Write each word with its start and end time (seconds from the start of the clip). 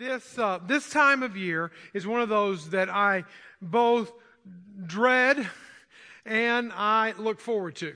this, 0.00 0.38
uh, 0.38 0.58
this 0.66 0.88
time 0.88 1.22
of 1.22 1.36
year 1.36 1.70
is 1.92 2.06
one 2.06 2.22
of 2.22 2.30
those 2.30 2.70
that 2.70 2.88
I 2.88 3.24
both 3.60 4.10
dread 4.86 5.46
and 6.24 6.72
I 6.72 7.12
look 7.18 7.38
forward 7.38 7.76
to. 7.76 7.94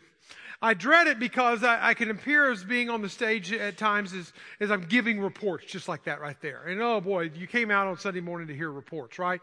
I 0.60 0.74
dread 0.74 1.06
it 1.06 1.18
because 1.18 1.64
I, 1.64 1.88
I, 1.88 1.94
can 1.94 2.10
appear 2.10 2.50
as 2.50 2.62
being 2.62 2.90
on 2.90 3.00
the 3.00 3.08
stage 3.08 3.52
at 3.52 3.78
times 3.78 4.12
as, 4.12 4.32
as 4.60 4.70
I'm 4.70 4.82
giving 4.82 5.18
reports, 5.18 5.64
just 5.64 5.88
like 5.88 6.04
that 6.04 6.20
right 6.20 6.38
there. 6.42 6.64
And 6.64 6.80
oh 6.82 7.00
boy, 7.00 7.30
you 7.34 7.46
came 7.46 7.70
out 7.70 7.86
on 7.86 7.98
Sunday 7.98 8.20
morning 8.20 8.48
to 8.48 8.54
hear 8.54 8.70
reports, 8.70 9.18
right? 9.18 9.40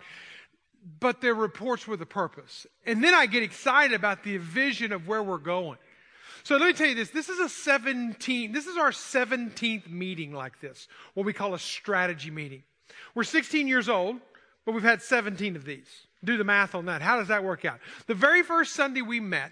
But 0.99 1.19
they're 1.19 1.33
reports 1.33 1.87
with 1.87 2.01
a 2.03 2.07
purpose. 2.07 2.67
And 2.85 3.03
then 3.03 3.15
I 3.15 3.25
get 3.25 3.41
excited 3.41 3.95
about 3.95 4.23
the 4.23 4.37
vision 4.37 4.91
of 4.91 5.07
where 5.07 5.23
we're 5.23 5.39
going. 5.39 5.79
So 6.43 6.57
let 6.57 6.67
me 6.67 6.73
tell 6.73 6.87
you 6.87 6.95
this. 6.95 7.09
This 7.09 7.29
is 7.29 7.39
a 7.39 7.49
17, 7.49 8.51
this 8.51 8.67
is 8.67 8.77
our 8.77 8.91
17th 8.91 9.89
meeting 9.89 10.33
like 10.33 10.59
this, 10.59 10.87
what 11.13 11.25
we 11.25 11.33
call 11.33 11.53
a 11.53 11.59
strategy 11.59 12.31
meeting. 12.31 12.63
We're 13.13 13.23
16 13.23 13.67
years 13.67 13.89
old, 13.89 14.17
but 14.65 14.73
we've 14.73 14.83
had 14.83 15.01
17 15.01 15.55
of 15.55 15.65
these. 15.65 15.87
Do 16.23 16.37
the 16.37 16.43
math 16.43 16.75
on 16.75 16.85
that. 16.85 17.01
How 17.01 17.17
does 17.17 17.29
that 17.29 17.43
work 17.43 17.65
out? 17.65 17.79
The 18.07 18.13
very 18.13 18.43
first 18.43 18.73
Sunday 18.73 19.01
we 19.01 19.19
met, 19.19 19.51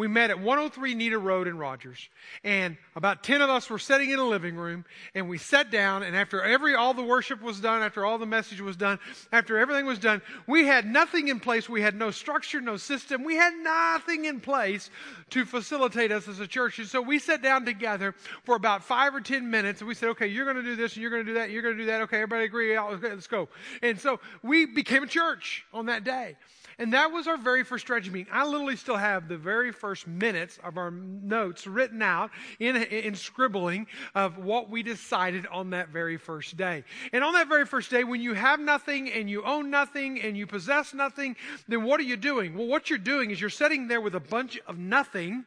we 0.00 0.08
met 0.08 0.30
at 0.30 0.40
103 0.40 0.94
Nita 0.94 1.18
Road 1.18 1.46
in 1.46 1.58
Rogers, 1.58 2.08
and 2.42 2.78
about 2.96 3.22
10 3.22 3.42
of 3.42 3.50
us 3.50 3.68
were 3.68 3.78
sitting 3.78 4.08
in 4.08 4.18
a 4.18 4.24
living 4.24 4.56
room, 4.56 4.86
and 5.14 5.28
we 5.28 5.36
sat 5.36 5.70
down, 5.70 6.02
and 6.02 6.16
after 6.16 6.42
every, 6.42 6.74
all 6.74 6.94
the 6.94 7.02
worship 7.02 7.42
was 7.42 7.60
done, 7.60 7.82
after 7.82 8.06
all 8.06 8.16
the 8.16 8.24
message 8.24 8.62
was 8.62 8.78
done, 8.78 8.98
after 9.30 9.58
everything 9.58 9.84
was 9.84 9.98
done, 9.98 10.22
we 10.46 10.64
had 10.64 10.86
nothing 10.86 11.28
in 11.28 11.38
place. 11.38 11.68
We 11.68 11.82
had 11.82 11.94
no 11.94 12.10
structure, 12.10 12.62
no 12.62 12.78
system. 12.78 13.24
We 13.24 13.34
had 13.34 13.52
nothing 13.62 14.24
in 14.24 14.40
place 14.40 14.88
to 15.30 15.44
facilitate 15.44 16.12
us 16.12 16.28
as 16.28 16.40
a 16.40 16.46
church. 16.46 16.78
And 16.78 16.88
so 16.88 17.02
we 17.02 17.18
sat 17.18 17.42
down 17.42 17.66
together 17.66 18.14
for 18.44 18.54
about 18.54 18.82
five 18.82 19.14
or 19.14 19.20
10 19.20 19.50
minutes, 19.50 19.82
and 19.82 19.88
we 19.88 19.94
said, 19.94 20.08
okay, 20.10 20.28
you're 20.28 20.46
going 20.46 20.56
to 20.56 20.62
do 20.62 20.76
this, 20.76 20.94
and 20.94 21.02
you're 21.02 21.10
going 21.10 21.26
to 21.26 21.30
do 21.30 21.34
that, 21.34 21.44
and 21.44 21.52
you're 21.52 21.62
going 21.62 21.76
to 21.76 21.82
do 21.82 21.90
that. 21.90 22.00
Okay, 22.02 22.16
everybody 22.16 22.44
agree? 22.44 22.78
Okay, 22.78 23.10
Let's 23.10 23.26
go. 23.26 23.50
And 23.82 24.00
so 24.00 24.18
we 24.42 24.64
became 24.64 25.02
a 25.02 25.06
church 25.06 25.66
on 25.74 25.84
that 25.86 26.04
day. 26.04 26.36
And 26.80 26.94
that 26.94 27.12
was 27.12 27.26
our 27.26 27.36
very 27.36 27.62
first 27.62 27.84
strategy 27.84 28.10
meeting. 28.10 28.32
I 28.32 28.46
literally 28.46 28.74
still 28.74 28.96
have 28.96 29.28
the 29.28 29.36
very 29.36 29.70
first 29.70 30.06
minutes 30.06 30.58
of 30.64 30.78
our 30.78 30.90
notes 30.90 31.66
written 31.66 32.00
out 32.00 32.30
in, 32.58 32.74
in 32.74 33.14
scribbling 33.14 33.86
of 34.14 34.38
what 34.38 34.70
we 34.70 34.82
decided 34.82 35.46
on 35.48 35.70
that 35.70 35.90
very 35.90 36.16
first 36.16 36.56
day. 36.56 36.84
And 37.12 37.22
on 37.22 37.34
that 37.34 37.48
very 37.48 37.66
first 37.66 37.90
day, 37.90 38.02
when 38.02 38.22
you 38.22 38.32
have 38.32 38.60
nothing 38.60 39.12
and 39.12 39.28
you 39.28 39.44
own 39.44 39.68
nothing 39.68 40.22
and 40.22 40.38
you 40.38 40.46
possess 40.46 40.94
nothing, 40.94 41.36
then 41.68 41.84
what 41.84 42.00
are 42.00 42.04
you 42.04 42.16
doing? 42.16 42.56
Well, 42.56 42.66
what 42.66 42.88
you're 42.88 42.98
doing 42.98 43.30
is 43.30 43.38
you're 43.38 43.50
sitting 43.50 43.86
there 43.86 44.00
with 44.00 44.14
a 44.14 44.20
bunch 44.20 44.58
of 44.66 44.78
nothing, 44.78 45.44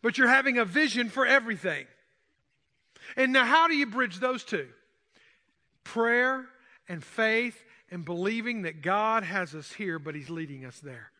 but 0.00 0.16
you're 0.16 0.28
having 0.28 0.56
a 0.56 0.64
vision 0.64 1.10
for 1.10 1.26
everything. 1.26 1.86
And 3.18 3.34
now, 3.34 3.44
how 3.44 3.68
do 3.68 3.76
you 3.76 3.84
bridge 3.84 4.18
those 4.18 4.44
two? 4.44 4.68
Prayer 5.84 6.46
and 6.88 7.02
faith 7.02 7.64
and 7.90 8.04
believing 8.04 8.62
that 8.62 8.82
God 8.82 9.22
has 9.22 9.54
us 9.54 9.72
here, 9.72 9.98
but 9.98 10.14
He's 10.14 10.30
leading 10.30 10.64
us 10.64 10.78
there. 10.80 11.12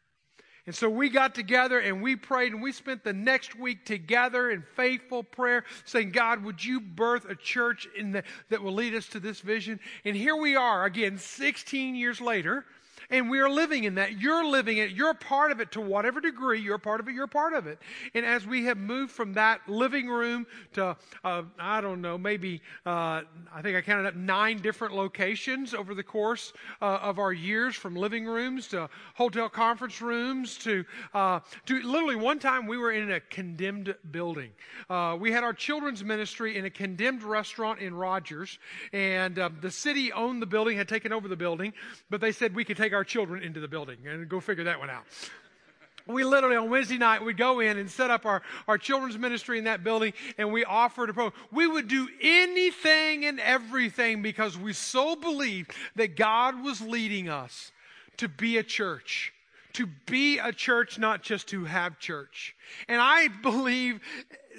And 0.66 0.74
so 0.74 0.90
we 0.90 1.10
got 1.10 1.34
together 1.34 1.78
and 1.78 2.02
we 2.02 2.16
prayed 2.16 2.52
and 2.52 2.60
we 2.60 2.72
spent 2.72 3.04
the 3.04 3.12
next 3.12 3.56
week 3.56 3.84
together 3.84 4.50
in 4.50 4.64
faithful 4.74 5.22
prayer 5.22 5.64
saying, 5.84 6.10
God, 6.10 6.42
would 6.42 6.64
you 6.64 6.80
birth 6.80 7.24
a 7.30 7.36
church 7.36 7.86
the, 7.96 8.24
that 8.50 8.62
will 8.62 8.72
lead 8.72 8.94
us 8.96 9.06
to 9.10 9.20
this 9.20 9.40
vision? 9.40 9.78
And 10.04 10.16
here 10.16 10.34
we 10.34 10.56
are 10.56 10.84
again, 10.84 11.18
16 11.18 11.94
years 11.94 12.20
later, 12.20 12.64
and 13.10 13.30
we 13.30 13.40
are 13.40 13.48
living 13.48 13.84
in 13.84 13.94
that. 13.96 14.20
You're 14.20 14.44
living 14.44 14.78
it. 14.78 14.90
You're 14.90 15.14
part 15.14 15.52
of 15.52 15.60
it 15.60 15.72
to 15.72 15.80
whatever 15.80 16.20
degree. 16.20 16.60
You're 16.60 16.78
part 16.78 17.00
of 17.00 17.08
it. 17.08 17.14
You're 17.14 17.26
part 17.26 17.52
of 17.52 17.66
it. 17.66 17.78
And 18.14 18.24
as 18.24 18.46
we 18.46 18.64
have 18.64 18.78
moved 18.78 19.12
from 19.12 19.34
that 19.34 19.60
living 19.68 20.08
room 20.08 20.46
to, 20.74 20.96
uh, 21.24 21.42
I 21.58 21.80
don't 21.80 22.00
know, 22.00 22.18
maybe, 22.18 22.62
uh, 22.84 23.22
I 23.52 23.62
think 23.62 23.76
I 23.76 23.80
counted 23.80 24.06
up 24.06 24.16
nine 24.16 24.58
different 24.58 24.94
locations 24.94 25.74
over 25.74 25.94
the 25.94 26.02
course 26.02 26.52
uh, 26.80 26.98
of 27.02 27.18
our 27.18 27.32
years 27.32 27.74
from 27.74 27.94
living 27.94 28.24
rooms 28.26 28.68
to 28.68 28.88
hotel 29.14 29.48
conference 29.48 30.00
rooms 30.00 30.58
to, 30.58 30.84
uh, 31.14 31.40
to 31.66 31.80
literally 31.82 32.16
one 32.16 32.38
time 32.38 32.66
we 32.66 32.76
were 32.76 32.92
in 32.92 33.12
a 33.12 33.20
condemned 33.20 33.94
building. 34.10 34.50
Uh, 34.88 35.16
we 35.18 35.32
had 35.32 35.44
our 35.44 35.52
children's 35.52 36.04
ministry 36.04 36.56
in 36.56 36.64
a 36.64 36.70
condemned 36.70 37.22
restaurant 37.22 37.80
in 37.80 37.94
Rogers. 37.94 38.58
And 38.92 39.38
uh, 39.38 39.50
the 39.60 39.70
city 39.70 40.12
owned 40.12 40.42
the 40.42 40.46
building, 40.46 40.76
had 40.76 40.88
taken 40.88 41.12
over 41.12 41.28
the 41.28 41.36
building, 41.36 41.72
but 42.10 42.20
they 42.20 42.32
said 42.32 42.54
we 42.54 42.64
could 42.64 42.76
take 42.76 42.92
our 42.96 43.04
children 43.04 43.42
into 43.42 43.60
the 43.60 43.68
building 43.68 43.98
and 44.08 44.28
go 44.28 44.40
figure 44.40 44.64
that 44.64 44.78
one 44.78 44.90
out. 44.90 45.04
We 46.08 46.22
literally 46.22 46.56
on 46.56 46.70
Wednesday 46.70 46.98
night 46.98 47.24
would 47.24 47.36
go 47.36 47.60
in 47.60 47.78
and 47.78 47.90
set 47.90 48.10
up 48.10 48.26
our, 48.26 48.42
our 48.68 48.78
children's 48.78 49.18
ministry 49.18 49.58
in 49.58 49.64
that 49.64 49.82
building 49.82 50.12
and 50.38 50.52
we 50.52 50.64
offered 50.64 51.10
a 51.10 51.14
program. 51.14 51.40
We 51.50 51.66
would 51.66 51.88
do 51.88 52.08
anything 52.22 53.24
and 53.24 53.40
everything 53.40 54.22
because 54.22 54.56
we 54.56 54.72
so 54.72 55.16
believed 55.16 55.72
that 55.96 56.16
God 56.16 56.62
was 56.62 56.80
leading 56.80 57.28
us 57.28 57.72
to 58.18 58.28
be 58.28 58.56
a 58.56 58.62
church 58.62 59.32
to 59.76 59.86
be 60.06 60.38
a 60.38 60.52
church, 60.52 60.98
not 60.98 61.22
just 61.22 61.48
to 61.48 61.66
have 61.66 61.98
church. 61.98 62.56
And 62.88 62.98
I 62.98 63.28
believe 63.28 64.00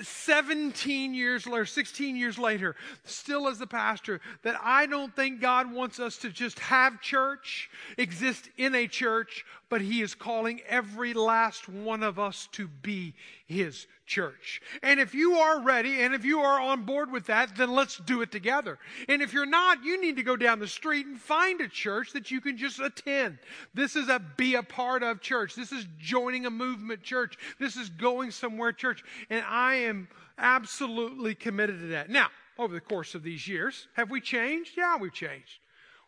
17 0.01 1.13
years 1.13 1.47
later, 1.47 1.65
16 1.65 2.15
years 2.15 2.37
later, 2.37 2.75
still 3.03 3.47
as 3.47 3.59
the 3.59 3.67
pastor, 3.67 4.21
that 4.43 4.59
I 4.61 4.85
don't 4.85 5.15
think 5.15 5.41
God 5.41 5.71
wants 5.71 5.99
us 5.99 6.17
to 6.17 6.29
just 6.29 6.59
have 6.59 7.01
church, 7.01 7.69
exist 7.97 8.49
in 8.57 8.75
a 8.75 8.87
church, 8.87 9.45
but 9.69 9.81
He 9.81 10.01
is 10.01 10.15
calling 10.15 10.61
every 10.67 11.13
last 11.13 11.67
one 11.67 12.03
of 12.03 12.19
us 12.19 12.47
to 12.53 12.67
be 12.67 13.13
His 13.45 13.87
church. 14.05 14.61
And 14.81 14.99
if 14.99 15.13
you 15.13 15.33
are 15.33 15.61
ready 15.61 16.01
and 16.01 16.13
if 16.13 16.23
you 16.23 16.39
are 16.39 16.59
on 16.59 16.83
board 16.83 17.11
with 17.11 17.25
that, 17.27 17.55
then 17.55 17.71
let's 17.71 17.97
do 17.97 18.21
it 18.21 18.31
together. 18.31 18.79
And 19.07 19.21
if 19.21 19.33
you're 19.33 19.45
not, 19.45 19.83
you 19.83 20.01
need 20.01 20.15
to 20.15 20.23
go 20.23 20.35
down 20.35 20.59
the 20.59 20.67
street 20.67 21.05
and 21.05 21.19
find 21.19 21.61
a 21.61 21.67
church 21.67 22.13
that 22.13 22.31
you 22.31 22.41
can 22.41 22.57
just 22.57 22.79
attend. 22.79 23.37
This 23.73 23.95
is 23.95 24.09
a 24.09 24.19
be 24.37 24.55
a 24.55 24.63
part 24.63 25.03
of 25.03 25.21
church. 25.21 25.55
This 25.55 25.71
is 25.71 25.85
joining 25.99 26.45
a 26.45 26.51
movement 26.51 27.03
church. 27.03 27.37
This 27.59 27.75
is 27.75 27.89
going 27.89 28.31
somewhere 28.31 28.71
church. 28.71 29.03
And 29.29 29.43
I 29.47 29.75
am 29.75 30.07
absolutely 30.37 31.35
committed 31.35 31.79
to 31.81 31.87
that. 31.87 32.09
Now, 32.09 32.27
over 32.57 32.73
the 32.73 32.81
course 32.81 33.15
of 33.15 33.23
these 33.23 33.47
years, 33.47 33.87
have 33.93 34.09
we 34.09 34.21
changed? 34.21 34.71
Yeah, 34.77 34.97
we've 34.97 35.13
changed. 35.13 35.59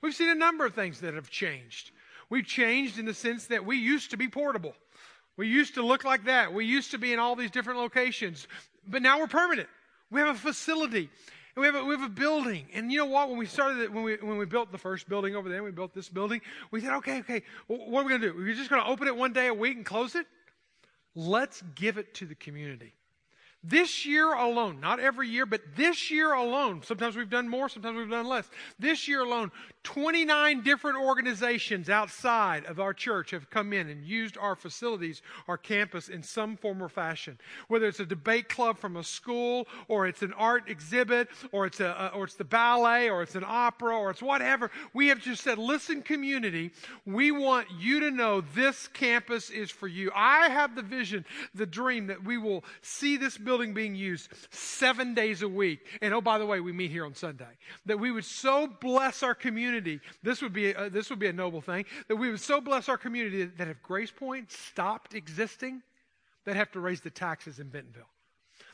We've 0.02 0.16
seen 0.16 0.30
a 0.30 0.36
number 0.36 0.66
of 0.66 0.74
things 0.74 1.02
that 1.02 1.14
have 1.14 1.30
changed. 1.30 1.91
We've 2.29 2.45
changed 2.45 3.00
in 3.00 3.06
the 3.06 3.13
sense 3.13 3.47
that 3.47 3.66
we 3.66 3.78
used 3.78 4.12
to 4.12 4.17
be 4.17 4.28
portable. 4.28 4.73
We 5.38 5.47
used 5.47 5.75
to 5.75 5.85
look 5.85 6.03
like 6.03 6.25
that. 6.25 6.53
We 6.53 6.66
used 6.66 6.91
to 6.91 6.97
be 6.97 7.13
in 7.13 7.19
all 7.19 7.35
these 7.35 7.51
different 7.51 7.79
locations, 7.79 8.47
but 8.88 9.01
now 9.01 9.19
we're 9.19 9.28
permanent. 9.28 9.69
We 10.12 10.19
have 10.19 10.35
a 10.35 10.40
facility. 10.40 11.09
We 11.56 11.66
have, 11.66 11.75
a, 11.75 11.84
we 11.84 11.95
have 11.95 12.03
a 12.03 12.09
building. 12.09 12.67
And 12.73 12.91
you 12.91 13.00
know 13.00 13.06
what? 13.06 13.29
When 13.29 13.38
we 13.38 13.45
started, 13.45 13.79
it, 13.79 13.91
when 13.91 14.03
we, 14.03 14.16
when 14.17 14.38
we 14.38 14.45
built 14.45 14.72
the 14.72 14.78
first 14.78 15.09
building 15.09 15.35
over 15.35 15.50
there, 15.50 15.63
we 15.63 15.72
built 15.72 15.94
this 15.94 16.09
building, 16.09 16.41
we 16.72 16.81
said, 16.81 16.94
okay, 16.97 17.19
okay, 17.19 17.41
what 17.67 18.01
are 18.01 18.03
we 18.03 18.09
going 18.09 18.22
to 18.22 18.31
do? 18.31 18.38
We're 18.38 18.56
just 18.56 18.69
going 18.69 18.84
to 18.84 18.90
open 18.90 19.07
it 19.07 19.16
one 19.16 19.34
day 19.34 19.47
a 19.47 19.53
week 19.53 19.75
and 19.75 19.85
close 19.85 20.16
it? 20.16 20.25
Let's 21.16 21.63
give 21.75 21.97
it 21.97 22.13
to 22.16 22.25
the 22.25 22.35
community. 22.35 22.94
This 23.62 24.06
year 24.06 24.31
alone, 24.34 24.80
not 24.80 25.02
every 25.02 25.28
year, 25.28 25.46
but 25.46 25.59
this 25.75 26.09
year 26.09 26.31
alone, 26.31 26.81
sometimes 26.81 27.18
we've 27.18 27.30
done 27.30 27.50
more, 27.50 27.68
sometimes 27.68 27.97
we've 27.97 28.09
done 28.09 28.25
less. 28.25 28.50
This 28.80 29.06
year 29.06 29.22
alone, 29.22 29.52
29 29.84 30.62
different 30.62 30.97
organizations 30.97 31.90
outside 31.90 32.66
of 32.66 32.80
our 32.80 32.94
church 32.94 33.31
have 33.31 33.50
come 33.50 33.74
in 33.74 33.90
and 33.90 34.06
used 34.06 34.38
our 34.38 34.56
facilities, 34.56 35.22
our 35.50 35.58
campus 35.58 36.08
in 36.08 36.24
some 36.24 36.56
form 36.56 36.81
or 36.81 36.88
fashion. 36.88 37.38
Whether 37.68 37.88
it's 37.88 38.00
a 38.00 38.06
debate 38.06 38.47
club 38.47 38.78
from 38.78 38.96
a 38.96 39.03
school, 39.03 39.68
or 39.90 40.08
it's 40.08 40.22
an 40.22 40.34
art 40.34 40.70
exhibit, 40.70 41.28
or 41.52 41.66
it's, 41.66 41.81
a, 41.81 42.12
or 42.14 42.26
it's 42.26 42.36
the 42.36 42.46
ballet, 42.46 43.09
or 43.09 43.24
it's 43.24 43.36
an 43.36 43.46
opera, 43.46 43.97
or 43.97 44.09
it's 44.09 44.22
whatever. 44.22 44.72
We 44.94 45.08
have 45.08 45.20
just 45.20 45.44
said, 45.44 45.58
listen, 45.58 46.02
community, 46.02 46.72
we 47.06 47.31
want 47.31 47.68
you 47.78 48.00
to 48.02 48.12
know 48.12 48.40
this 48.40 48.88
campus 48.88 49.50
is 49.50 49.70
for 49.70 49.88
you. 49.88 50.12
I 50.16 50.47
have 50.47 50.76
the 50.76 50.81
vision, 50.81 51.26
the 51.53 51.66
dream 51.66 52.08
that 52.08 52.24
we 52.24 52.38
will 52.38 52.64
see 52.81 53.18
this 53.18 53.38
building 53.49 53.73
being 53.73 53.95
used 53.95 54.29
seven 54.51 55.15
days 55.15 55.41
a 55.41 55.49
week. 55.49 55.79
And 56.03 56.13
oh, 56.13 56.21
by 56.21 56.37
the 56.37 56.45
way, 56.45 56.59
we 56.59 56.71
meet 56.71 56.91
here 56.91 57.03
on 57.03 57.15
Sunday. 57.15 57.57
That 57.87 57.99
we 57.99 58.11
would 58.11 58.23
so 58.23 58.67
bless 58.67 59.23
our 59.23 59.33
community. 59.33 60.01
This 60.22 60.43
would 60.43 60.53
be 60.53 60.69
a, 60.69 60.87
this 60.87 61.09
would 61.09 61.17
be 61.17 61.25
a 61.25 61.34
noble 61.34 61.59
thing. 61.59 61.85
That 62.09 62.17
we 62.17 62.29
would 62.29 62.40
so 62.40 62.61
bless 62.61 62.87
our 62.87 62.97
community 62.97 63.46
that 63.46 63.67
if 63.67 63.81
Grace 63.81 64.11
Point 64.11 64.51
stopped 64.51 65.16
existing, 65.16 65.81
they'd 66.46 66.55
have 66.55 66.72
to 66.73 66.79
raise 66.79 67.01
the 67.01 67.09
taxes 67.09 67.57
in 67.57 67.69
Bentonville. 67.69 68.11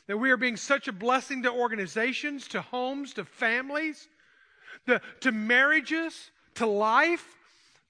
That 0.08 0.18
we 0.18 0.30
are 0.30 0.36
being 0.36 0.58
such 0.58 0.88
a 0.88 0.92
blessing 0.92 1.42
to 1.44 1.50
organizations, 1.50 2.46
to 2.48 2.60
homes, 2.60 3.14
to 3.14 3.24
families, 3.24 4.08
to, 4.86 5.00
to 5.20 5.32
marriages, 5.32 6.30
to 6.56 6.66
life, 6.66 7.26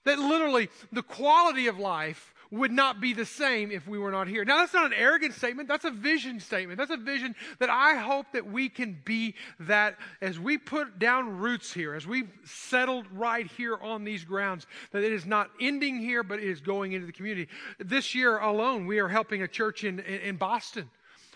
that 0.05 0.21
literally 0.21 0.69
the 0.93 1.03
quality 1.03 1.67
of 1.67 1.81
life 1.81 2.33
would 2.51 2.71
not 2.71 3.01
be 3.01 3.13
the 3.13 3.25
same 3.25 3.71
if 3.71 3.87
we 3.87 3.99
were 3.99 4.11
not 4.11 4.29
here. 4.29 4.45
Now, 4.45 4.59
that's 4.59 4.75
not 4.75 4.87
an 4.87 4.93
arrogant 4.93 5.35
statement. 5.35 5.69
That's 5.69 5.85
a 5.85 5.91
vision 5.91 6.41
statement. 6.41 6.79
That's 6.79 6.91
a 6.91 6.97
vision 6.97 7.35
that 7.59 7.71
I 7.71 7.97
hope 7.97 8.27
that 8.33 8.47
we 8.47 8.69
can 8.69 8.99
be 9.05 9.35
that 9.61 9.97
as 10.21 10.39
we 10.39 10.59
put 10.59 10.99
down 10.99 11.39
roots 11.39 11.73
here, 11.73 11.95
as 11.95 12.07
we've 12.07 12.31
settled 12.45 13.07
right 13.13 13.47
here 13.47 13.77
on 13.77 14.05
these 14.05 14.25
grounds, 14.25 14.67
that 14.93 15.03
it 15.03 15.13
is 15.13 15.27
not 15.27 15.51
ending 15.61 15.99
here, 15.99 16.23
but 16.23 16.39
it 16.39 16.49
is 16.49 16.61
going 16.61 16.93
into 16.93 17.07
the 17.07 17.13
community. 17.13 17.49
This 17.79 18.15
year 18.15 18.39
alone, 18.39 18.87
we 18.87 18.99
are 18.99 19.09
helping 19.09 19.43
a 19.43 19.49
church 19.49 19.85
in, 19.85 20.01
in, 20.01 20.21
in 20.21 20.37
Boston 20.37 20.91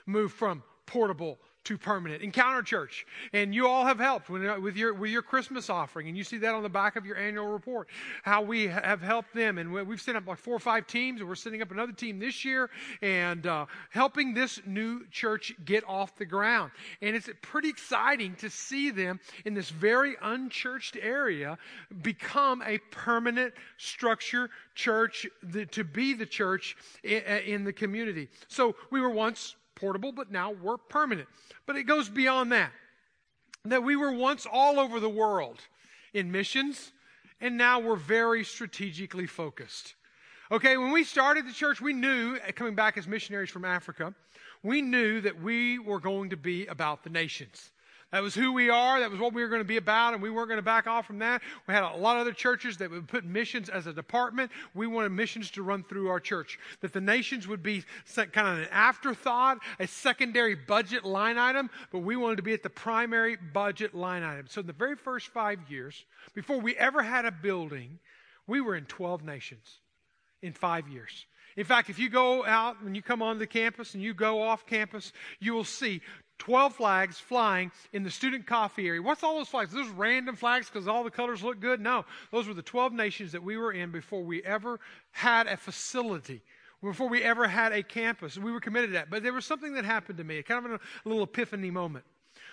move 0.07 0.33
from 0.33 0.63
portable 0.87 1.39
to 1.65 1.77
permanent. 1.77 2.23
Encounter 2.23 2.63
Church, 2.63 3.07
and 3.33 3.55
you 3.55 3.67
all 3.67 3.85
have 3.85 3.99
helped 3.99 4.31
with 4.31 4.43
your 4.77 4.95
with 4.95 5.11
your 5.11 5.23
Christmas 5.23 5.69
offering, 5.69 6.09
and 6.09 6.17
you 6.17 6.25
see 6.25 6.39
that 6.39 6.55
on 6.55 6.63
the 6.63 6.69
back 6.69 6.97
of 6.97 7.05
your 7.05 7.17
annual 7.17 7.47
report. 7.47 7.89
How 8.23 8.43
we 8.43 8.67
have 8.67 9.03
helped 9.03 9.35
them, 9.35 9.59
and 9.59 9.73
we've 9.73 10.01
set 10.01 10.17
up 10.17 10.27
like 10.27 10.39
four 10.39 10.55
or 10.55 10.61
five 10.61 10.87
teams, 10.87 11.21
and 11.21 11.29
we're 11.29 11.35
setting 11.35 11.63
up 11.63 11.71
another 11.71 11.93
team 11.93 12.19
this 12.19 12.45
year, 12.45 12.71
and 13.03 13.47
uh, 13.47 13.67
helping 13.91 14.35
this 14.35 14.61
new 14.67 15.07
church 15.11 15.53
get 15.65 15.85
off 15.87 16.17
the 16.17 16.25
ground. 16.25 16.71
And 17.03 17.15
it's 17.15 17.29
pretty 17.43 17.69
exciting 17.69 18.35
to 18.37 18.51
see 18.51 18.91
them 18.91 19.21
in 19.45 19.55
this 19.55 19.71
very 19.71 20.17
unchurched 20.23 20.97
area 21.01 21.59
become 22.03 22.63
a 22.63 22.79
permanent 22.91 23.55
structure 23.77 24.51
church 24.75 25.27
the, 25.43 25.67
to 25.67 25.85
be 25.85 26.15
the 26.15 26.27
church 26.27 26.77
in, 27.03 27.23
in 27.23 27.65
the 27.65 27.73
community. 27.73 28.29
So 28.49 28.75
we 28.91 29.01
were 29.01 29.11
once 29.11 29.57
portable, 29.81 30.13
but 30.13 30.31
now 30.31 30.53
we're 30.53 30.77
permanent. 30.77 31.29
But 31.67 31.77
it 31.77 31.85
goes 31.85 32.09
beyond 32.09 32.53
that. 32.53 32.73
That 33.65 33.83
we 33.83 33.97
were 33.97 34.13
once 34.13 34.47
all 34.51 34.79
over 34.79 35.01
the 35.01 35.09
world 35.09 35.61
in 36.15 36.31
missions, 36.31 36.93
and 37.41 37.57
now 37.57 37.81
we're 37.81 37.97
very 37.97 38.45
strategically 38.45 39.27
focused. 39.27 39.95
Okay, 40.53 40.77
when 40.77 40.93
we 40.93 41.05
started 41.05 41.47
the 41.47 41.53
church, 41.53 41.81
we 41.81 41.93
knew, 41.93 42.37
eh, 42.37 42.51
coming 42.53 42.75
back 42.75 42.99
as 42.99 43.07
missionaries 43.07 43.51
from 43.51 43.65
Africa, 43.65 44.15
we 44.63 44.83
knew 44.83 45.21
that 45.21 45.41
we 45.41 45.79
were 45.79 46.01
going 46.01 46.31
to 46.31 46.37
be 46.37 46.67
about 46.67 47.05
the 47.05 47.11
nations. 47.11 47.71
That 48.13 48.23
was 48.23 48.35
who 48.35 48.53
we 48.53 48.71
are. 48.71 48.99
That 48.99 49.11
was 49.11 49.21
what 49.21 49.33
we 49.33 49.43
were 49.43 49.49
going 49.49 49.61
to 49.61 49.69
be 49.69 49.77
about, 49.77 50.15
and 50.15 50.23
we 50.23 50.31
weren't 50.31 50.49
going 50.49 50.59
to 50.59 50.63
back 50.63 50.89
off 50.89 51.07
from 51.07 51.21
that. 51.21 51.43
We 51.69 51.75
had 51.75 51.85
a 51.85 51.97
lot 51.97 52.17
of 52.17 52.23
other 52.23 52.33
churches 52.33 52.77
that 52.79 52.91
would 52.91 53.07
put 53.07 53.25
missions 53.25 53.69
as 53.69 53.87
a 53.87 53.93
department. 53.93 54.51
We 54.75 54.89
wanted 54.89 55.11
missions 55.11 55.51
to 55.53 55.63
run 55.63 55.85
through 55.85 56.09
our 56.09 56.19
church. 56.19 56.59
That 56.81 56.93
the 56.93 57.01
nations 57.01 57.47
would 57.47 57.63
be 57.63 57.85
kind 58.15 58.59
of 58.59 58.65
an 58.65 58.69
afterthought, 58.73 59.59
a 59.79 59.87
secondary 59.87 60.57
budget 60.57 61.05
line 61.05 61.39
item, 61.39 61.71
but 61.93 62.01
we 62.01 62.17
wanted 62.17 62.37
to 62.37 62.43
be 62.43 62.53
at 62.53 62.65
the 62.65 62.71
primary 62.71 63.37
budget 63.37 63.95
line 63.95 64.25
item. 64.25 64.47
So 64.49 64.61
in 64.61 64.67
the 64.67 64.73
very 64.73 64.97
first 64.97 65.29
five 65.29 65.61
years, 65.69 66.05
before 66.35 66.59
we 66.59 66.77
ever 66.77 67.03
had 67.03 67.27
a 67.27 67.33
building, 67.33 68.01
we 68.49 68.61
were 68.61 68.75
in 68.75 68.87
12 68.87 69.23
nations 69.23 69.79
in 70.43 70.53
five 70.53 70.89
years. 70.89 71.27
In 71.57 71.65
fact, 71.65 71.91
if 71.91 71.99
you 71.99 72.09
go 72.09 72.45
out 72.45 72.83
when 72.83 72.95
you 72.95 73.03
come 73.03 73.23
on 73.23 73.39
the 73.39 73.47
campus 73.47 73.95
and 73.95 74.03
you 74.03 74.15
go 74.15 74.43
off 74.43 74.67
campus, 74.67 75.13
you 75.41 75.53
will 75.53 75.65
see 75.65 76.01
12 76.39 76.75
flags 76.75 77.19
flying 77.19 77.71
in 77.93 78.03
the 78.03 78.11
student 78.11 78.47
coffee 78.47 78.89
area. 78.89 79.03
What's 79.03 79.23
all 79.23 79.37
those 79.37 79.49
flags? 79.49 79.73
Those 79.73 79.89
random 79.89 80.37
flags 80.37 80.71
because 80.71 80.89
all 80.89 81.05
the 81.05 81.11
colors 81.11 81.43
look 81.43 81.61
good? 81.61 81.81
No. 81.81 82.05
Those 82.33 82.49
were 82.49 82.55
the 82.55 82.63
12 82.63 82.93
nations 82.93 83.33
that 83.33 83.43
we 83.43 83.57
were 83.57 83.73
in 83.73 83.91
before 83.91 84.23
we 84.23 84.43
ever 84.43 84.81
had 85.11 85.47
a 85.47 85.57
facility, 85.57 86.41
before 86.83 87.09
we 87.09 87.23
ever 87.23 87.47
had 87.47 87.73
a 87.73 87.83
campus. 87.83 88.39
We 88.39 88.53
were 88.53 88.61
committed 88.61 88.91
to 88.91 88.95
that. 88.95 89.11
But 89.11 89.23
there 89.23 89.33
was 89.33 89.45
something 89.45 89.75
that 89.75 89.85
happened 89.85 90.19
to 90.19 90.25
me, 90.25 90.43
kind 90.43 90.65
of 90.65 90.73
a 90.73 90.81
little 91.05 91.25
epiphany 91.25 91.71
moment. 91.71 92.05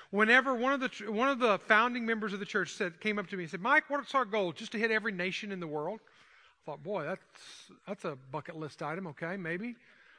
Whenever 0.10 0.54
one 0.56 0.74
of, 0.74 0.80
the, 0.80 1.12
one 1.12 1.30
of 1.30 1.40
the 1.40 1.60
founding 1.60 2.06
members 2.06 2.34
of 2.34 2.40
the 2.40 2.46
church 2.46 2.74
said, 2.74 3.00
came 3.00 3.20
up 3.20 3.28
to 3.28 3.38
me 3.38 3.44
and 3.44 3.52
said, 3.52 3.62
Mike, 3.62 3.90
what's 3.90 4.16
our 4.16 4.26
goal? 4.26 4.52
Just 4.54 4.72
to 4.72 4.80
hit 4.80 4.92
every 4.92 5.12
nation 5.12 5.52
in 5.52 5.60
the 5.60 5.68
world? 5.68 6.00
Thought, 6.68 6.84
boy, 6.84 7.06
that's, 7.06 7.22
that's 7.88 8.04
a 8.04 8.18
bucket 8.30 8.58
list 8.58 8.84
item, 8.84 9.08
okay, 9.08 9.38
maybe. 9.38 9.78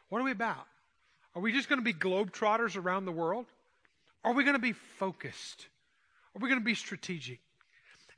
What 0.08 0.22
are 0.22 0.24
we 0.24 0.30
about? 0.30 0.66
Are 1.34 1.42
we 1.42 1.52
just 1.52 1.68
going 1.68 1.78
to 1.78 1.84
be 1.84 1.92
globetrotters 1.92 2.74
around 2.74 3.04
the 3.04 3.12
world? 3.12 3.44
Are 4.24 4.32
we 4.32 4.44
going 4.44 4.56
to 4.56 4.58
be 4.58 4.72
focused? 4.72 5.66
Are 6.34 6.38
we 6.40 6.48
going 6.48 6.58
to 6.58 6.64
be 6.64 6.74
strategic? 6.74 7.40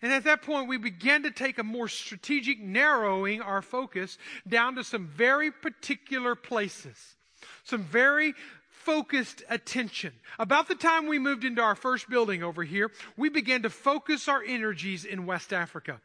And 0.00 0.12
at 0.12 0.22
that 0.24 0.42
point, 0.42 0.68
we 0.68 0.76
began 0.76 1.24
to 1.24 1.32
take 1.32 1.58
a 1.58 1.64
more 1.64 1.88
strategic 1.88 2.60
narrowing 2.60 3.42
our 3.42 3.62
focus 3.62 4.16
down 4.48 4.76
to 4.76 4.84
some 4.84 5.08
very 5.08 5.50
particular 5.50 6.36
places, 6.36 7.16
some 7.64 7.82
very 7.82 8.34
focused 8.68 9.42
attention. 9.50 10.12
About 10.38 10.68
the 10.68 10.76
time 10.76 11.08
we 11.08 11.18
moved 11.18 11.42
into 11.42 11.62
our 11.62 11.74
first 11.74 12.08
building 12.08 12.44
over 12.44 12.62
here, 12.62 12.92
we 13.16 13.28
began 13.28 13.62
to 13.62 13.70
focus 13.70 14.28
our 14.28 14.40
energies 14.40 15.04
in 15.04 15.26
West 15.26 15.52
Africa. 15.52 16.00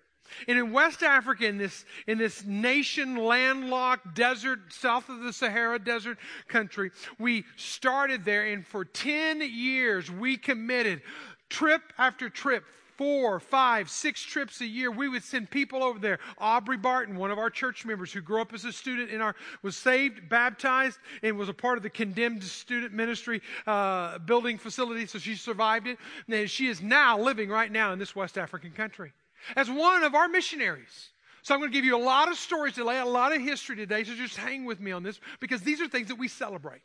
And 0.48 0.58
in 0.58 0.72
West 0.72 1.04
Africa, 1.04 1.46
in 1.46 1.58
this, 1.58 1.86
in 2.08 2.18
this 2.18 2.46
nation, 2.46 3.18
landlocked 3.18 4.16
desert, 4.16 4.60
south 4.72 5.10
of 5.10 5.22
the 5.22 5.34
Sahara 5.34 5.80
desert 5.80 6.18
country, 6.48 6.92
we 7.20 7.46
started 7.56 8.26
there, 8.26 8.46
and 8.46 8.66
for 8.66 8.86
10 8.86 9.42
years, 9.42 10.10
we 10.12 10.38
committed 10.38 11.02
trip 11.50 11.82
after 11.98 12.30
trip, 12.30 12.64
four, 12.98 13.40
five, 13.40 13.90
six 13.90 14.22
trips 14.22 14.62
a 14.62 14.66
year. 14.66 14.90
We 14.90 15.10
would 15.10 15.24
send 15.24 15.50
people 15.50 15.84
over 15.84 16.00
there. 16.00 16.20
Aubrey 16.38 16.78
Barton, 16.78 17.18
one 17.18 17.32
of 17.32 17.38
our 17.38 17.50
church 17.50 17.86
members 17.86 18.12
who 18.12 18.22
grew 18.22 18.42
up 18.42 18.54
as 18.54 18.66
a 18.66 18.72
student 18.72 19.12
in 19.12 19.22
our, 19.22 19.36
was 19.62 19.76
saved, 19.76 20.30
baptized, 20.30 21.00
and 21.22 21.38
was 21.38 21.50
a 21.50 21.54
part 21.54 21.78
of 21.78 21.84
the 21.84 21.90
condemned 21.90 22.44
student 22.44 22.94
ministry 22.94 23.42
uh, 23.68 24.18
building 24.20 24.58
facility, 24.58 25.06
so 25.06 25.20
she 25.20 25.36
survived 25.36 25.88
it. 25.88 25.98
And 26.30 26.50
she 26.50 26.68
is 26.68 26.82
now 26.82 27.20
living 27.20 27.50
right 27.50 27.72
now 27.72 27.92
in 27.92 28.00
this 28.00 28.16
West 28.16 28.38
African 28.38 28.72
country 28.72 29.14
as 29.56 29.70
one 29.70 30.04
of 30.04 30.16
our 30.16 30.28
missionaries. 30.28 31.10
So 31.42 31.54
I'm 31.54 31.60
going 31.60 31.72
to 31.72 31.78
give 31.78 31.86
you 31.86 31.96
a 31.96 32.02
lot 32.02 32.32
of 32.32 32.38
stories 32.38 32.74
to 32.74 32.84
today, 32.84 33.00
a 33.00 33.06
lot 33.06 33.36
of 33.36 33.42
history 33.42 33.76
today. 33.76 34.04
So 34.04 34.16
just 34.16 34.36
hang 34.36 34.66
with 34.66 34.80
me 34.80 34.92
on 34.92 35.04
this 35.04 35.20
because 35.40 35.62
these 35.62 35.80
are 35.80 35.88
things 35.88 36.08
that 36.08 36.16
we 36.16 36.28
celebrate. 36.28 36.82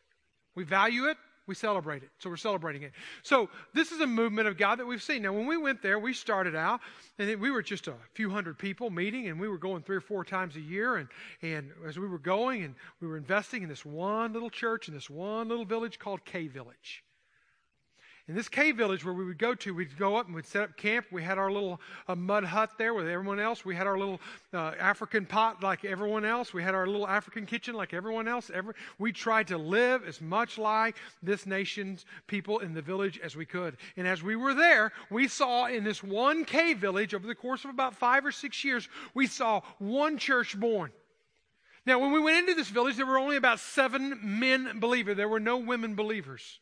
We 0.54 0.64
value 0.64 1.06
it, 1.06 1.16
we 1.46 1.54
celebrate 1.54 2.02
it. 2.02 2.10
So 2.18 2.28
we're 2.28 2.36
celebrating 2.36 2.82
it. 2.82 2.92
So 3.22 3.48
this 3.72 3.90
is 3.90 4.00
a 4.00 4.06
movement 4.06 4.48
of 4.48 4.58
God 4.58 4.78
that 4.78 4.86
we've 4.86 5.02
seen. 5.02 5.22
Now, 5.22 5.32
when 5.32 5.46
we 5.46 5.56
went 5.56 5.82
there, 5.82 5.98
we 5.98 6.12
started 6.12 6.54
out, 6.54 6.80
and 7.18 7.40
we 7.40 7.50
were 7.50 7.62
just 7.62 7.88
a 7.88 7.94
few 8.12 8.30
hundred 8.30 8.58
people 8.58 8.90
meeting, 8.90 9.28
and 9.28 9.40
we 9.40 9.48
were 9.48 9.58
going 9.58 9.82
three 9.82 9.96
or 9.96 10.00
four 10.02 10.24
times 10.24 10.56
a 10.56 10.60
year. 10.60 10.96
And, 10.96 11.08
and 11.42 11.70
as 11.88 11.98
we 11.98 12.06
were 12.06 12.18
going, 12.18 12.62
and 12.62 12.74
we 13.00 13.08
were 13.08 13.16
investing 13.16 13.62
in 13.62 13.68
this 13.68 13.84
one 13.84 14.32
little 14.32 14.50
church 14.50 14.88
in 14.88 14.94
this 14.94 15.08
one 15.08 15.48
little 15.48 15.64
village 15.64 15.98
called 15.98 16.24
K 16.24 16.46
Village. 16.46 17.02
In 18.30 18.36
this 18.36 18.48
cave 18.48 18.76
village 18.76 19.04
where 19.04 19.12
we 19.12 19.24
would 19.24 19.38
go 19.38 19.56
to, 19.56 19.74
we'd 19.74 19.98
go 19.98 20.14
up 20.14 20.26
and 20.26 20.36
we'd 20.36 20.46
set 20.46 20.62
up 20.62 20.76
camp. 20.76 21.06
We 21.10 21.20
had 21.20 21.36
our 21.36 21.50
little 21.50 21.80
uh, 22.06 22.14
mud 22.14 22.44
hut 22.44 22.70
there 22.78 22.94
with 22.94 23.08
everyone 23.08 23.40
else. 23.40 23.64
We 23.64 23.74
had 23.74 23.88
our 23.88 23.98
little 23.98 24.20
uh, 24.54 24.74
African 24.78 25.26
pot 25.26 25.64
like 25.64 25.84
everyone 25.84 26.24
else. 26.24 26.54
We 26.54 26.62
had 26.62 26.76
our 26.76 26.86
little 26.86 27.08
African 27.08 27.44
kitchen 27.44 27.74
like 27.74 27.92
everyone 27.92 28.28
else. 28.28 28.48
Every, 28.54 28.74
we 29.00 29.10
tried 29.10 29.48
to 29.48 29.58
live 29.58 30.06
as 30.06 30.20
much 30.20 30.58
like 30.58 30.94
this 31.24 31.44
nation's 31.44 32.06
people 32.28 32.60
in 32.60 32.72
the 32.72 32.80
village 32.80 33.18
as 33.18 33.34
we 33.34 33.46
could. 33.46 33.76
And 33.96 34.06
as 34.06 34.22
we 34.22 34.36
were 34.36 34.54
there, 34.54 34.92
we 35.10 35.26
saw 35.26 35.66
in 35.66 35.82
this 35.82 36.00
one 36.00 36.44
cave 36.44 36.78
village 36.78 37.14
over 37.16 37.26
the 37.26 37.34
course 37.34 37.64
of 37.64 37.70
about 37.70 37.96
five 37.96 38.24
or 38.24 38.30
six 38.30 38.62
years, 38.62 38.88
we 39.12 39.26
saw 39.26 39.60
one 39.80 40.18
church 40.18 40.56
born. 40.56 40.92
Now, 41.84 41.98
when 41.98 42.12
we 42.12 42.20
went 42.20 42.38
into 42.38 42.54
this 42.54 42.68
village, 42.68 42.94
there 42.94 43.06
were 43.06 43.18
only 43.18 43.34
about 43.34 43.58
seven 43.58 44.20
men 44.22 44.78
believers. 44.78 45.16
There 45.16 45.28
were 45.28 45.40
no 45.40 45.56
women 45.56 45.96
believers. 45.96 46.60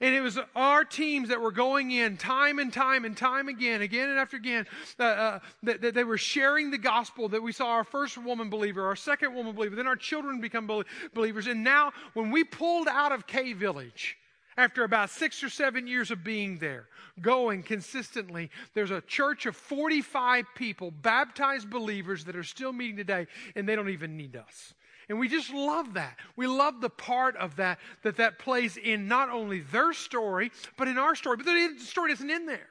And 0.00 0.14
it 0.14 0.20
was 0.20 0.38
our 0.54 0.84
teams 0.84 1.28
that 1.30 1.40
were 1.40 1.52
going 1.52 1.90
in 1.90 2.16
time 2.16 2.58
and 2.58 2.72
time 2.72 3.04
and 3.04 3.16
time 3.16 3.48
again, 3.48 3.82
again 3.82 4.10
and 4.10 4.18
after 4.18 4.36
again, 4.36 4.66
uh, 4.98 5.02
uh, 5.02 5.38
that, 5.62 5.80
that, 5.80 5.94
they 5.94 6.04
were 6.04 6.18
sharing 6.18 6.70
the 6.70 6.78
gospel. 6.78 7.28
That 7.28 7.42
we 7.42 7.52
saw 7.52 7.68
our 7.68 7.84
first 7.84 8.18
woman 8.18 8.50
believer, 8.50 8.86
our 8.86 8.96
second 8.96 9.34
woman 9.34 9.54
believer, 9.54 9.76
then 9.76 9.86
our 9.86 9.96
children 9.96 10.40
become 10.40 10.70
believers. 11.14 11.46
And 11.46 11.64
now, 11.64 11.92
when 12.14 12.30
we 12.30 12.44
pulled 12.44 12.88
out 12.88 13.12
of 13.12 13.26
K 13.26 13.52
Village, 13.52 14.16
after 14.56 14.84
about 14.84 15.10
six 15.10 15.42
or 15.42 15.50
seven 15.50 15.86
years 15.86 16.10
of 16.10 16.24
being 16.24 16.58
there, 16.58 16.86
going 17.20 17.62
consistently, 17.62 18.50
there's 18.74 18.90
a 18.90 19.02
church 19.02 19.46
of 19.46 19.54
45 19.54 20.46
people, 20.54 20.90
baptized 20.90 21.68
believers, 21.68 22.24
that 22.24 22.36
are 22.36 22.42
still 22.42 22.72
meeting 22.72 22.96
today, 22.96 23.26
and 23.54 23.68
they 23.68 23.76
don't 23.76 23.90
even 23.90 24.16
need 24.16 24.36
us. 24.36 24.74
And 25.08 25.20
we 25.20 25.28
just 25.28 25.52
love 25.52 25.94
that. 25.94 26.16
We 26.34 26.46
love 26.46 26.80
the 26.80 26.90
part 26.90 27.36
of 27.36 27.56
that 27.56 27.78
that 28.02 28.16
that 28.16 28.38
plays 28.38 28.76
in 28.76 29.06
not 29.06 29.30
only 29.30 29.60
their 29.60 29.92
story, 29.92 30.50
but 30.76 30.88
in 30.88 30.98
our 30.98 31.14
story. 31.14 31.36
But 31.36 31.46
the 31.46 31.74
story 31.78 32.12
isn't 32.12 32.30
in 32.30 32.46
there. 32.46 32.68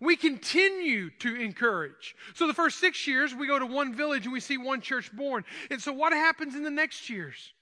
We 0.00 0.16
continue 0.16 1.10
to 1.20 1.34
encourage. 1.36 2.16
So 2.34 2.46
the 2.46 2.54
first 2.54 2.80
six 2.80 3.06
years, 3.06 3.34
we 3.34 3.46
go 3.46 3.58
to 3.58 3.66
one 3.66 3.94
village 3.94 4.24
and 4.24 4.32
we 4.32 4.40
see 4.40 4.58
one 4.58 4.80
church 4.80 5.12
born. 5.12 5.44
And 5.70 5.80
so 5.80 5.92
what 5.92 6.12
happens 6.12 6.54
in 6.56 6.64
the 6.64 6.70
next 6.70 7.08
years? 7.08 7.52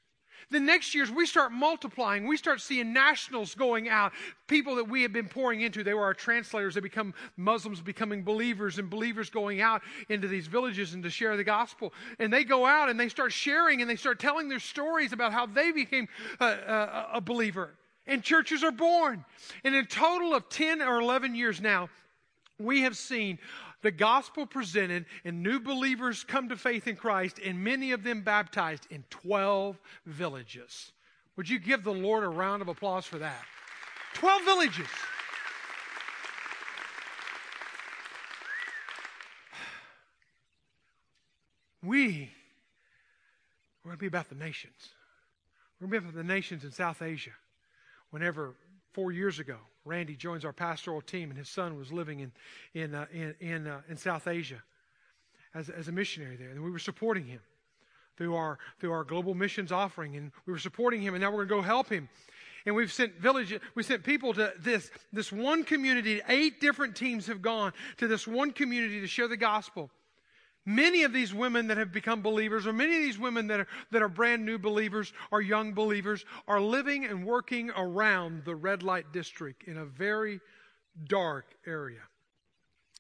The 0.51 0.61
next 0.61 0.95
years, 0.95 1.11
we 1.11 1.27
start 1.27 1.53
multiplying. 1.53 2.27
We 2.27 2.37
start 2.37 2.61
seeing 2.61 2.93
nationals 2.93 3.55
going 3.55 3.89
out, 3.89 4.13
people 4.47 4.77
that 4.77 4.85
we 4.89 5.03
have 5.03 5.13
been 5.13 5.29
pouring 5.29 5.61
into. 5.61 5.85
They 5.85 5.95
were 5.95 6.05
our 6.05 6.15
translators. 6.15 6.75
They 6.75 6.81
become 6.81 7.15
Muslims 7.37 7.81
becoming 7.81 8.23
believers 8.23 8.79
and 8.79 8.89
believers 8.89 9.31
going 9.31 9.61
out 9.61 9.83
into 10.09 10.29
these 10.29 10.47
villages 10.47 10.95
and 10.95 11.03
to 11.03 11.11
share 11.11 11.37
the 11.37 11.45
gospel. 11.45 11.93
And 12.19 12.33
they 12.33 12.45
go 12.45 12.67
out 12.67 12.89
and 12.89 12.99
they 12.99 13.09
start 13.09 13.33
sharing 13.33 13.81
and 13.81 13.91
they 13.91 13.97
start 13.97 14.19
telling 14.19 14.49
their 14.49 14.59
stories 14.59 15.13
about 15.13 15.33
how 15.33 15.47
they 15.47 15.73
became 15.73 16.09
a, 16.41 16.47
a, 16.47 17.09
a 17.15 17.21
believer. 17.21 17.71
And 18.07 18.23
churches 18.23 18.65
are 18.65 18.73
born. 18.73 19.25
And 19.63 19.75
in 19.75 19.85
a 19.85 19.87
total 19.87 20.35
of 20.35 20.49
10 20.49 20.83
or 20.83 21.01
11 21.01 21.35
years 21.35 21.61
now, 21.61 21.89
we 22.59 22.83
have 22.83 22.97
seen 22.97 23.39
the 23.83 23.91
gospel 23.91 24.47
presented 24.47 25.07
and 25.25 25.43
new 25.43 25.61
believers 25.61 26.25
come 26.25 26.49
to 26.49 26.57
faith 26.57 26.87
in 26.87 26.97
Christ, 26.97 27.39
and 27.45 27.63
many 27.65 27.93
of 27.93 28.03
them 28.03 28.23
baptized 28.23 28.87
in 28.91 29.05
12 29.11 29.79
villages. 30.07 30.93
Would 31.37 31.49
you 31.49 31.59
give 31.59 31.85
the 31.85 31.93
Lord 31.93 32.25
a 32.25 32.29
round 32.29 32.63
of 32.63 32.69
applause 32.69 33.07
for 33.07 33.19
that? 33.19 33.45
12 34.15 34.45
villages. 34.45 34.87
We, 41.83 42.31
we're 43.83 43.91
going 43.91 43.97
to 43.97 44.01
be 44.01 44.07
about 44.07 44.29
the 44.29 44.35
nations. 44.35 44.91
We're 45.81 45.89
going 45.89 46.01
to 46.01 46.01
be 46.01 46.11
about 46.11 46.27
the 46.27 46.33
nations 46.33 46.65
in 46.65 46.73
South 46.73 47.01
Asia. 47.01 47.31
Whenever 48.11 48.55
four 48.93 49.13
years 49.13 49.39
ago, 49.39 49.57
Randy 49.91 50.15
joins 50.15 50.45
our 50.45 50.53
pastoral 50.53 51.01
team, 51.01 51.31
and 51.31 51.39
his 51.39 51.49
son 51.49 51.77
was 51.77 51.91
living 51.91 52.21
in, 52.21 52.33
in, 52.75 52.95
uh, 52.95 53.07
in, 53.13 53.35
in, 53.41 53.67
uh, 53.67 53.81
in 53.89 53.97
South 53.97 54.29
Asia 54.29 54.63
as, 55.53 55.69
as 55.69 55.89
a 55.89 55.93
missionary 55.93 56.37
there. 56.37 56.51
And 56.51 56.63
we 56.63 56.71
were 56.71 56.79
supporting 56.79 57.27
him 57.27 57.41
through 58.17 58.37
our, 58.37 58.59
through 58.79 58.93
our 58.93 59.03
global 59.03 59.35
missions 59.35 59.73
offering, 59.73 60.17
and 60.17 60.31
we 60.47 60.53
were 60.53 60.61
supporting 60.61 61.03
him, 61.03 61.15
and 61.15 61.23
now 61.23 61.31
we're 61.31 61.45
going 61.45 61.49
to 61.49 61.55
go 61.57 61.63
help 61.63 61.89
him. 61.89 62.09
And 62.67 62.77
we've 62.77 62.93
sent 62.93 63.19
village, 63.19 63.59
we 63.75 63.83
sent 63.83 64.05
people 64.05 64.33
to 64.35 64.53
this, 64.61 64.91
this 65.13 65.33
one 65.33 65.65
community. 65.65 66.21
Eight 66.29 66.61
different 66.61 66.95
teams 66.95 67.27
have 67.27 67.43
gone 67.43 67.73
to 67.97 68.07
this 68.07 68.29
one 68.29 68.53
community 68.53 69.01
to 69.01 69.07
share 69.07 69.27
the 69.27 69.37
gospel. 69.37 69.91
Many 70.67 71.05
of 71.05 71.13
these 71.13 71.33
women 71.33 71.69
that 71.69 71.79
have 71.79 71.93
become 71.93 72.23
believers, 72.23 72.67
or 72.67 72.73
many 72.73 72.95
of 72.97 73.03
these 73.03 73.19
women 73.19 73.47
that 73.47 73.61
are, 73.61 73.67
that 73.93 74.03
are 74.03 74.09
brand 74.09 74.45
new 74.45 74.59
believers 74.59 75.13
or 75.31 75.41
young 75.41 75.73
believers, 75.73 76.25
are 76.47 76.61
living 76.61 77.07
and 77.07 77.25
working 77.25 77.71
around 77.71 78.45
the 78.45 78.55
red 78.55 78.83
light 78.83 79.13
district 79.13 79.65
in 79.65 79.79
a 79.79 79.85
very 79.85 80.41
dark 81.09 81.47
area. 81.67 82.01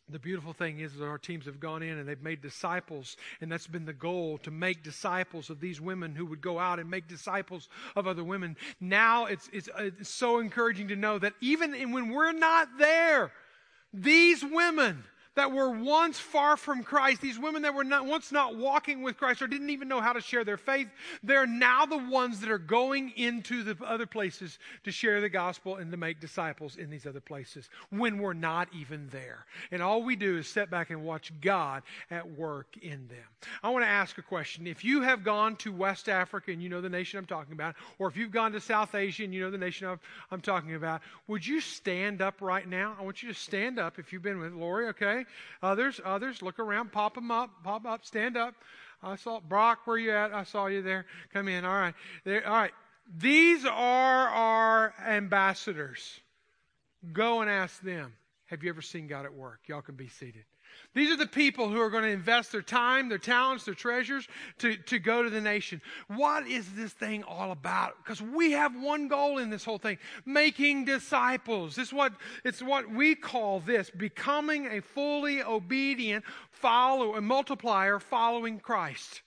The 0.09 0.19
beautiful 0.19 0.53
thing 0.53 0.81
is 0.81 0.95
that 0.95 1.07
our 1.07 1.19
teams 1.19 1.47
have 1.47 1.61
gone 1.61 1.83
in 1.83 1.99
and 1.99 2.09
they've 2.09 2.21
made 2.21 2.43
disciples, 2.43 3.17
and 3.41 3.53
that's 3.53 3.69
been 3.69 3.85
the 3.85 3.93
goal 3.93 4.39
to 4.39 4.51
make 4.51 4.83
disciples 4.83 5.51
of 5.51 5.61
these 5.61 5.81
women 5.81 6.17
who 6.17 6.27
would 6.27 6.41
go 6.41 6.59
out 6.59 6.81
and 6.81 6.91
make 6.91 7.07
disciples 7.07 7.69
of 7.95 8.07
other 8.07 8.25
women. 8.25 8.57
Now 8.81 9.27
it's, 9.27 9.49
it's, 9.53 9.69
it's 9.79 10.13
so 10.13 10.41
encouraging 10.41 10.89
to 10.89 10.97
know 10.97 11.19
that 11.19 11.35
even 11.41 11.93
when 11.93 12.09
we're 12.09 12.33
not 12.33 12.69
there, 12.79 13.33
these 13.93 14.43
women 14.43 15.05
that 15.37 15.53
were 15.53 15.71
once 15.71 16.19
far 16.19 16.57
from 16.57 16.83
Christ, 16.83 17.21
these 17.21 17.39
women 17.39 17.63
that 17.63 17.75
were 17.75 17.85
not, 17.85 18.07
once 18.07 18.33
not 18.33 18.57
walking 18.57 19.03
with 19.03 19.17
Christ 19.17 19.43
or 19.43 19.47
didn't 19.47 19.71
even 19.71 19.89
know 19.89 20.01
how 20.01 20.13
to 20.13 20.21
share 20.21 20.45
their 20.45 20.57
faith, 20.57 20.89
they're 21.23 21.47
now 21.47 21.87
the 21.87 21.97
ones 21.97 22.41
that 22.41 22.51
are 22.51 22.59
going 22.59 23.13
into 23.17 23.63
the 23.63 23.77
other 23.85 24.07
places 24.07 24.59
to 24.85 24.91
share 24.91 25.21
the 25.21 25.29
gospel 25.29 25.77
and 25.77 25.91
to 25.91 25.97
make 25.97 26.21
disciples 26.21 26.77
in 26.77 26.91
these 26.91 27.07
other 27.07 27.21
places 27.21 27.69
when 27.91 28.19
we're 28.19 28.33
not 28.33 28.69
even 28.75 29.09
there. 29.11 29.47
And 29.71 29.83
all 29.83 30.03
we 30.03 30.17
do 30.17 30.39
is 30.39 30.49
sit 30.49 30.71
back 30.71 30.91
and 30.91 31.05
watch 31.05 31.33
God 31.41 31.83
at 32.11 32.29
work 32.33 32.77
in 32.83 33.07
them. 33.09 33.19
I 33.63 33.71
want 33.71 33.85
to 33.85 33.89
ask 33.89 34.19
a 34.19 34.23
question. 34.23 34.67
If 34.67 34.85
you 34.85 35.03
have 35.03 35.23
gone 35.23 35.57
to 35.57 35.73
West 35.73 36.09
Africa 36.09 36.51
and 36.51 36.63
you 36.63 36.69
know 36.69 36.81
the 36.81 36.89
nation 36.89 37.19
I'm 37.19 37.27
talking 37.27 37.53
about, 37.53 37.77
or 37.99 38.09
if 38.09 38.17
you've 38.17 38.31
gone 38.31 38.53
to 38.53 38.61
South 38.61 38.95
Asia 38.95 39.25
and 39.25 39.33
you 39.33 39.41
know 39.41 39.51
the 39.51 39.59
nation 39.59 39.87
I'm, 39.87 40.01
I'm 40.31 40.41
talking 40.41 40.75
about, 40.75 41.03
would 41.29 41.47
you 41.47 41.61
stand 41.61 42.21
up 42.21 42.41
right 42.41 42.69
now? 42.69 42.97
I 42.99 43.03
want 43.03 43.23
you 43.23 43.29
to 43.29 43.39
stand 43.39 43.79
up 43.79 43.99
if 43.99 44.13
you've 44.13 44.23
been 44.23 44.39
with 44.39 44.53
Lori, 44.53 44.89
okay? 44.89 45.20
Others, 45.63 46.01
others, 46.05 46.43
look 46.43 46.59
around, 46.59 46.93
pop 46.93 47.15
them 47.15 47.31
up, 47.31 47.51
pop 47.63 47.87
up, 47.87 48.05
stand 48.05 48.37
up. 48.37 48.55
I 49.03 49.17
saw 49.17 49.41
Brock, 49.41 49.81
where 49.87 49.99
you 49.99 50.11
at? 50.13 50.33
I 50.33 50.45
saw 50.45 50.67
you 50.67 50.83
there. 50.83 51.07
Come 51.33 51.49
in. 51.49 51.65
All 51.65 51.73
right. 51.73 51.95
There, 52.25 52.47
all 52.47 52.55
right. 52.55 52.73
These 53.19 53.65
are 53.65 54.29
our 54.29 54.95
ambassadors. 55.07 56.21
Go 57.13 57.41
and 57.41 57.51
ask 57.51 57.81
them. 57.83 58.13
Have 58.47 58.63
you 58.63 58.71
ever 58.71 58.83
seen 58.83 59.07
God 59.07 59.25
at 59.25 59.33
work? 59.33 59.61
Y'all 59.67 59.81
can 59.81 59.95
be 59.95 60.09
seated. 60.09 60.45
These 60.93 61.13
are 61.13 61.17
the 61.17 61.27
people 61.27 61.69
who 61.69 61.81
are 61.81 61.91
going 61.91 62.03
to 62.03 62.11
invest 62.11 62.51
their 62.51 62.63
time, 62.63 63.09
their 63.09 63.19
talents, 63.19 63.65
their 63.65 63.75
treasures 63.75 64.27
to, 64.59 64.77
to 64.77 64.99
go 64.99 65.23
to 65.23 65.31
the 65.31 65.41
nation. 65.41 65.81
What 66.09 66.49
is 66.49 66.73
this 66.73 66.93
thing 66.93 67.23
all 67.23 67.53
about? 67.53 67.97
Because 67.99 68.21
we 68.21 68.53
have 68.53 68.75
one 68.75 69.07
goal 69.07 69.39
in 69.39 69.51
this 69.51 69.65
whole 69.65 69.79
thing 69.79 69.99
making 70.27 70.87
disciples. 70.87 71.77
This 71.77 71.89
is 71.89 71.93
what, 71.93 72.15
it's 72.45 72.61
what 72.61 72.91
we 72.91 73.15
call 73.15 73.61
this 73.61 73.89
becoming 73.89 74.67
a 74.67 74.81
fully 74.81 75.43
obedient 75.43 76.25
follower, 76.51 77.19
a 77.19 77.21
multiplier 77.21 78.01
following 78.01 78.59
Christ, 78.59 79.23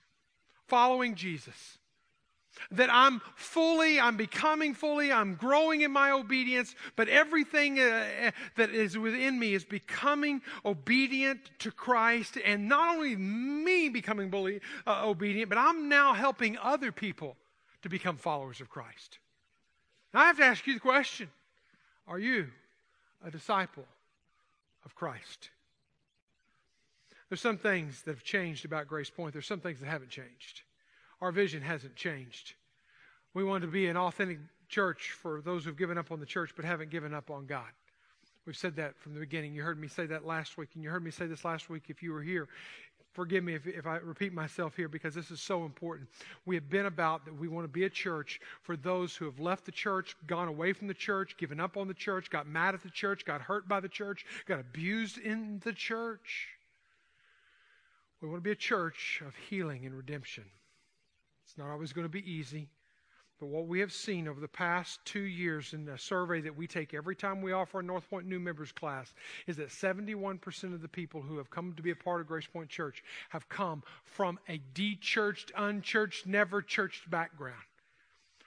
following 0.68 1.16
Jesus. 1.16 1.78
That 2.72 2.90
I'm 2.92 3.22
fully, 3.36 4.00
I'm 4.00 4.18
becoming 4.18 4.74
fully, 4.74 5.12
I'm 5.12 5.36
growing 5.36 5.82
in 5.82 5.92
my 5.92 6.12
obedience, 6.12 6.76
but 6.96 7.10
everything 7.10 7.80
uh, 7.80 8.32
that 8.56 8.70
is 8.70 8.98
within 8.98 9.40
me 9.40 9.54
is 9.54 9.64
becoming 9.64 10.42
obedient 10.66 11.50
to 11.60 11.72
Christ. 11.72 12.38
And 12.44 12.68
not 12.68 12.96
only 12.96 13.16
me 13.16 13.90
becoming 13.90 14.30
bully, 14.30 14.62
uh, 14.86 15.02
obedient, 15.06 15.50
but 15.50 15.58
I'm 15.58 15.90
now 15.90 16.14
helping 16.14 16.58
other 16.60 16.92
people 16.92 17.36
to 17.82 17.90
become 17.90 18.18
followers 18.18 18.62
of 18.62 18.70
Christ. 18.70 19.20
Now 20.14 20.22
I 20.22 20.26
have 20.26 20.38
to 20.38 20.46
ask 20.46 20.66
you 20.68 20.74
the 20.74 20.80
question 20.80 21.30
Are 22.08 22.20
you 22.20 22.48
a 23.26 23.32
disciple 23.32 23.86
of 24.86 24.96
Christ? 24.96 25.50
There's 27.30 27.42
some 27.42 27.58
things 27.58 28.04
that 28.04 28.12
have 28.12 28.24
changed 28.24 28.64
about 28.64 28.88
Grace 28.88 29.10
Point, 29.10 29.34
there's 29.34 29.48
some 29.48 29.60
things 29.60 29.80
that 29.80 29.88
haven't 29.88 30.12
changed 30.12 30.62
our 31.24 31.32
vision 31.32 31.62
hasn't 31.62 31.96
changed. 31.96 32.54
We 33.34 33.46
want 33.46 33.62
to 33.62 33.68
be 33.70 33.88
an 33.88 33.96
authentic 33.96 34.40
church 34.68 35.12
for 35.22 35.42
those 35.42 35.64
who've 35.64 35.78
given 35.78 35.98
up 35.98 36.12
on 36.12 36.20
the 36.20 36.26
church 36.26 36.52
but 36.54 36.66
haven't 36.66 36.90
given 36.90 37.14
up 37.14 37.32
on 37.32 37.46
God. 37.46 37.70
We've 38.46 38.58
said 38.58 38.76
that 38.76 39.00
from 39.00 39.14
the 39.14 39.22
beginning. 39.22 39.54
You 39.54 39.64
heard 39.64 39.80
me 39.80 39.88
say 39.88 40.06
that 40.08 40.26
last 40.26 40.58
week, 40.58 40.68
and 40.76 40.84
you 40.84 40.90
heard 40.90 41.04
me 41.04 41.12
say 41.12 41.26
this 41.26 41.46
last 41.46 41.70
week 41.70 41.84
if 41.88 42.04
you 42.04 42.12
were 42.12 42.22
here. 42.22 42.50
Forgive 43.14 43.42
me 43.42 43.54
if, 43.54 43.66
if 43.66 43.88
I 43.88 43.98
repeat 43.98 44.34
myself 44.34 44.76
here 44.76 44.90
because 44.90 45.16
this 45.16 45.32
is 45.32 45.40
so 45.40 45.64
important. 45.64 46.10
We 46.46 46.56
have 46.56 46.70
been 46.70 46.88
about 46.88 47.24
that 47.24 47.40
we 47.40 47.48
want 47.48 47.64
to 47.64 47.72
be 47.72 47.86
a 47.86 47.90
church 47.90 48.42
for 48.62 48.76
those 48.76 49.16
who 49.16 49.24
have 49.24 49.40
left 49.40 49.66
the 49.66 49.72
church, 49.72 50.18
gone 50.28 50.50
away 50.50 50.74
from 50.74 50.90
the 50.90 50.94
church, 50.94 51.38
given 51.38 51.58
up 51.58 51.78
on 51.78 51.88
the 51.88 51.94
church, 51.94 52.30
got 52.30 52.48
mad 52.48 52.74
at 52.74 52.84
the 52.84 52.90
church, 52.90 53.24
got 53.24 53.40
hurt 53.40 53.66
by 53.66 53.80
the 53.80 53.88
church, 53.88 54.26
got 54.46 54.60
abused 54.60 55.20
in 55.20 55.62
the 55.64 55.72
church. 55.72 56.50
We 58.22 58.28
want 58.28 58.42
to 58.42 58.44
be 58.44 58.52
a 58.52 58.56
church 58.56 59.24
of 59.26 59.34
healing 59.36 59.86
and 59.86 59.96
redemption. 59.96 60.44
It's 61.54 61.60
not 61.60 61.70
always 61.70 61.94
going 61.94 62.06
to 62.06 62.10
be 62.10 62.28
easy. 62.32 62.68
But 63.40 63.50
what 63.50 63.68
we 63.68 63.80
have 63.82 63.92
seen 63.92 64.28
over 64.28 64.40
the 64.40 64.48
past 64.48 65.02
two 65.06 65.20
years 65.20 65.74
in 65.74 65.86
the 65.86 66.00
survey 66.00 66.42
that 66.42 66.56
we 66.56 66.66
take 66.66 66.96
every 66.96 67.16
time 67.16 67.44
we 67.44 67.52
offer 67.52 67.80
a 67.80 67.84
North 67.84 68.10
Point 68.10 68.26
new 68.26 68.40
members 68.40 68.72
class 68.72 69.14
is 69.46 69.58
that 69.58 69.70
71% 69.70 70.74
of 70.74 70.82
the 70.82 70.88
people 70.88 71.22
who 71.22 71.38
have 71.38 71.52
come 71.52 71.74
to 71.74 71.84
be 71.84 71.92
a 71.92 71.96
part 71.96 72.22
of 72.22 72.28
Grace 72.28 72.48
Point 72.48 72.70
Church 72.70 73.04
have 73.30 73.48
come 73.50 73.84
from 74.04 74.40
a 74.50 74.58
de-churched, 74.74 75.52
unchurched, 75.56 76.26
never 76.26 76.64
churched 76.64 77.08
background. 77.12 77.62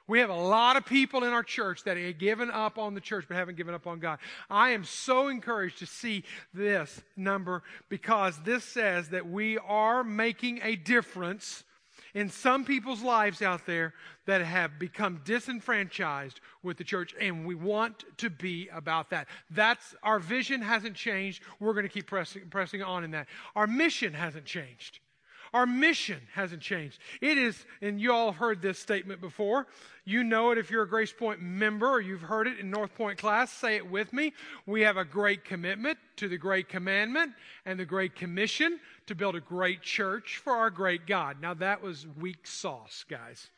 We 0.09 0.19
have 0.19 0.31
a 0.31 0.35
lot 0.35 0.77
of 0.77 0.85
people 0.85 1.23
in 1.23 1.33
our 1.33 1.45
church 1.45 1.85
that 1.85 1.97
have 1.97 2.19
given 2.19 2.51
up 2.51 2.77
on 2.77 2.95
the 2.95 3.01
church 3.01 3.27
but 3.29 3.37
haven't 3.37 3.57
given 3.57 3.75
up 3.75 3.87
on 3.87 4.01
God. 4.01 4.19
I 4.51 4.71
am 4.71 4.83
so 4.83 5.29
encouraged 5.29 5.79
to 5.79 5.87
see 5.87 6.25
this 6.53 7.03
number 7.17 7.63
because 7.89 8.41
this 8.43 8.65
says 8.65 9.11
that 9.11 9.29
we 9.29 9.59
are 9.59 10.03
making 10.03 10.61
a 10.65 10.75
difference 10.75 11.63
in 12.17 12.31
some 12.31 12.65
people's 12.65 13.03
lives 13.03 13.43
out 13.43 13.67
there 13.67 13.93
that 14.25 14.41
have 14.41 14.79
become 14.79 15.21
disenfranchised 15.27 16.41
with 16.63 16.79
the 16.79 16.83
church, 16.83 17.15
and 17.21 17.45
we 17.47 17.55
want 17.55 18.05
to 18.17 18.31
be 18.31 18.71
about 18.73 19.11
that. 19.11 19.29
That's 19.51 19.95
our 20.03 20.19
vision 20.19 20.63
hasn't 20.63 20.97
changed. 20.97 21.43
We're 21.61 21.75
going 21.75 21.85
to 21.85 21.91
keep 21.91 22.07
pressing, 22.07 22.49
pressing 22.49 22.83
on 22.83 23.05
in 23.05 23.11
that. 23.11 23.27
Our 23.55 23.67
mission 23.67 24.15
hasn't 24.15 24.47
changed. 24.47 25.01
Our 25.57 25.65
mission 25.65 26.21
hasn't 26.35 26.61
changed. 26.61 26.99
It 27.23 27.39
is, 27.39 27.65
and 27.81 27.99
you 27.99 28.13
all 28.13 28.27
have 28.27 28.37
heard 28.37 28.61
this 28.61 28.79
statement 28.79 29.23
before. 29.23 29.67
You 30.05 30.23
know 30.23 30.51
it 30.51 30.59
if 30.59 30.71
you're 30.71 30.83
a 30.83 30.89
Grace 30.89 31.15
Point 31.15 31.41
member 31.41 31.89
or 31.89 31.99
you've 31.99 32.21
heard 32.21 32.47
it 32.47 32.59
in 32.59 32.71
North 32.71 32.95
Point 32.95 33.17
class. 33.17 33.51
Say 33.51 33.77
it 33.77 33.91
with 33.91 34.13
me. 34.13 34.35
We 34.67 34.83
have 34.83 34.99
a 34.99 35.05
great 35.05 35.47
commitment 35.47 35.97
to 36.17 36.29
the 36.29 36.37
Great 36.37 36.69
Commandment 36.69 37.33
and 37.65 37.81
the 37.81 37.87
Great 37.87 38.15
Commission 38.15 38.79
to 39.07 39.15
build 39.15 39.35
a 39.35 39.41
great 39.41 39.81
church 39.81 40.43
for 40.45 40.53
our 40.53 40.69
great 40.69 41.07
God. 41.07 41.39
Now, 41.41 41.55
that 41.55 41.83
was 41.83 42.07
weak 42.21 42.47
sauce, 42.47 43.07
guys. 43.09 43.49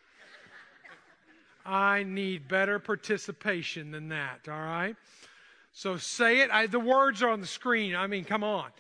I 1.67 2.05
need 2.05 2.47
better 2.47 2.79
participation 2.79 3.91
than 3.91 4.11
that, 4.11 4.49
all 4.49 4.55
right? 4.55 4.95
So 5.73 5.97
say 5.97 6.43
it. 6.43 6.51
I, 6.53 6.69
the 6.69 6.79
words 6.79 7.25
are 7.25 7.31
on 7.31 7.41
the 7.41 7.47
screen. 7.49 7.97
I 7.97 8.07
mean, 8.07 8.25
come 8.25 8.45
on. 8.45 8.71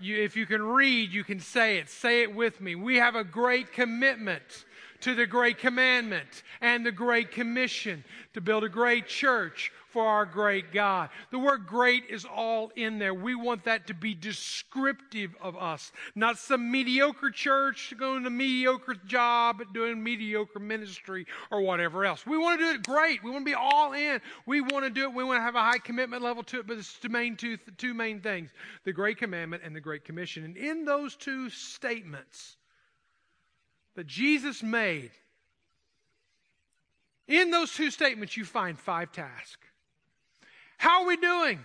You, 0.00 0.22
if 0.22 0.36
you 0.36 0.46
can 0.46 0.62
read, 0.62 1.12
you 1.12 1.24
can 1.24 1.40
say 1.40 1.78
it. 1.78 1.88
Say 1.88 2.22
it 2.22 2.34
with 2.34 2.60
me. 2.60 2.74
We 2.74 2.96
have 2.96 3.14
a 3.14 3.24
great 3.24 3.72
commitment 3.72 4.64
to 5.02 5.14
the 5.14 5.26
great 5.26 5.58
commandment 5.58 6.42
and 6.60 6.84
the 6.84 6.92
great 6.92 7.30
commission 7.30 8.04
to 8.34 8.40
build 8.40 8.64
a 8.64 8.68
great 8.68 9.06
church 9.06 9.70
for 9.92 10.06
our 10.06 10.24
great 10.24 10.72
God. 10.72 11.10
The 11.30 11.38
word 11.38 11.66
great 11.66 12.04
is 12.08 12.24
all 12.24 12.72
in 12.76 12.98
there. 12.98 13.12
We 13.12 13.34
want 13.34 13.64
that 13.64 13.86
to 13.88 13.94
be 13.94 14.14
descriptive 14.14 15.34
of 15.40 15.56
us, 15.56 15.92
not 16.14 16.38
some 16.38 16.70
mediocre 16.70 17.30
church 17.30 17.92
going 17.98 18.22
to 18.22 18.28
a 18.28 18.30
mediocre 18.30 18.94
job, 19.06 19.62
doing 19.74 20.02
mediocre 20.02 20.58
ministry 20.58 21.26
or 21.50 21.60
whatever 21.60 22.06
else. 22.06 22.24
We 22.26 22.38
want 22.38 22.60
to 22.60 22.66
do 22.66 22.74
it 22.74 22.82
great. 22.84 23.22
We 23.22 23.30
want 23.30 23.44
to 23.44 23.50
be 23.50 23.54
all 23.54 23.92
in. 23.92 24.20
We 24.46 24.62
want 24.62 24.84
to 24.84 24.90
do 24.90 25.02
it. 25.02 25.14
We 25.14 25.24
want 25.24 25.38
to 25.38 25.42
have 25.42 25.56
a 25.56 25.62
high 25.62 25.78
commitment 25.78 26.22
level 26.22 26.42
to 26.44 26.60
it, 26.60 26.66
but 26.66 26.78
it's 26.78 26.98
the 26.98 27.10
main 27.10 27.36
two, 27.36 27.58
two 27.76 27.92
main 27.92 28.20
things 28.20 28.50
the 28.84 28.92
Great 28.92 29.18
Commandment 29.18 29.62
and 29.64 29.76
the 29.76 29.80
Great 29.80 30.04
Commission. 30.04 30.44
And 30.44 30.56
in 30.56 30.84
those 30.84 31.16
two 31.16 31.50
statements 31.50 32.56
that 33.94 34.06
Jesus 34.06 34.62
made, 34.62 35.10
in 37.28 37.50
those 37.50 37.72
two 37.72 37.90
statements, 37.90 38.36
you 38.36 38.44
find 38.44 38.78
five 38.78 39.12
tasks. 39.12 39.66
How 40.78 41.02
are 41.02 41.06
we 41.06 41.16
doing? 41.16 41.60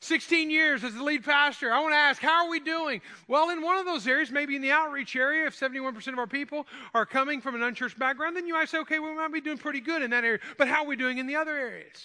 16 0.00 0.50
years 0.50 0.84
as 0.84 0.94
the 0.94 1.02
lead 1.02 1.24
pastor. 1.24 1.72
I 1.72 1.80
want 1.80 1.92
to 1.92 1.96
ask, 1.96 2.22
how 2.22 2.44
are 2.44 2.50
we 2.50 2.60
doing? 2.60 3.00
Well, 3.26 3.50
in 3.50 3.62
one 3.62 3.78
of 3.78 3.84
those 3.84 4.06
areas, 4.06 4.30
maybe 4.30 4.54
in 4.54 4.62
the 4.62 4.70
outreach 4.70 5.16
area, 5.16 5.46
if 5.46 5.58
71% 5.58 6.06
of 6.12 6.18
our 6.18 6.26
people 6.26 6.66
are 6.94 7.04
coming 7.04 7.40
from 7.40 7.56
an 7.56 7.62
unchurched 7.62 7.98
background, 7.98 8.36
then 8.36 8.46
you 8.46 8.54
might 8.54 8.68
say, 8.68 8.78
okay, 8.78 9.00
we 9.00 9.12
might 9.14 9.32
be 9.32 9.40
doing 9.40 9.58
pretty 9.58 9.80
good 9.80 10.02
in 10.02 10.10
that 10.10 10.24
area. 10.24 10.38
But 10.56 10.68
how 10.68 10.84
are 10.84 10.86
we 10.86 10.94
doing 10.94 11.18
in 11.18 11.26
the 11.26 11.34
other 11.34 11.56
areas? 11.56 12.04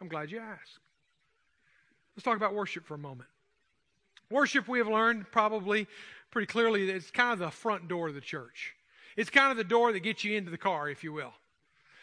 I'm 0.00 0.08
glad 0.08 0.30
you 0.30 0.40
asked. 0.40 0.78
Let's 2.16 2.24
talk 2.24 2.36
about 2.36 2.54
worship 2.54 2.84
for 2.84 2.94
a 2.94 2.98
moment. 2.98 3.28
Worship, 4.30 4.66
we 4.66 4.78
have 4.78 4.88
learned 4.88 5.30
probably 5.30 5.86
pretty 6.30 6.46
clearly 6.46 6.86
that 6.86 6.94
it's 6.94 7.10
kind 7.10 7.32
of 7.32 7.38
the 7.38 7.50
front 7.50 7.88
door 7.88 8.08
of 8.08 8.14
the 8.14 8.20
church. 8.20 8.74
It's 9.16 9.30
kind 9.30 9.50
of 9.50 9.56
the 9.56 9.64
door 9.64 9.92
that 9.92 10.00
gets 10.00 10.24
you 10.24 10.36
into 10.36 10.50
the 10.50 10.58
car, 10.58 10.88
if 10.88 11.02
you 11.02 11.12
will. 11.12 11.32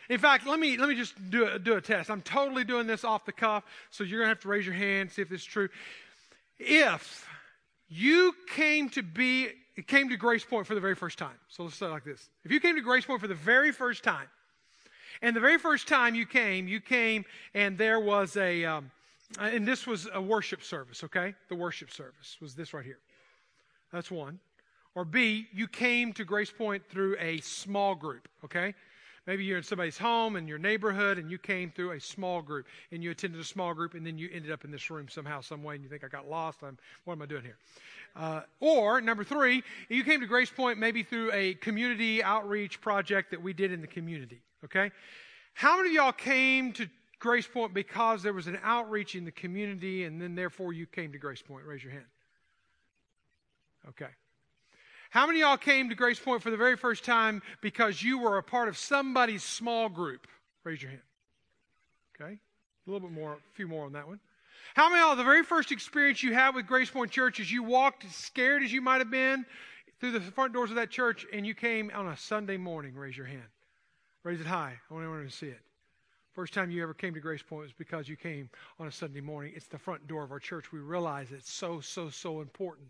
In 0.10 0.20
fact, 0.20 0.46
let 0.46 0.60
me, 0.60 0.78
let 0.78 0.90
me 0.90 0.96
just 0.96 1.14
do 1.30 1.48
a, 1.48 1.58
do 1.58 1.76
a 1.76 1.82
test. 1.82 2.12
I'm 2.12 2.22
totally 2.22 2.64
doing 2.64 2.88
this 2.88 3.04
off 3.04 3.26
the 3.26 3.32
cuff, 3.32 3.64
so 3.90 4.04
you're 4.04 4.22
to 4.22 4.28
have 4.28 4.40
to 4.42 4.48
raise 4.48 4.66
your 4.66 4.76
hand, 4.76 5.12
see 5.12 5.22
if 5.22 5.30
this 5.30 5.42
is 5.42 5.46
true. 5.46 5.70
If 6.60 7.28
you 7.90 8.34
came 8.54 8.90
to 8.90 9.02
be, 9.02 9.50
came 9.88 10.10
to 10.10 10.18
Grace 10.18 10.44
Point 10.44 10.68
for 10.68 10.76
the 10.76 10.82
very 10.82 10.96
first 10.96 11.18
time, 11.18 11.38
so 11.48 11.64
let's 11.64 11.76
say 11.76 11.88
like 11.88 12.04
this. 12.04 12.30
If 12.44 12.52
you 12.52 12.60
came 12.60 12.76
to 12.76 12.82
Grace 12.82 13.06
Point 13.06 13.22
for 13.22 13.28
the 13.28 13.34
very 13.34 13.72
first 13.72 14.04
time, 14.04 14.28
and 15.22 15.36
the 15.36 15.40
very 15.40 15.58
first 15.58 15.88
time 15.88 16.14
you 16.16 16.26
came, 16.26 16.68
you 16.68 16.80
came 16.80 17.26
and 17.54 17.78
there 17.78 18.00
was 18.00 18.36
a, 18.38 18.66
um, 18.66 18.92
and 19.40 19.68
this 19.68 19.88
was 19.88 20.08
a 20.14 20.22
worship 20.22 20.62
service, 20.62 21.04
okay? 21.04 21.34
The 21.50 21.56
worship 21.56 21.92
service 21.92 22.38
was 22.42 22.56
this 22.56 22.74
right 22.74 22.86
here. 22.86 23.00
That's 23.92 24.12
one. 24.12 24.40
Or 24.96 25.04
B, 25.04 25.48
you 25.54 25.68
came 25.68 26.14
to 26.14 26.24
Grace 26.24 26.52
Point 26.52 26.84
through 26.90 27.18
a 27.20 27.40
small 27.42 27.96
group, 27.96 28.30
okay? 28.46 28.74
Maybe 29.28 29.44
you're 29.44 29.58
in 29.58 29.64
somebody's 29.64 29.98
home 29.98 30.36
in 30.36 30.48
your 30.48 30.60
neighborhood 30.60 31.18
and 31.18 31.32
you 31.32 31.40
came 31.40 31.72
through 31.72 31.92
a 31.92 32.00
small 32.00 32.42
group 32.42 32.68
and 32.92 33.04
you 33.04 33.10
attended 33.10 33.42
a 33.42 33.44
small 33.44 33.74
group 33.74 33.96
and 33.96 34.06
then 34.06 34.18
you 34.18 34.30
ended 34.32 34.52
up 34.52 34.64
in 34.64 34.72
this 34.72 34.90
room 34.92 35.10
somehow, 35.10 35.42
some 35.42 35.64
way, 35.64 35.76
and 35.76 35.84
you 35.84 35.90
think, 35.90 36.04
I 36.04 36.08
got 36.08 36.30
lost. 36.30 36.60
I'm, 36.64 36.78
what 37.06 37.14
am 37.14 37.24
I 37.24 37.26
doing 37.26 37.44
here? 37.44 37.58
Uh, 38.16 38.42
or, 38.60 39.02
number 39.02 39.24
three, 39.24 39.64
you 39.90 40.04
came 40.04 40.22
to 40.22 40.28
Grace 40.28 40.52
Point 40.52 40.78
maybe 40.78 41.02
through 41.02 41.32
a 41.34 41.56
community 41.56 42.22
outreach 42.22 42.80
project 42.82 43.32
that 43.32 43.42
we 43.42 43.52
did 43.52 43.72
in 43.72 43.82
the 43.82 43.88
community, 43.88 44.42
okay? 44.64 44.92
How 45.56 45.76
many 45.78 45.90
of 45.90 45.96
y'all 45.96 46.12
came 46.12 46.72
to 46.74 46.88
Grace 47.20 47.48
Point 47.48 47.74
because 47.74 48.22
there 48.22 48.34
was 48.34 48.48
an 48.48 48.60
outreach 48.64 49.16
in 49.16 49.26
the 49.26 49.32
community 49.32 50.04
and 50.04 50.22
then 50.22 50.36
therefore 50.36 50.72
you 50.72 50.86
came 50.86 51.12
to 51.12 51.18
Grace 51.18 51.42
Point? 51.42 51.66
Raise 51.66 51.84
your 51.84 51.94
hand. 51.94 52.06
Okay. 53.90 54.10
How 55.10 55.28
many 55.28 55.42
of 55.42 55.48
y'all 55.48 55.58
came 55.58 55.90
to 55.90 55.96
Grace 55.96 56.20
Point 56.20 56.42
for 56.42 56.52
the 56.52 56.58
very 56.58 56.76
first 56.76 57.04
time 57.06 57.42
because 57.62 58.02
you 58.04 58.18
were 58.18 58.38
a 58.38 58.44
part 58.44 58.68
of 58.68 58.78
somebody's 58.78 59.44
small 59.44 59.88
group? 59.88 60.28
Raise 60.64 60.82
your 60.82 60.92
hand. 60.92 61.04
Okay. 62.20 62.34
A 62.34 62.92
little 62.92 63.08
bit 63.08 63.16
more, 63.16 63.34
a 63.34 63.38
few 63.54 63.68
more 63.68 63.86
on 63.86 63.94
that 63.94 64.08
one. 64.08 64.20
How 64.74 64.90
many 64.90 65.02
of 65.02 65.08
y'all, 65.08 65.16
the 65.16 65.24
very 65.24 65.44
first 65.44 65.72
experience 65.72 66.22
you 66.22 66.34
had 66.34 66.56
with 66.56 66.68
Grace 66.68 66.90
Point 66.90 67.12
Church 67.12 67.40
is 67.40 67.52
you 67.52 67.64
walked, 67.64 68.12
scared 68.12 68.64
as 68.64 68.74
you 68.74 68.82
might 68.82 68.98
have 69.00 69.12
been, 69.12 69.46
through 70.00 70.12
the 70.12 70.20
front 70.20 70.54
doors 70.54 70.70
of 70.70 70.76
that 70.76 70.90
church 70.90 71.26
and 71.32 71.46
you 71.46 71.54
came 71.54 71.92
on 71.94 72.08
a 72.08 72.18
Sunday 72.18 72.58
morning? 72.58 72.94
Raise 72.96 73.16
your 73.16 73.26
hand. 73.26 73.44
Raise 74.24 74.42
it 74.42 74.48
high. 74.48 74.74
I 74.90 74.94
want 74.94 75.06
everyone 75.06 75.30
to 75.30 75.34
see 75.34 75.48
it. 75.48 75.62
First 76.34 76.54
time 76.54 76.70
you 76.70 76.84
ever 76.84 76.94
came 76.94 77.14
to 77.14 77.22
Grace 77.22 77.42
Point 77.42 77.64
was 77.64 77.74
because 77.74 78.10
you 78.10 78.18
came 78.18 78.50
on 78.80 78.88
a 78.88 78.92
Sunday 78.92 79.22
morning. 79.22 79.54
It's 79.56 79.68
the 79.68 79.78
front 79.78 80.08
door 80.08 80.24
of 80.24 80.32
our 80.32 80.40
church. 80.40 80.74
We 80.74 80.80
realize 80.80 81.32
it's 81.32 81.50
so, 81.50 81.80
so, 81.80 82.10
so 82.10 82.42
important. 82.42 82.90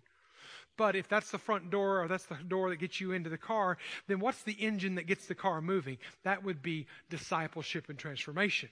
But 0.78 0.96
if 0.96 1.08
that's 1.08 1.32
the 1.32 1.38
front 1.38 1.70
door 1.70 2.04
or 2.04 2.08
that's 2.08 2.26
the 2.26 2.36
door 2.36 2.70
that 2.70 2.78
gets 2.78 3.00
you 3.00 3.12
into 3.12 3.30
the 3.30 3.38
car, 3.38 3.78
then 4.08 4.20
what's 4.20 4.44
the 4.44 4.54
engine 4.54 4.96
that 4.96 5.08
gets 5.08 5.28
the 5.28 5.36
car 5.36 5.62
moving? 5.62 5.98
That 6.24 6.44
would 6.44 6.62
be 6.62 6.88
discipleship 7.10 7.90
and 7.90 7.98
transformation. 7.98 8.70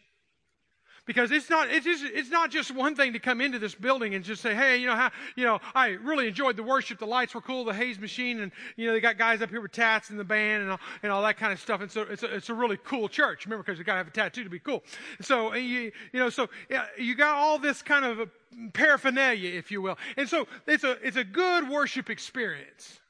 Because 1.06 1.32
it's 1.32 1.50
not, 1.50 1.70
it's, 1.70 1.86
just, 1.86 2.04
it's 2.06 2.30
not 2.30 2.50
just 2.50 2.74
one 2.74 2.96
thing 2.96 3.12
to 3.12 3.20
come 3.20 3.42
into 3.42 3.60
this 3.60 3.76
building 3.76 4.16
and 4.16 4.24
just 4.24 4.42
say, 4.42 4.56
hey, 4.56 4.78
you 4.78 4.88
know, 4.88 4.96
how, 4.96 5.12
you 5.36 5.44
know, 5.44 5.60
I 5.76 5.90
really 5.90 6.30
enjoyed 6.30 6.56
the 6.56 6.64
worship. 6.64 6.98
The 6.98 7.06
lights 7.06 7.36
were 7.36 7.42
cool, 7.42 7.66
the 7.66 7.74
haze 7.74 8.00
machine, 8.00 8.40
and, 8.40 8.54
you 8.78 8.88
know, 8.88 8.94
they 8.94 9.02
got 9.02 9.18
guys 9.18 9.42
up 9.42 9.50
here 9.50 9.60
with 9.60 9.74
tats 9.74 10.12
in 10.12 10.18
the 10.18 10.24
band 10.24 10.64
and 10.64 10.72
all, 10.72 10.80
and 11.02 11.12
all 11.12 11.22
that 11.24 11.36
kind 11.38 11.52
of 11.52 11.60
stuff. 11.60 11.82
And 11.82 11.92
so 11.92 12.04
it's 12.04 12.24
a, 12.24 12.34
it's 12.34 12.50
a 12.50 12.54
really 12.54 12.78
cool 12.86 13.10
church. 13.10 13.46
Remember, 13.46 13.64
because 13.64 13.78
you 13.78 13.84
got 13.84 13.94
to 13.94 13.98
have 13.98 14.08
a 14.08 14.12
tattoo 14.12 14.46
to 14.46 14.50
be 14.50 14.60
cool. 14.60 14.82
So, 15.20 15.52
uh, 15.52 15.56
you, 15.56 15.92
you 16.14 16.20
know, 16.20 16.30
so 16.30 16.48
yeah, 16.70 16.86
you 16.98 17.16
got 17.16 17.36
all 17.36 17.60
this 17.60 17.82
kind 17.82 18.06
of 18.06 18.22
uh, 18.22 18.26
paraphernalia, 18.72 19.50
if 19.50 19.72
you 19.72 19.82
will. 19.82 19.98
And 20.16 20.30
so 20.30 20.48
it's 20.68 20.86
a, 20.86 20.92
it's 21.06 21.18
a 21.18 21.26
good 21.26 21.68
worship 21.68 22.10
experience. 22.10 23.02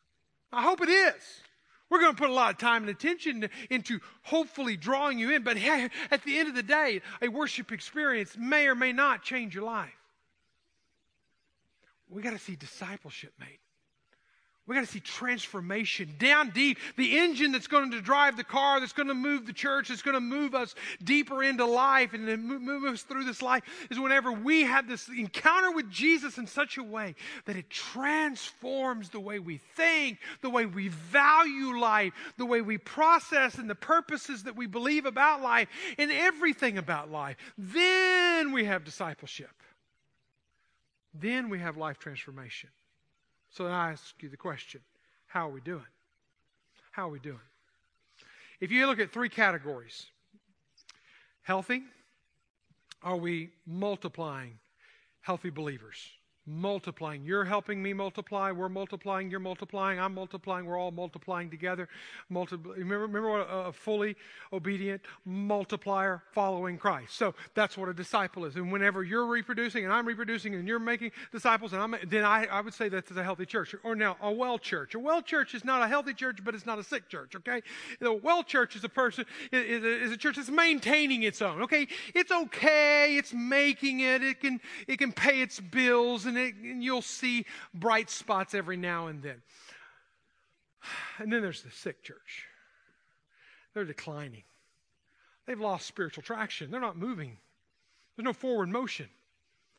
I 0.52 0.64
hope 0.64 0.82
it 0.82 0.90
is. 0.90 1.42
We're 1.94 2.00
going 2.00 2.16
to 2.16 2.20
put 2.20 2.32
a 2.32 2.34
lot 2.34 2.50
of 2.50 2.58
time 2.58 2.82
and 2.82 2.90
attention 2.90 3.48
into 3.70 4.00
hopefully 4.24 4.76
drawing 4.76 5.20
you 5.20 5.30
in, 5.30 5.44
but 5.44 5.58
at 5.58 6.24
the 6.24 6.40
end 6.40 6.50
of 6.50 6.56
the 6.56 6.64
day, 6.64 7.04
a 7.22 7.28
worship 7.28 7.72
experience 7.72 8.36
may 8.36 8.66
or 8.66 8.74
may 8.74 8.92
not 8.92 9.22
change 9.22 9.54
your 9.54 9.64
life. 9.64 9.94
We 12.10 12.24
got 12.24 12.32
to 12.32 12.40
see 12.40 12.56
discipleship 12.56 13.34
made. 13.40 13.60
We 14.66 14.76
got 14.76 14.82
to 14.82 14.92
see 14.92 15.02
transformation 15.02 16.16
down 16.18 16.52
deep. 16.52 16.78
The 16.96 17.18
engine 17.18 17.52
that's 17.52 17.68
going 17.68 17.92
to 17.92 18.00
drive 18.00 18.38
the 18.38 18.46
car, 18.46 18.80
that's 18.80 18.94
going 18.94 19.10
to 19.10 19.14
move 19.14 19.46
the 19.46 19.52
church, 19.52 19.90
that's 19.90 20.02
going 20.02 20.14
to 20.14 20.22
move 20.22 20.56
us 20.56 20.74
deeper 21.04 21.44
into 21.44 21.66
life 21.66 22.14
and 22.14 22.26
move 22.46 22.86
us 22.86 23.02
through 23.02 23.26
this 23.26 23.42
life 23.42 23.64
is 23.92 24.00
whenever 24.00 24.32
we 24.32 24.62
have 24.62 24.88
this 24.88 25.10
encounter 25.10 25.72
with 25.72 25.90
Jesus 25.90 26.38
in 26.38 26.48
such 26.48 26.78
a 26.78 26.84
way 26.84 27.16
that 27.44 27.58
it 27.58 27.70
transforms 27.70 29.10
the 29.10 29.20
way 29.20 29.38
we 29.38 29.58
think, 29.76 30.20
the 30.42 30.50
way 30.50 30.66
we 30.66 30.88
value 30.88 31.78
life, 31.78 32.14
the 32.38 32.46
way 32.46 32.62
we 32.62 32.78
process 32.78 33.56
and 33.56 33.70
the 33.70 33.76
purposes 33.76 34.44
that 34.44 34.56
we 34.56 34.66
believe 34.66 35.06
about 35.06 35.42
life 35.42 35.68
and 35.98 36.10
everything 36.10 36.78
about 36.78 37.12
life. 37.12 37.36
Then 37.58 38.54
we 38.54 38.64
have 38.64 38.86
discipleship. 38.86 39.52
Then 41.14 41.50
we 41.50 41.60
have 41.60 41.76
life 41.76 42.00
transformation. 42.00 42.70
So 43.54 43.68
I 43.68 43.92
ask 43.92 44.16
you 44.20 44.30
the 44.30 44.38
question 44.38 44.82
how 45.28 45.48
are 45.48 45.52
we 45.52 45.62
doing? 45.62 45.86
How 46.92 47.08
are 47.08 47.12
we 47.12 47.20
doing? 47.20 47.40
If 48.60 48.72
you 48.72 48.88
look 48.88 49.00
at 49.00 49.12
three 49.12 49.30
categories 49.30 50.06
healthy, 51.44 51.84
are 53.04 53.18
we 53.18 53.52
multiplying 53.68 54.60
healthy 55.22 55.50
believers? 55.50 55.98
Multiplying. 56.46 57.24
You're 57.24 57.46
helping 57.46 57.82
me 57.82 57.94
multiply. 57.94 58.52
We're 58.52 58.70
multiplying. 58.70 59.30
You're 59.30 59.40
multiplying. 59.40 60.00
I'm 60.00 60.14
multiplying. 60.14 60.66
We're 60.66 60.78
all 60.78 60.92
multiplying 60.92 61.50
together. 61.50 61.88
Remember, 62.30 63.00
remember 63.00 63.30
what 63.30 63.48
a, 63.50 63.72
fully 63.72 64.16
obedient 64.52 65.02
multiplier 65.26 66.22
following 66.34 66.78
Christ. 66.78 67.16
So 67.16 67.34
that's 67.54 67.78
what 67.78 67.90
a 67.90 67.94
disciple 67.94 68.46
is. 68.46 68.56
And 68.56 68.72
whenever 68.72 69.04
you're 69.04 69.26
reproducing 69.26 69.86
and 69.86 69.94
I'm 69.94 70.06
reproducing 70.06 70.54
and 70.56 70.68
you're 70.68 70.80
making 70.80 71.12
disciples, 71.32 71.74
and 71.74 71.82
I'm, 71.82 71.96
then 72.08 72.26
I, 72.26 72.46
I 72.46 72.62
would 72.62 72.74
say 72.74 72.90
that's 72.90 73.12
a 73.12 73.24
healthy 73.24 73.46
church. 73.46 73.74
Or 73.84 73.96
now 73.96 74.18
a 74.22 74.32
well 74.32 74.60
church. 74.60 74.96
A 74.96 75.00
well 75.00 75.22
church 75.22 75.56
is 75.56 75.64
not 75.64 75.82
a 75.82 75.88
healthy 75.88 76.14
church, 76.14 76.40
but 76.44 76.56
it's 76.56 76.66
not 76.66 76.78
a 76.78 76.84
sick 76.84 77.08
church. 77.08 77.36
Okay, 77.36 77.62
the 78.00 78.14
well 78.14 78.44
church 78.44 78.76
is 78.76 78.84
a 78.84 78.90
person 78.90 79.26
is 79.52 79.84
is 79.84 80.12
a 80.12 80.18
church 80.18 80.36
that's 80.36 80.50
maintaining 80.50 81.24
its 81.24 81.42
own. 81.42 81.62
Okay, 81.62 81.88
it's 82.14 82.32
okay. 82.32 83.16
It's 83.18 83.34
making 83.34 84.02
it. 84.02 84.22
It 84.24 84.42
can 84.42 84.60
it 84.88 84.98
can 84.98 85.12
pay 85.12 85.42
its 85.42 85.60
bills 85.60 86.26
and, 86.26 86.33
it, 86.38 86.56
and 86.56 86.84
you'll 86.84 87.02
see 87.02 87.46
bright 87.74 88.10
spots 88.10 88.54
every 88.54 88.78
now 88.78 89.08
and 89.08 89.22
then. 89.22 89.42
And 91.18 91.32
then 91.32 91.42
there's 91.42 91.62
the 91.62 91.72
sick 91.72 92.04
church. 92.04 92.46
They're 93.74 93.86
declining. 93.86 94.44
They've 95.46 95.60
lost 95.60 95.88
spiritual 95.88 96.24
traction. 96.24 96.72
They're 96.72 96.80
not 96.80 96.98
moving. 96.98 97.38
There's 98.16 98.26
no 98.26 98.34
forward 98.34 98.70
motion. 98.70 99.10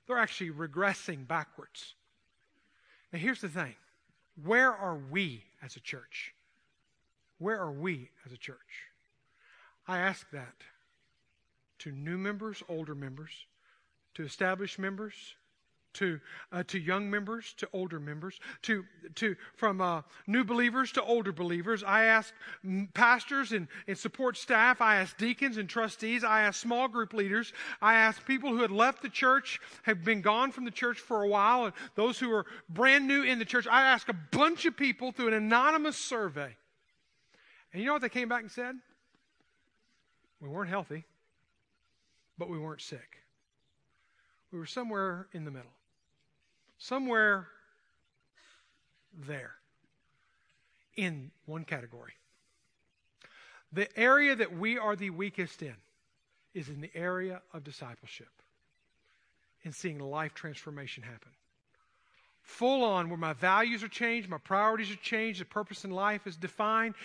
They're 0.06 0.18
actually 0.18 0.50
regressing 0.50 1.26
backwards. 1.26 1.94
Now, 3.12 3.18
here's 3.18 3.40
the 3.40 3.48
thing 3.48 3.74
where 4.42 4.72
are 4.72 4.98
we 5.10 5.44
as 5.62 5.76
a 5.76 5.80
church? 5.80 6.34
Where 7.38 7.58
are 7.60 7.72
we 7.72 8.10
as 8.26 8.32
a 8.32 8.36
church? 8.36 8.90
I 9.86 9.98
ask 9.98 10.30
that 10.30 10.54
to 11.80 11.92
new 11.92 12.16
members, 12.16 12.62
older 12.68 12.94
members, 12.94 13.46
to 14.14 14.24
established 14.24 14.78
members, 14.78 15.34
to, 15.94 16.20
uh, 16.52 16.62
to 16.64 16.78
young 16.78 17.10
members, 17.10 17.54
to 17.58 17.68
older 17.72 17.98
members, 17.98 18.38
to, 18.62 18.84
to, 19.16 19.36
from 19.56 19.80
uh, 19.80 20.02
new 20.26 20.44
believers 20.44 20.92
to 20.92 21.02
older 21.02 21.32
believers. 21.32 21.82
I 21.82 22.04
ask 22.04 22.32
pastors 22.94 23.52
and, 23.52 23.68
and 23.88 23.96
support 23.96 24.36
staff. 24.36 24.80
I 24.80 24.96
ask 24.96 25.16
deacons 25.16 25.56
and 25.56 25.68
trustees. 25.68 26.24
I 26.24 26.42
ask 26.42 26.60
small 26.60 26.88
group 26.88 27.12
leaders. 27.12 27.52
I 27.80 27.94
ask 27.94 28.24
people 28.26 28.50
who 28.50 28.62
had 28.62 28.70
left 28.70 29.02
the 29.02 29.08
church, 29.08 29.60
have 29.82 30.04
been 30.04 30.20
gone 30.20 30.52
from 30.52 30.64
the 30.64 30.70
church 30.70 30.98
for 30.98 31.22
a 31.22 31.28
while, 31.28 31.64
and 31.64 31.74
those 31.94 32.18
who 32.18 32.32
are 32.32 32.46
brand 32.68 33.06
new 33.06 33.22
in 33.22 33.38
the 33.38 33.44
church. 33.44 33.66
I 33.66 33.82
ask 33.82 34.08
a 34.08 34.16
bunch 34.32 34.66
of 34.66 34.76
people 34.76 35.12
through 35.12 35.28
an 35.28 35.34
anonymous 35.34 35.96
survey. 35.96 36.56
And 37.72 37.80
you 37.80 37.86
know 37.86 37.92
what 37.92 38.02
they 38.02 38.08
came 38.08 38.28
back 38.28 38.42
and 38.42 38.50
said? 38.50 38.76
We 40.40 40.48
weren't 40.48 40.70
healthy, 40.70 41.04
but 42.38 42.48
we 42.48 42.58
weren't 42.58 42.82
sick. 42.82 43.18
We 44.52 44.58
were 44.58 44.66
somewhere 44.66 45.26
in 45.32 45.44
the 45.44 45.50
middle. 45.50 45.72
Somewhere 46.86 47.46
there 49.26 49.52
in 50.96 51.30
one 51.46 51.64
category. 51.64 52.12
The 53.72 53.88
area 53.98 54.36
that 54.36 54.58
we 54.58 54.76
are 54.76 54.94
the 54.94 55.08
weakest 55.08 55.62
in 55.62 55.76
is 56.52 56.68
in 56.68 56.82
the 56.82 56.90
area 56.94 57.40
of 57.54 57.64
discipleship 57.64 58.28
and 59.64 59.74
seeing 59.74 59.98
life 59.98 60.34
transformation 60.34 61.02
happen. 61.02 61.30
Full 62.42 62.84
on, 62.84 63.08
where 63.08 63.16
my 63.16 63.32
values 63.32 63.82
are 63.82 63.88
changed, 63.88 64.28
my 64.28 64.36
priorities 64.36 64.90
are 64.90 64.96
changed, 64.96 65.40
the 65.40 65.46
purpose 65.46 65.86
in 65.86 65.90
life 65.90 66.26
is 66.26 66.36
defined. 66.36 66.96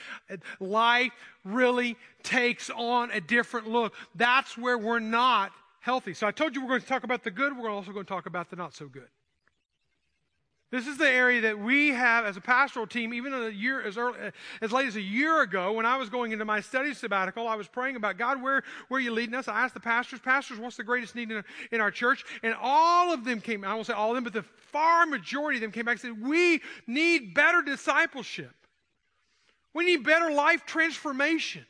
Life 0.60 1.14
really 1.46 1.96
takes 2.22 2.70
on 2.70 3.12
a 3.12 3.22
different 3.22 3.70
look. 3.70 3.94
That's 4.14 4.58
where 4.58 4.78
we're 4.78 5.00
not 5.00 5.54
healthy. 5.80 6.14
So 6.14 6.28
I 6.28 6.32
told 6.32 6.54
you 6.54 6.62
we're 6.62 6.68
going 6.68 6.82
to 6.82 6.88
talk 6.88 7.06
about 7.06 7.24
the 7.24 7.32
good, 7.32 7.58
we're 7.58 7.70
also 7.70 7.94
going 7.94 8.04
to 8.04 8.10
talk 8.10 8.26
about 8.26 8.50
the 8.50 8.58
not 8.58 8.76
so 8.76 8.86
good. 8.90 9.08
This 10.72 10.86
is 10.86 10.98
the 10.98 11.10
area 11.10 11.42
that 11.42 11.58
we 11.58 11.90
have 11.90 12.26
as 12.26 12.38
a 12.38 12.42
pastoral 12.42 12.86
team, 12.86 13.12
even 13.12 13.34
a 13.34 13.50
year 13.50 13.82
as 13.82 13.98
early, 13.98 14.20
as 14.62 14.72
late 14.72 14.88
as 14.88 14.96
a 14.98 15.02
year 15.02 15.42
ago, 15.42 15.74
when 15.74 15.86
I 15.86 15.98
was 15.98 16.10
going 16.10 16.32
into 16.32 16.46
my 16.46 16.60
study 16.60 16.94
sabbatical, 16.94 17.48
I 17.48 17.56
was 17.56 17.68
praying 17.68 17.96
about 17.96 18.20
God, 18.20 18.42
where, 18.42 18.64
where 18.88 19.00
are 19.00 19.02
you 19.02 19.12
leading 19.12 19.34
us? 19.34 19.48
I 19.48 19.62
asked 19.62 19.74
the 19.74 19.80
pastors, 19.80 20.20
pastors, 20.20 20.60
what's 20.60 20.78
the 20.78 20.84
greatest 20.84 21.16
need 21.16 21.32
in, 21.32 21.44
in 21.72 21.82
our 21.82 21.90
church? 21.90 22.24
And 22.44 22.54
all 22.62 23.12
of 23.12 23.26
them 23.26 23.42
came, 23.42 23.64
I 23.64 23.74
won't 23.74 23.88
say 23.88 23.94
all 23.94 24.10
of 24.10 24.16
them, 24.16 24.24
but 24.24 24.34
the 24.34 24.44
far 24.44 25.08
majority 25.08 25.58
of 25.58 25.62
them 25.62 25.72
came 25.72 25.86
back 25.86 25.94
and 25.94 26.02
said, 26.02 26.22
we 26.22 26.62
need 26.86 27.34
better 27.34 27.64
discipleship. 27.64 28.54
We 29.74 29.86
need 29.86 30.04
better 30.04 30.32
life 30.32 30.68
transformation. 30.68 31.66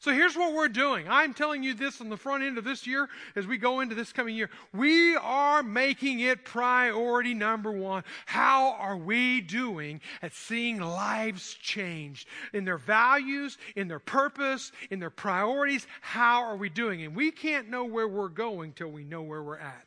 So 0.00 0.14
here's 0.14 0.34
what 0.34 0.54
we're 0.54 0.68
doing. 0.68 1.06
I'm 1.10 1.34
telling 1.34 1.62
you 1.62 1.74
this 1.74 2.00
on 2.00 2.08
the 2.08 2.16
front 2.16 2.42
end 2.42 2.56
of 2.56 2.64
this 2.64 2.86
year 2.86 3.10
as 3.36 3.46
we 3.46 3.58
go 3.58 3.80
into 3.80 3.94
this 3.94 4.14
coming 4.14 4.34
year. 4.34 4.48
We 4.72 5.14
are 5.16 5.62
making 5.62 6.20
it 6.20 6.42
priority 6.42 7.34
number 7.34 7.70
one. 7.70 8.04
How 8.24 8.72
are 8.78 8.96
we 8.96 9.42
doing 9.42 10.00
at 10.22 10.32
seeing 10.32 10.80
lives 10.80 11.52
changed 11.52 12.26
in 12.54 12.64
their 12.64 12.78
values, 12.78 13.58
in 13.76 13.88
their 13.88 13.98
purpose, 13.98 14.72
in 14.90 15.00
their 15.00 15.10
priorities? 15.10 15.86
How 16.00 16.44
are 16.44 16.56
we 16.56 16.70
doing? 16.70 17.02
And 17.02 17.14
we 17.14 17.30
can't 17.30 17.68
know 17.68 17.84
where 17.84 18.08
we're 18.08 18.28
going 18.28 18.72
till 18.72 18.88
we 18.88 19.04
know 19.04 19.20
where 19.20 19.42
we're 19.42 19.58
at. 19.58 19.86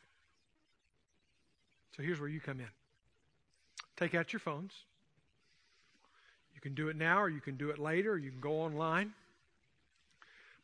So 1.96 2.04
here's 2.04 2.20
where 2.20 2.28
you 2.28 2.40
come 2.40 2.60
in. 2.60 2.70
Take 3.96 4.14
out 4.14 4.32
your 4.32 4.40
phones. 4.40 4.74
You 6.54 6.60
can 6.60 6.74
do 6.74 6.88
it 6.88 6.94
now 6.94 7.20
or 7.20 7.28
you 7.28 7.40
can 7.40 7.56
do 7.56 7.70
it 7.70 7.80
later 7.80 8.12
or 8.12 8.18
you 8.18 8.30
can 8.30 8.40
go 8.40 8.60
online. 8.60 9.12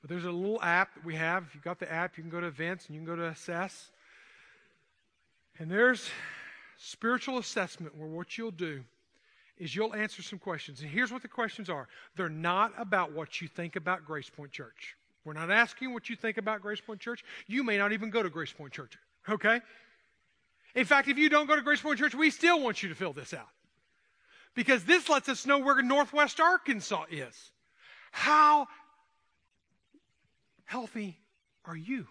But 0.01 0.11
there's 0.11 0.25
a 0.25 0.31
little 0.31 0.63
app 0.63 0.95
that 0.95 1.05
we 1.05 1.15
have. 1.17 1.45
If 1.45 1.55
you've 1.55 1.65
got 1.65 1.79
the 1.79 1.91
app, 1.91 2.17
you 2.17 2.23
can 2.23 2.31
go 2.31 2.41
to 2.41 2.47
events 2.47 2.87
and 2.87 2.95
you 2.95 3.01
can 3.01 3.07
go 3.07 3.17
to 3.17 3.29
assess. 3.29 3.91
And 5.59 5.71
there's 5.71 6.09
spiritual 6.79 7.39
assessment 7.39 7.97
where 7.97 8.09
what 8.09 8.39
you'll 8.39 8.51
do 8.51 8.83
is 9.59 9.77
you'll 9.77 9.95
answer 9.95 10.23
some 10.23 10.39
questions. 10.39 10.81
And 10.81 10.91
here's 10.91 11.13
what 11.13 11.23
the 11.23 11.29
questions 11.29 11.69
are 11.69 11.87
they're 12.17 12.31
not 12.31 12.73
about 12.79 13.13
what 13.13 13.41
you 13.41 13.49
think 13.49 13.77
about 13.77 14.07
Grace 14.07 14.31
Point 14.31 14.51
Church. 14.51 14.97
We're 15.25 15.35
not 15.35 15.51
asking 15.51 15.93
what 15.93 16.09
you 16.09 16.17
think 16.17 16.39
about 16.39 16.63
Grace 16.63 16.81
Point 16.81 17.01
Church. 17.01 17.23
You 17.47 17.63
may 17.63 17.77
not 17.77 17.93
even 17.93 18.09
go 18.09 18.23
to 18.23 18.31
Grace 18.31 18.53
Point 18.53 18.73
Church, 18.73 18.97
okay? 19.29 19.61
In 20.75 20.87
fact, 20.87 21.09
if 21.09 21.19
you 21.19 21.29
don't 21.29 21.47
go 21.47 21.57
to 21.57 21.63
Grace 21.63 21.83
Point 21.83 21.99
Church, 21.99 22.15
we 22.15 22.31
still 22.31 22.63
want 22.63 22.83
you 22.83 22.89
to 22.89 22.95
fill 22.95 23.13
this 23.13 23.35
out. 23.35 23.49
Because 24.55 24.85
this 24.85 25.09
lets 25.09 25.29
us 25.29 25.47
know 25.47 25.59
where 25.59 25.83
Northwest 25.83 26.41
Arkansas 26.41 27.05
is. 27.11 27.53
How 28.13 28.67
healthy 30.71 31.19
are 31.65 31.77
you? 31.77 32.07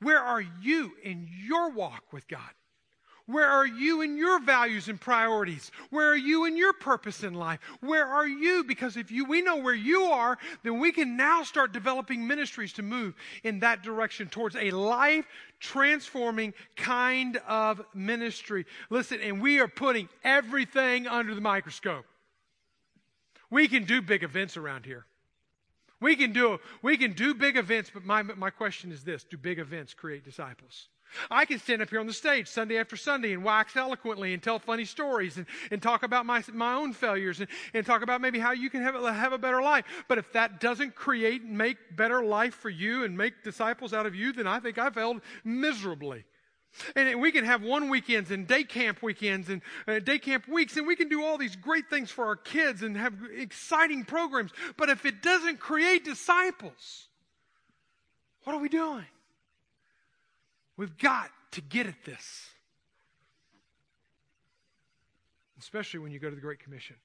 Where 0.00 0.20
are 0.20 0.40
you 0.40 0.92
in 1.02 1.28
your 1.44 1.70
walk 1.70 2.12
with 2.12 2.28
God? 2.28 2.50
Where 3.26 3.48
are 3.48 3.66
you 3.66 4.00
in 4.02 4.16
your 4.16 4.40
values 4.40 4.88
and 4.88 4.98
priorities? 4.98 5.72
Where 5.90 6.08
are 6.08 6.16
you 6.16 6.44
in 6.44 6.56
your 6.56 6.72
purpose 6.72 7.24
in 7.24 7.34
life? 7.34 7.58
Where 7.80 8.06
are 8.06 8.28
you? 8.28 8.62
Because 8.62 8.96
if 8.96 9.10
you, 9.10 9.24
we 9.24 9.42
know 9.42 9.56
where 9.56 9.74
you 9.74 10.04
are, 10.04 10.38
then 10.62 10.78
we 10.78 10.92
can 10.92 11.16
now 11.16 11.42
start 11.42 11.72
developing 11.72 12.26
ministries 12.26 12.72
to 12.74 12.82
move 12.82 13.14
in 13.42 13.58
that 13.58 13.82
direction 13.82 14.28
towards 14.28 14.54
a 14.54 14.70
life 14.70 15.26
transforming 15.58 16.54
kind 16.76 17.38
of 17.48 17.82
ministry. 17.92 18.64
Listen, 18.88 19.20
and 19.20 19.42
we 19.42 19.58
are 19.58 19.68
putting 19.68 20.08
everything 20.22 21.08
under 21.08 21.34
the 21.34 21.40
microscope. 21.40 22.06
We 23.50 23.66
can 23.66 23.82
do 23.82 24.00
big 24.00 24.22
events 24.22 24.56
around 24.56 24.86
here. 24.86 25.06
We 26.00 26.14
can 26.16 26.32
do, 26.32 26.58
we 26.82 26.96
can 26.96 27.12
do 27.12 27.34
big 27.34 27.56
events, 27.56 27.90
but 27.92 28.04
my, 28.04 28.22
my 28.22 28.50
question 28.50 28.92
is 28.92 29.02
this 29.02 29.24
do 29.24 29.36
big 29.36 29.58
events 29.58 29.94
create 29.94 30.24
disciples? 30.24 30.88
I 31.30 31.44
can 31.44 31.58
stand 31.58 31.82
up 31.82 31.90
here 31.90 32.00
on 32.00 32.06
the 32.06 32.12
stage 32.12 32.48
Sunday 32.48 32.78
after 32.78 32.96
Sunday 32.96 33.32
and 33.32 33.42
wax 33.42 33.76
eloquently 33.76 34.34
and 34.34 34.42
tell 34.42 34.58
funny 34.58 34.84
stories 34.84 35.38
and, 35.38 35.46
and 35.70 35.82
talk 35.82 36.02
about 36.02 36.26
my, 36.26 36.44
my 36.52 36.74
own 36.74 36.92
failures 36.92 37.40
and, 37.40 37.48
and 37.72 37.84
talk 37.86 38.02
about 38.02 38.20
maybe 38.20 38.38
how 38.38 38.52
you 38.52 38.68
can 38.68 38.82
have, 38.82 38.94
have 38.94 39.32
a 39.32 39.38
better 39.38 39.62
life. 39.62 39.86
But 40.06 40.18
if 40.18 40.32
that 40.32 40.60
doesn't 40.60 40.94
create 40.94 41.42
and 41.42 41.56
make 41.56 41.96
better 41.96 42.22
life 42.22 42.54
for 42.54 42.68
you 42.68 43.04
and 43.04 43.16
make 43.16 43.42
disciples 43.42 43.94
out 43.94 44.06
of 44.06 44.14
you, 44.14 44.32
then 44.32 44.46
I 44.46 44.60
think 44.60 44.78
I 44.78 44.90
failed 44.90 45.22
miserably. 45.44 46.24
And 46.94 47.20
we 47.20 47.32
can 47.32 47.44
have 47.44 47.62
one 47.62 47.88
weekends 47.88 48.30
and 48.30 48.46
day 48.46 48.64
camp 48.64 49.02
weekends 49.02 49.48
and 49.48 49.62
uh, 49.86 49.98
day 49.98 50.18
camp 50.18 50.46
weeks, 50.48 50.76
and 50.76 50.86
we 50.86 50.96
can 50.96 51.08
do 51.08 51.24
all 51.24 51.38
these 51.38 51.56
great 51.56 51.88
things 51.90 52.10
for 52.10 52.26
our 52.26 52.36
kids 52.36 52.82
and 52.82 52.96
have 52.96 53.14
exciting 53.34 54.04
programs. 54.04 54.52
But 54.76 54.88
if 54.88 55.04
it 55.04 55.22
doesn't 55.22 55.58
create 55.58 56.04
disciples, 56.04 57.08
what 58.44 58.54
are 58.54 58.60
we 58.60 58.68
doing? 58.68 59.06
We've 60.76 60.96
got 60.96 61.30
to 61.52 61.60
get 61.60 61.86
at 61.86 62.04
this. 62.04 62.50
Especially 65.58 65.98
when 66.00 66.12
you 66.12 66.20
go 66.20 66.30
to 66.30 66.36
the 66.36 66.40
Great 66.40 66.60
Commission. 66.60 66.96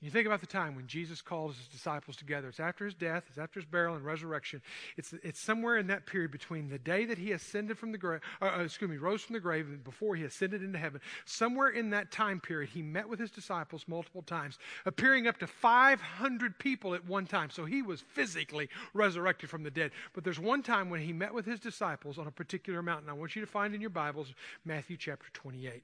You 0.00 0.10
think 0.10 0.26
about 0.26 0.40
the 0.40 0.46
time 0.46 0.76
when 0.76 0.86
Jesus 0.86 1.20
called 1.20 1.54
his 1.56 1.66
disciples 1.66 2.14
together. 2.14 2.48
It's 2.48 2.60
after 2.60 2.84
his 2.84 2.94
death, 2.94 3.24
it's 3.28 3.38
after 3.38 3.58
his 3.58 3.64
burial 3.64 3.96
and 3.96 4.04
resurrection. 4.04 4.62
It's, 4.96 5.12
it's 5.24 5.40
somewhere 5.40 5.76
in 5.76 5.88
that 5.88 6.06
period 6.06 6.30
between 6.30 6.68
the 6.68 6.78
day 6.78 7.04
that 7.06 7.18
he 7.18 7.32
ascended 7.32 7.76
from 7.76 7.90
the 7.90 7.98
grave, 7.98 8.20
uh, 8.40 8.52
uh, 8.58 8.62
excuse 8.62 8.88
me, 8.88 8.96
rose 8.96 9.22
from 9.22 9.34
the 9.34 9.40
grave 9.40 9.66
and 9.66 9.82
before 9.82 10.14
he 10.14 10.22
ascended 10.22 10.62
into 10.62 10.78
heaven. 10.78 11.00
Somewhere 11.24 11.70
in 11.70 11.90
that 11.90 12.12
time 12.12 12.38
period, 12.38 12.70
he 12.70 12.80
met 12.80 13.08
with 13.08 13.18
his 13.18 13.32
disciples 13.32 13.86
multiple 13.88 14.22
times, 14.22 14.60
appearing 14.86 15.26
up 15.26 15.38
to 15.38 15.48
500 15.48 16.58
people 16.60 16.94
at 16.94 17.04
one 17.04 17.26
time. 17.26 17.50
So 17.50 17.64
he 17.64 17.82
was 17.82 18.00
physically 18.00 18.68
resurrected 18.94 19.50
from 19.50 19.64
the 19.64 19.70
dead. 19.70 19.90
But 20.12 20.22
there's 20.22 20.38
one 20.38 20.62
time 20.62 20.90
when 20.90 21.00
he 21.00 21.12
met 21.12 21.34
with 21.34 21.44
his 21.44 21.58
disciples 21.58 22.18
on 22.18 22.28
a 22.28 22.32
particular 22.32 22.82
mountain. 22.82 23.10
I 23.10 23.14
want 23.14 23.34
you 23.34 23.40
to 23.40 23.50
find 23.50 23.74
in 23.74 23.80
your 23.80 23.90
Bibles 23.90 24.32
Matthew 24.64 24.96
chapter 24.96 25.26
28. 25.32 25.82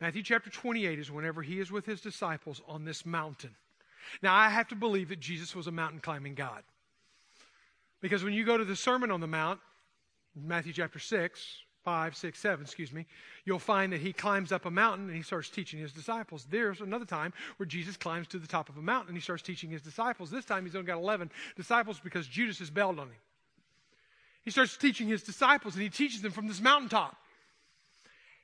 Matthew 0.00 0.22
chapter 0.22 0.48
28 0.48 0.98
is 0.98 1.10
whenever 1.10 1.42
he 1.42 1.60
is 1.60 1.70
with 1.70 1.84
his 1.84 2.00
disciples 2.00 2.62
on 2.66 2.84
this 2.84 3.04
mountain. 3.04 3.54
Now, 4.22 4.34
I 4.34 4.48
have 4.48 4.68
to 4.68 4.74
believe 4.74 5.10
that 5.10 5.20
Jesus 5.20 5.54
was 5.54 5.66
a 5.66 5.72
mountain 5.72 6.00
climbing 6.00 6.34
God. 6.34 6.62
Because 8.00 8.24
when 8.24 8.32
you 8.32 8.44
go 8.44 8.56
to 8.56 8.64
the 8.64 8.76
Sermon 8.76 9.10
on 9.10 9.20
the 9.20 9.26
Mount, 9.26 9.60
Matthew 10.34 10.72
chapter 10.72 10.98
6, 10.98 11.62
5, 11.84 12.16
6, 12.16 12.38
7, 12.38 12.64
excuse 12.64 12.92
me, 12.92 13.04
you'll 13.44 13.58
find 13.58 13.92
that 13.92 14.00
he 14.00 14.12
climbs 14.14 14.52
up 14.52 14.64
a 14.64 14.70
mountain 14.70 15.08
and 15.08 15.16
he 15.16 15.22
starts 15.22 15.50
teaching 15.50 15.78
his 15.78 15.92
disciples. 15.92 16.46
There's 16.48 16.80
another 16.80 17.04
time 17.04 17.34
where 17.58 17.66
Jesus 17.66 17.98
climbs 17.98 18.26
to 18.28 18.38
the 18.38 18.46
top 18.46 18.70
of 18.70 18.78
a 18.78 18.82
mountain 18.82 19.08
and 19.08 19.16
he 19.18 19.22
starts 19.22 19.42
teaching 19.42 19.70
his 19.70 19.82
disciples. 19.82 20.30
This 20.30 20.46
time 20.46 20.64
he's 20.64 20.74
only 20.74 20.86
got 20.86 20.98
11 20.98 21.30
disciples 21.56 22.00
because 22.02 22.26
Judas 22.26 22.58
has 22.60 22.70
bailed 22.70 22.98
on 22.98 23.08
him. 23.08 23.16
He 24.42 24.50
starts 24.50 24.78
teaching 24.78 25.08
his 25.08 25.22
disciples 25.22 25.74
and 25.74 25.82
he 25.82 25.90
teaches 25.90 26.22
them 26.22 26.32
from 26.32 26.48
this 26.48 26.60
mountaintop. 26.60 27.16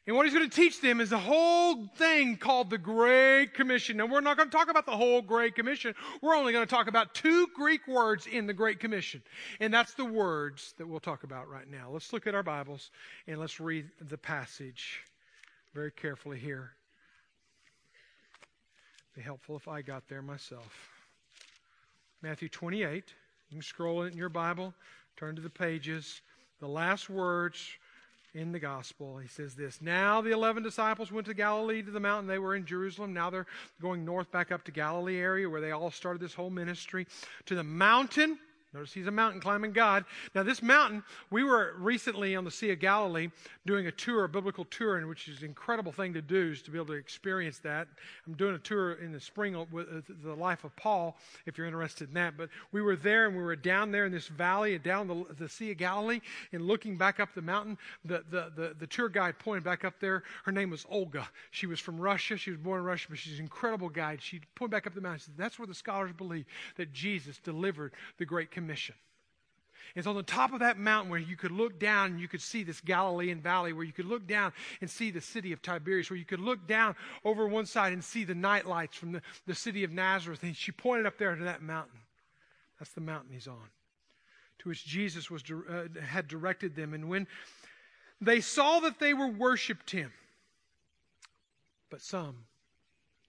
And 0.06 0.14
what 0.14 0.24
he's 0.24 0.34
going 0.34 0.48
to 0.48 0.54
teach 0.54 0.80
them 0.80 1.00
is 1.00 1.10
a 1.10 1.18
whole 1.18 1.86
thing 1.96 2.36
called 2.36 2.70
the 2.70 2.78
Great 2.78 3.54
Commission. 3.54 3.96
Now, 3.96 4.06
we're 4.06 4.20
not 4.20 4.36
going 4.36 4.48
to 4.48 4.56
talk 4.56 4.70
about 4.70 4.86
the 4.86 4.96
whole 4.96 5.20
Great 5.20 5.56
Commission. 5.56 5.96
We're 6.22 6.36
only 6.36 6.52
going 6.52 6.64
to 6.64 6.70
talk 6.70 6.86
about 6.86 7.12
two 7.12 7.48
Greek 7.56 7.88
words 7.88 8.28
in 8.28 8.46
the 8.46 8.52
Great 8.52 8.78
Commission. 8.78 9.20
And 9.58 9.74
that's 9.74 9.94
the 9.94 10.04
words 10.04 10.74
that 10.78 10.86
we'll 10.86 11.00
talk 11.00 11.24
about 11.24 11.48
right 11.48 11.68
now. 11.68 11.90
Let's 11.90 12.12
look 12.12 12.28
at 12.28 12.36
our 12.36 12.44
Bibles 12.44 12.92
and 13.26 13.40
let's 13.40 13.58
read 13.58 13.88
the 14.00 14.16
passage 14.16 15.00
very 15.74 15.90
carefully 15.90 16.38
here. 16.38 16.70
Be 19.16 19.22
helpful 19.22 19.56
if 19.56 19.66
I 19.66 19.82
got 19.82 20.06
there 20.08 20.22
myself. 20.22 20.72
Matthew 22.22 22.48
28. 22.48 23.12
You 23.50 23.56
can 23.56 23.62
scroll 23.62 24.02
it 24.02 24.12
in 24.12 24.18
your 24.18 24.28
Bible, 24.28 24.72
turn 25.16 25.34
to 25.36 25.42
the 25.42 25.50
pages. 25.50 26.20
The 26.60 26.68
last 26.68 27.10
words 27.10 27.60
in 28.36 28.52
the 28.52 28.58
gospel. 28.58 29.16
He 29.16 29.28
says 29.28 29.54
this 29.54 29.80
Now 29.80 30.20
the 30.20 30.30
11 30.30 30.62
disciples 30.62 31.10
went 31.10 31.26
to 31.26 31.34
Galilee 31.34 31.82
to 31.82 31.90
the 31.90 32.00
mountain. 32.00 32.28
They 32.28 32.38
were 32.38 32.54
in 32.54 32.66
Jerusalem. 32.66 33.12
Now 33.12 33.30
they're 33.30 33.46
going 33.80 34.04
north 34.04 34.30
back 34.30 34.52
up 34.52 34.64
to 34.64 34.70
Galilee 34.70 35.18
area 35.18 35.48
where 35.48 35.60
they 35.60 35.70
all 35.70 35.90
started 35.90 36.20
this 36.20 36.34
whole 36.34 36.50
ministry. 36.50 37.06
To 37.46 37.54
the 37.54 37.64
mountain 37.64 38.38
Notice 38.76 38.92
he's 38.92 39.06
a 39.06 39.10
mountain 39.10 39.40
climbing 39.40 39.72
God. 39.72 40.04
Now, 40.34 40.42
this 40.42 40.62
mountain, 40.62 41.02
we 41.30 41.44
were 41.44 41.74
recently 41.78 42.36
on 42.36 42.44
the 42.44 42.50
Sea 42.50 42.72
of 42.72 42.78
Galilee 42.78 43.30
doing 43.64 43.86
a 43.86 43.90
tour, 43.90 44.24
a 44.24 44.28
biblical 44.28 44.66
tour, 44.66 44.98
and 44.98 45.08
which 45.08 45.28
is 45.28 45.38
an 45.38 45.46
incredible 45.46 45.92
thing 45.92 46.12
to 46.12 46.20
do, 46.20 46.50
is 46.52 46.60
to 46.60 46.70
be 46.70 46.76
able 46.76 46.88
to 46.88 46.92
experience 46.92 47.58
that. 47.60 47.88
I'm 48.26 48.34
doing 48.34 48.54
a 48.54 48.58
tour 48.58 48.92
in 48.92 49.12
the 49.12 49.20
spring 49.20 49.56
with 49.72 49.88
uh, 49.88 50.00
the 50.22 50.34
life 50.34 50.64
of 50.64 50.76
Paul, 50.76 51.16
if 51.46 51.56
you're 51.56 51.66
interested 51.66 52.08
in 52.08 52.14
that. 52.14 52.36
But 52.36 52.50
we 52.70 52.82
were 52.82 52.96
there 52.96 53.26
and 53.26 53.34
we 53.34 53.42
were 53.42 53.56
down 53.56 53.92
there 53.92 54.04
in 54.04 54.12
this 54.12 54.28
valley 54.28 54.74
and 54.74 54.84
down 54.84 55.08
the, 55.08 55.24
the 55.38 55.48
Sea 55.48 55.70
of 55.70 55.78
Galilee 55.78 56.20
and 56.52 56.66
looking 56.66 56.98
back 56.98 57.18
up 57.18 57.30
the 57.34 57.40
mountain. 57.40 57.78
The, 58.04 58.24
the, 58.30 58.52
the, 58.54 58.76
the 58.78 58.86
tour 58.86 59.08
guide 59.08 59.38
pointed 59.38 59.64
back 59.64 59.86
up 59.86 59.94
there. 60.00 60.22
Her 60.44 60.52
name 60.52 60.68
was 60.68 60.84
Olga. 60.90 61.26
She 61.50 61.66
was 61.66 61.80
from 61.80 61.98
Russia. 61.98 62.36
She 62.36 62.50
was 62.50 62.60
born 62.60 62.80
in 62.80 62.84
Russia, 62.84 63.06
but 63.08 63.18
she's 63.18 63.38
an 63.38 63.44
incredible 63.44 63.88
guide. 63.88 64.20
She 64.20 64.42
pointed 64.54 64.72
back 64.72 64.86
up 64.86 64.94
the 64.94 65.00
mountain. 65.00 65.20
Said, 65.20 65.34
That's 65.38 65.58
where 65.58 65.66
the 65.66 65.74
scholars 65.74 66.12
believe 66.12 66.44
that 66.76 66.92
Jesus 66.92 67.38
delivered 67.38 67.94
the 68.18 68.26
Great 68.26 68.50
Commission 68.50 68.65
mission. 68.66 68.94
It's 69.94 70.06
on 70.06 70.14
the 70.14 70.22
top 70.22 70.52
of 70.52 70.60
that 70.60 70.76
mountain 70.78 71.10
where 71.10 71.18
you 71.18 71.36
could 71.36 71.52
look 71.52 71.78
down 71.78 72.10
and 72.10 72.20
you 72.20 72.28
could 72.28 72.42
see 72.42 72.62
this 72.64 72.82
Galilean 72.82 73.40
valley, 73.40 73.72
where 73.72 73.84
you 73.84 73.94
could 73.94 74.04
look 74.04 74.26
down 74.26 74.52
and 74.82 74.90
see 74.90 75.10
the 75.10 75.22
city 75.22 75.52
of 75.52 75.62
Tiberias, 75.62 76.10
where 76.10 76.18
you 76.18 76.26
could 76.26 76.40
look 76.40 76.66
down 76.66 76.94
over 77.24 77.48
one 77.48 77.64
side 77.64 77.94
and 77.94 78.04
see 78.04 78.24
the 78.24 78.34
night 78.34 78.66
lights 78.66 78.94
from 78.94 79.12
the, 79.12 79.22
the 79.46 79.54
city 79.54 79.84
of 79.84 79.92
Nazareth. 79.92 80.42
And 80.42 80.54
she 80.54 80.70
pointed 80.70 81.06
up 81.06 81.16
there 81.16 81.34
to 81.34 81.44
that 81.44 81.62
mountain. 81.62 82.00
That's 82.78 82.92
the 82.92 83.00
mountain 83.00 83.32
he's 83.32 83.48
on. 83.48 83.70
to 84.58 84.68
which 84.68 84.84
Jesus 84.84 85.30
was, 85.30 85.42
uh, 85.50 85.84
had 86.02 86.28
directed 86.28 86.74
them. 86.74 86.92
And 86.94 87.08
when 87.08 87.26
they 88.20 88.40
saw 88.40 88.80
that 88.80 88.98
they 88.98 89.14
were 89.14 89.28
worshiped 89.28 89.90
him, 89.90 90.12
but 91.90 92.00
some 92.00 92.36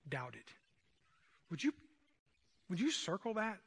doubted. 0.10 0.42
Would 1.50 1.64
you, 1.64 1.74
would 2.70 2.80
you 2.80 2.92
circle 2.92 3.36
that? 3.36 3.60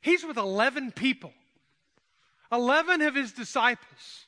He's 0.00 0.24
with 0.24 0.36
11 0.36 0.92
people, 0.92 1.32
11 2.50 3.02
of 3.02 3.14
his 3.14 3.32
disciples. 3.32 4.26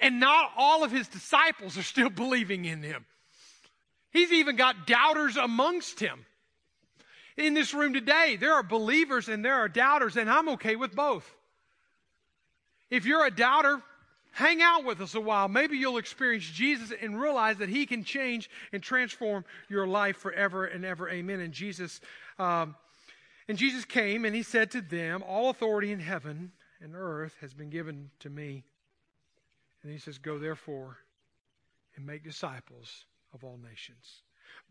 And 0.00 0.18
not 0.18 0.50
all 0.56 0.82
of 0.82 0.90
his 0.90 1.08
disciples 1.08 1.78
are 1.78 1.82
still 1.82 2.10
believing 2.10 2.64
in 2.64 2.82
him. 2.82 3.04
He's 4.10 4.32
even 4.32 4.56
got 4.56 4.86
doubters 4.86 5.36
amongst 5.36 6.00
him. 6.00 6.26
In 7.36 7.54
this 7.54 7.72
room 7.72 7.94
today, 7.94 8.36
there 8.38 8.52
are 8.52 8.62
believers 8.62 9.28
and 9.28 9.44
there 9.44 9.54
are 9.54 9.68
doubters, 9.68 10.16
and 10.16 10.30
I'm 10.30 10.50
okay 10.50 10.76
with 10.76 10.94
both. 10.94 11.28
If 12.90 13.06
you're 13.06 13.24
a 13.24 13.30
doubter, 13.30 13.80
hang 14.32 14.60
out 14.60 14.84
with 14.84 15.00
us 15.00 15.14
a 15.14 15.20
while. 15.20 15.48
Maybe 15.48 15.78
you'll 15.78 15.96
experience 15.96 16.44
Jesus 16.44 16.92
and 17.00 17.18
realize 17.18 17.56
that 17.58 17.70
He 17.70 17.86
can 17.86 18.04
change 18.04 18.50
and 18.70 18.82
transform 18.82 19.46
your 19.70 19.86
life 19.86 20.18
forever 20.18 20.66
and 20.66 20.84
ever. 20.84 21.08
Amen. 21.08 21.40
And 21.40 21.54
Jesus, 21.54 22.02
um, 22.38 22.74
and 23.52 23.58
Jesus 23.58 23.84
came 23.84 24.24
and 24.24 24.34
He 24.34 24.42
said 24.42 24.70
to 24.70 24.80
them, 24.80 25.22
"All 25.22 25.50
authority 25.50 25.92
in 25.92 26.00
heaven 26.00 26.52
and 26.80 26.96
earth 26.96 27.36
has 27.42 27.52
been 27.52 27.68
given 27.68 28.10
to 28.20 28.30
me." 28.30 28.64
And 29.82 29.92
He 29.92 29.98
says, 29.98 30.16
"Go 30.16 30.38
therefore 30.38 30.96
and 31.94 32.06
make 32.06 32.24
disciples 32.24 33.04
of 33.34 33.44
all 33.44 33.58
nations." 33.58 34.22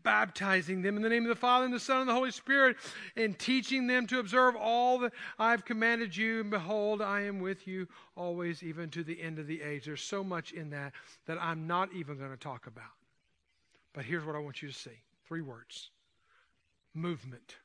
baptizing 0.02 0.82
them 0.82 0.96
in 0.96 1.02
the 1.02 1.08
name 1.08 1.22
of 1.22 1.28
the 1.28 1.36
Father 1.36 1.64
and 1.64 1.72
the 1.72 1.78
Son 1.78 2.00
and 2.00 2.08
the 2.08 2.14
Holy 2.14 2.32
Spirit, 2.32 2.76
and 3.14 3.38
teaching 3.38 3.86
them 3.86 4.04
to 4.08 4.18
observe 4.18 4.56
all 4.56 4.98
that 4.98 5.12
I've 5.38 5.64
commanded 5.64 6.16
you. 6.16 6.40
And 6.40 6.50
behold, 6.50 7.00
I 7.00 7.20
am 7.20 7.38
with 7.38 7.68
you 7.68 7.86
always, 8.16 8.64
even 8.64 8.90
to 8.90 9.04
the 9.04 9.22
end 9.22 9.38
of 9.38 9.46
the 9.46 9.62
age. 9.62 9.84
There's 9.84 10.02
so 10.02 10.24
much 10.24 10.50
in 10.50 10.70
that 10.70 10.92
that 11.26 11.40
I'm 11.40 11.68
not 11.68 11.92
even 11.92 12.18
going 12.18 12.32
to 12.32 12.36
talk 12.36 12.66
about. 12.66 12.90
But 13.92 14.04
here's 14.04 14.24
what 14.24 14.34
I 14.34 14.40
want 14.40 14.60
you 14.60 14.68
to 14.68 14.74
see 14.74 15.02
three 15.24 15.42
words 15.42 15.90
movement. 16.94 17.56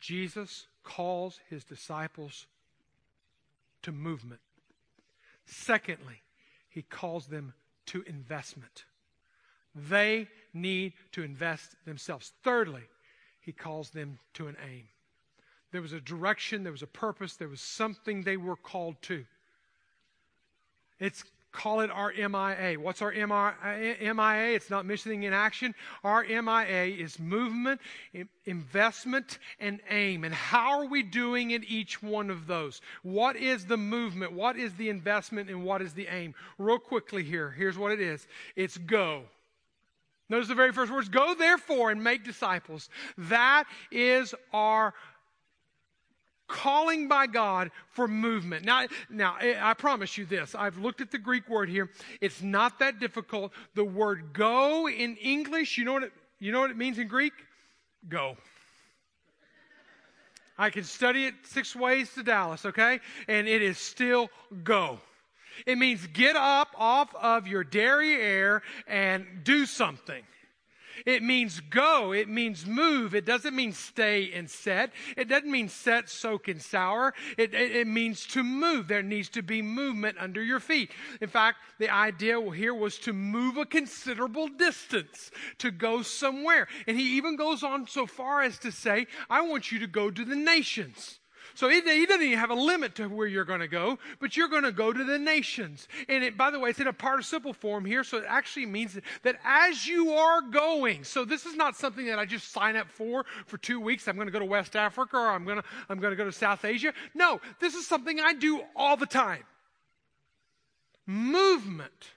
Jesus 0.00 0.66
calls 0.82 1.40
his 1.48 1.62
disciples 1.62 2.46
to 3.82 3.92
movement. 3.92 4.40
Secondly, 5.44 6.22
he 6.68 6.82
calls 6.82 7.26
them 7.26 7.52
to 7.86 8.02
investment. 8.02 8.84
They 9.74 10.28
need 10.52 10.94
to 11.12 11.22
invest 11.22 11.76
themselves. 11.84 12.32
Thirdly, 12.42 12.82
he 13.40 13.52
calls 13.52 13.90
them 13.90 14.18
to 14.34 14.48
an 14.48 14.56
aim. 14.68 14.88
There 15.72 15.82
was 15.82 15.92
a 15.92 16.00
direction, 16.00 16.62
there 16.62 16.72
was 16.72 16.82
a 16.82 16.86
purpose, 16.86 17.36
there 17.36 17.48
was 17.48 17.60
something 17.60 18.22
they 18.22 18.36
were 18.36 18.56
called 18.56 19.00
to. 19.02 19.24
It's 20.98 21.24
call 21.52 21.80
it 21.80 21.90
our 21.90 22.12
MIA. 22.12 22.78
What's 22.78 23.02
our 23.02 23.12
MIA? 23.12 24.54
It's 24.54 24.70
not 24.70 24.86
missing 24.86 25.24
in 25.24 25.32
action. 25.32 25.74
Our 26.04 26.24
MIA 26.24 26.96
is 26.96 27.18
movement, 27.18 27.80
investment, 28.44 29.38
and 29.58 29.80
aim. 29.88 30.24
And 30.24 30.34
how 30.34 30.80
are 30.80 30.86
we 30.86 31.02
doing 31.02 31.50
in 31.50 31.64
each 31.64 32.02
one 32.02 32.30
of 32.30 32.46
those? 32.46 32.80
What 33.02 33.36
is 33.36 33.66
the 33.66 33.76
movement? 33.76 34.32
What 34.32 34.56
is 34.56 34.74
the 34.74 34.88
investment? 34.88 35.50
And 35.50 35.64
what 35.64 35.82
is 35.82 35.92
the 35.92 36.06
aim? 36.08 36.34
Real 36.58 36.78
quickly 36.78 37.22
here, 37.22 37.50
here's 37.50 37.78
what 37.78 37.92
it 37.92 38.00
is 38.00 38.26
it's 38.56 38.78
go. 38.78 39.24
Notice 40.28 40.46
the 40.46 40.54
very 40.54 40.72
first 40.72 40.92
words 40.92 41.08
Go 41.08 41.34
therefore 41.34 41.90
and 41.90 42.02
make 42.02 42.24
disciples. 42.24 42.88
That 43.18 43.64
is 43.90 44.34
our 44.52 44.94
calling 46.50 47.08
by 47.08 47.26
God 47.26 47.70
for 47.90 48.08
movement. 48.08 48.64
Now, 48.64 48.86
now 49.08 49.36
eh, 49.40 49.54
I 49.60 49.74
promise 49.74 50.18
you 50.18 50.26
this. 50.26 50.54
I've 50.54 50.76
looked 50.78 51.00
at 51.00 51.10
the 51.10 51.18
Greek 51.18 51.48
word 51.48 51.68
here. 51.68 51.90
It's 52.20 52.42
not 52.42 52.78
that 52.80 52.98
difficult. 52.98 53.52
The 53.74 53.84
word 53.84 54.32
go 54.32 54.88
in 54.88 55.16
English, 55.16 55.78
you 55.78 55.84
know 55.84 55.94
what 55.94 56.02
it, 56.02 56.12
you 56.38 56.52
know 56.52 56.60
what 56.60 56.70
it 56.70 56.76
means 56.76 56.98
in 56.98 57.08
Greek? 57.08 57.32
Go. 58.08 58.36
I 60.58 60.68
can 60.68 60.84
study 60.84 61.24
it 61.24 61.34
six 61.44 61.74
ways 61.74 62.12
to 62.14 62.22
Dallas, 62.22 62.66
okay? 62.66 63.00
And 63.28 63.48
it 63.48 63.62
is 63.62 63.78
still 63.78 64.28
go. 64.62 64.98
It 65.66 65.78
means 65.78 66.06
get 66.08 66.36
up 66.36 66.68
off 66.76 67.14
of 67.14 67.46
your 67.46 67.64
dairy 67.64 68.14
air 68.14 68.62
and 68.86 69.26
do 69.42 69.64
something. 69.64 70.22
It 71.06 71.22
means 71.22 71.60
go. 71.60 72.12
It 72.12 72.28
means 72.28 72.66
move. 72.66 73.14
It 73.14 73.24
doesn't 73.24 73.54
mean 73.54 73.72
stay 73.72 74.32
and 74.32 74.50
set. 74.50 74.92
It 75.16 75.28
doesn't 75.28 75.50
mean 75.50 75.68
set, 75.68 76.08
soak, 76.08 76.48
and 76.48 76.60
sour. 76.60 77.14
It, 77.38 77.54
it, 77.54 77.76
it, 77.76 77.86
means 77.86 78.26
to 78.28 78.42
move. 78.42 78.88
There 78.88 79.02
needs 79.02 79.28
to 79.30 79.42
be 79.42 79.62
movement 79.62 80.16
under 80.18 80.42
your 80.42 80.60
feet. 80.60 80.90
In 81.20 81.28
fact, 81.28 81.58
the 81.78 81.90
idea 81.90 82.40
here 82.52 82.74
was 82.74 82.98
to 83.00 83.12
move 83.12 83.56
a 83.56 83.66
considerable 83.66 84.48
distance, 84.48 85.30
to 85.58 85.70
go 85.70 86.02
somewhere. 86.02 86.68
And 86.86 86.98
he 86.98 87.16
even 87.16 87.36
goes 87.36 87.62
on 87.62 87.86
so 87.86 88.06
far 88.06 88.42
as 88.42 88.58
to 88.60 88.72
say, 88.72 89.06
I 89.28 89.42
want 89.42 89.70
you 89.70 89.78
to 89.80 89.86
go 89.86 90.10
to 90.10 90.24
the 90.24 90.36
nations. 90.36 91.19
So 91.60 91.68
he, 91.68 91.82
he 91.82 92.06
doesn't 92.06 92.22
even 92.22 92.38
have 92.38 92.48
a 92.48 92.54
limit 92.54 92.94
to 92.94 93.06
where 93.06 93.26
you're 93.26 93.44
going 93.44 93.60
to 93.60 93.68
go, 93.68 93.98
but 94.18 94.34
you're 94.34 94.48
going 94.48 94.62
to 94.62 94.72
go 94.72 94.94
to 94.94 95.04
the 95.04 95.18
nations. 95.18 95.88
And 96.08 96.24
it, 96.24 96.34
by 96.34 96.50
the 96.50 96.58
way, 96.58 96.70
it's 96.70 96.80
in 96.80 96.86
a 96.86 96.92
participle 96.94 97.52
form 97.52 97.84
here, 97.84 98.02
so 98.02 98.16
it 98.16 98.24
actually 98.26 98.64
means 98.64 98.98
that 99.24 99.36
as 99.44 99.86
you 99.86 100.12
are 100.12 100.40
going, 100.40 101.04
so 101.04 101.26
this 101.26 101.44
is 101.44 101.56
not 101.56 101.76
something 101.76 102.06
that 102.06 102.18
I 102.18 102.24
just 102.24 102.50
sign 102.50 102.76
up 102.76 102.88
for 102.88 103.26
for 103.44 103.58
two 103.58 103.78
weeks. 103.78 104.08
I'm 104.08 104.14
going 104.14 104.26
to 104.26 104.32
go 104.32 104.38
to 104.38 104.44
West 104.46 104.74
Africa 104.74 105.18
or 105.18 105.28
I'm 105.28 105.44
going 105.44 105.58
to, 105.58 105.64
I'm 105.90 106.00
going 106.00 106.12
to 106.12 106.16
go 106.16 106.24
to 106.24 106.32
South 106.32 106.64
Asia. 106.64 106.94
No, 107.12 107.42
this 107.60 107.74
is 107.74 107.86
something 107.86 108.18
I 108.18 108.32
do 108.32 108.62
all 108.74 108.96
the 108.96 109.04
time. 109.04 109.44
Movement. 111.06 112.12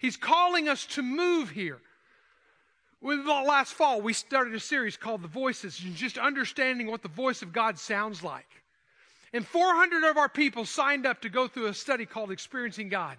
He's 0.00 0.16
calling 0.16 0.68
us 0.68 0.84
to 0.86 1.02
move 1.02 1.50
here. 1.50 1.80
Last 3.00 3.74
fall, 3.74 4.00
we 4.00 4.12
started 4.12 4.56
a 4.56 4.60
series 4.60 4.96
called 4.96 5.22
The 5.22 5.28
Voices, 5.28 5.80
and 5.84 5.94
just 5.94 6.18
understanding 6.18 6.90
what 6.90 7.02
the 7.02 7.08
voice 7.08 7.42
of 7.42 7.52
God 7.52 7.78
sounds 7.78 8.24
like. 8.24 8.64
And 9.32 9.46
400 9.46 10.04
of 10.04 10.16
our 10.16 10.28
people 10.28 10.64
signed 10.64 11.06
up 11.06 11.20
to 11.22 11.28
go 11.28 11.48
through 11.48 11.66
a 11.66 11.74
study 11.74 12.06
called 12.06 12.30
Experiencing 12.30 12.88
God. 12.88 13.18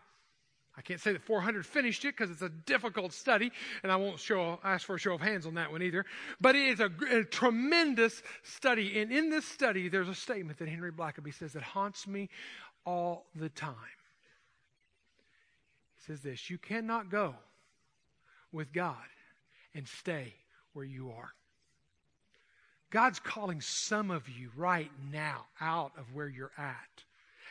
I 0.79 0.81
can't 0.81 1.01
say 1.01 1.11
that 1.11 1.21
400 1.23 1.65
finished 1.65 2.05
it 2.05 2.15
because 2.15 2.31
it's 2.31 2.41
a 2.41 2.47
difficult 2.47 3.11
study, 3.11 3.51
and 3.83 3.91
I 3.91 3.97
won't 3.97 4.17
show, 4.17 4.59
ask 4.63 4.85
for 4.85 4.95
a 4.95 4.99
show 4.99 5.13
of 5.13 5.19
hands 5.19 5.45
on 5.45 5.55
that 5.55 5.71
one 5.71 5.81
either. 5.81 6.05
But 6.39 6.55
it 6.55 6.67
is 6.67 6.79
a, 6.79 6.89
a 7.11 7.25
tremendous 7.25 8.23
study. 8.43 9.01
And 9.01 9.11
in 9.11 9.29
this 9.29 9.45
study, 9.45 9.89
there's 9.89 10.07
a 10.07 10.15
statement 10.15 10.57
that 10.59 10.69
Henry 10.69 10.93
Blackaby 10.93 11.33
says 11.33 11.51
that 11.51 11.63
haunts 11.63 12.07
me 12.07 12.29
all 12.85 13.25
the 13.35 13.49
time. 13.49 13.75
He 15.97 16.05
says 16.05 16.21
this 16.21 16.49
You 16.49 16.57
cannot 16.57 17.09
go 17.09 17.35
with 18.53 18.71
God 18.71 18.95
and 19.75 19.85
stay 19.85 20.33
where 20.71 20.85
you 20.85 21.11
are. 21.11 21.33
God's 22.91 23.19
calling 23.19 23.61
some 23.61 24.11
of 24.11 24.27
you 24.27 24.49
right 24.55 24.91
now 25.11 25.45
out 25.61 25.91
of 25.97 26.13
where 26.13 26.27
you're 26.27 26.51
at, 26.57 27.03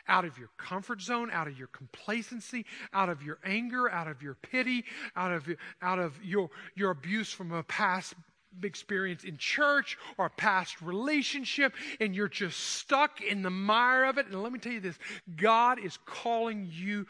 out 0.07 0.25
of 0.25 0.37
your 0.37 0.49
comfort 0.57 1.01
zone, 1.01 1.29
out 1.31 1.47
of 1.47 1.57
your 1.57 1.67
complacency, 1.67 2.65
out 2.93 3.09
of 3.09 3.23
your 3.23 3.39
anger, 3.43 3.89
out 3.89 4.07
of 4.07 4.21
your 4.21 4.35
pity, 4.35 4.83
out 5.15 5.31
of, 5.31 5.47
out 5.81 5.99
of 5.99 6.13
your, 6.23 6.49
your 6.75 6.91
abuse 6.91 7.31
from 7.31 7.51
a 7.51 7.63
past 7.63 8.15
experience 8.63 9.23
in 9.23 9.37
church 9.37 9.97
or 10.17 10.25
a 10.25 10.29
past 10.29 10.81
relationship, 10.81 11.73
and 11.99 12.15
you're 12.15 12.27
just 12.27 12.59
stuck 12.59 13.21
in 13.21 13.41
the 13.41 13.49
mire 13.49 14.05
of 14.05 14.17
it. 14.17 14.25
And 14.27 14.41
let 14.41 14.51
me 14.51 14.59
tell 14.59 14.73
you 14.73 14.79
this 14.79 14.97
God 15.37 15.79
is 15.79 15.97
calling 16.05 16.69
you 16.71 17.05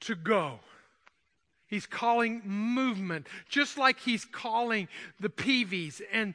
to 0.00 0.14
go. 0.14 0.60
He's 1.68 1.86
calling 1.86 2.42
movement, 2.44 3.26
just 3.48 3.76
like 3.76 3.98
he's 3.98 4.24
calling 4.24 4.88
the 5.20 5.30
Peavies 5.30 6.00
and 6.12 6.34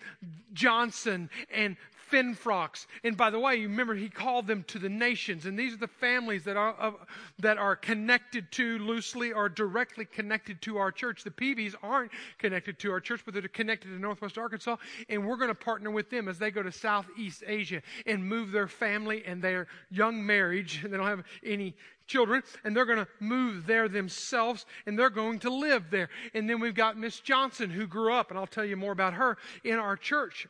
Johnson 0.54 1.30
and 1.54 1.78
Finfrocks. 2.12 2.88
And 3.04 3.16
by 3.16 3.30
the 3.30 3.40
way, 3.40 3.56
you 3.56 3.68
remember 3.70 3.96
he 3.96 4.10
called 4.10 4.48
them 4.48 4.64
to 4.68 4.80
the 4.80 4.90
nations. 4.90 5.46
And 5.46 5.58
these 5.58 5.74
are 5.74 5.78
the 5.78 5.88
families 5.88 6.44
that 6.44 6.58
are, 6.58 6.76
uh, 6.80 6.92
that 7.40 7.58
are 7.58 7.76
connected 7.76 8.52
to 8.54 8.78
loosely 8.80 9.32
or 9.32 9.50
directly 9.50 10.06
connected 10.06 10.62
to 10.64 10.78
our 10.78 10.92
church. 10.92 11.24
The 11.24 11.32
Peavies 11.32 11.76
aren't 11.82 12.12
connected 12.38 12.78
to 12.80 12.92
our 12.92 13.00
church, 13.00 13.22
but 13.26 13.34
they're 13.34 13.48
connected 13.48 13.88
to 13.88 14.00
Northwest 14.00 14.38
Arkansas. 14.38 14.78
And 15.10 15.26
we're 15.26 15.38
going 15.38 15.50
to 15.50 15.56
partner 15.56 15.90
with 15.90 16.10
them 16.10 16.28
as 16.28 16.38
they 16.38 16.52
go 16.52 16.62
to 16.62 16.72
Southeast 16.72 17.44
Asia 17.48 17.82
and 18.06 18.24
move 18.24 18.52
their 18.52 18.68
family 18.68 19.24
and 19.26 19.42
their 19.42 19.68
young 19.90 20.26
marriage. 20.26 20.82
They 20.92 20.98
don't 20.98 21.08
have 21.08 21.24
any 21.46 21.74
children, 22.06 22.44
and 22.66 22.76
they're 22.76 22.86
going 22.86 23.00
to 23.00 23.08
move 23.22 23.66
there 23.66 23.88
themselves, 23.88 24.66
and 24.86 25.00
they're 25.00 25.10
going 25.10 25.40
to 25.40 25.50
live 25.50 25.90
there. 25.90 26.10
And 26.34 26.50
then 26.50 26.60
we've 26.60 26.76
got 26.76 26.98
Miss 26.98 27.22
Johnson, 27.22 27.70
who 27.70 27.88
grew 27.88 28.14
up, 28.14 28.30
and 28.30 28.38
I'll 28.38 28.46
tell 28.46 28.66
you 28.66 28.76
more 28.76 28.92
about 28.92 29.14
her 29.14 29.38
in 29.64 29.80
our 29.80 29.96
church 29.96 30.48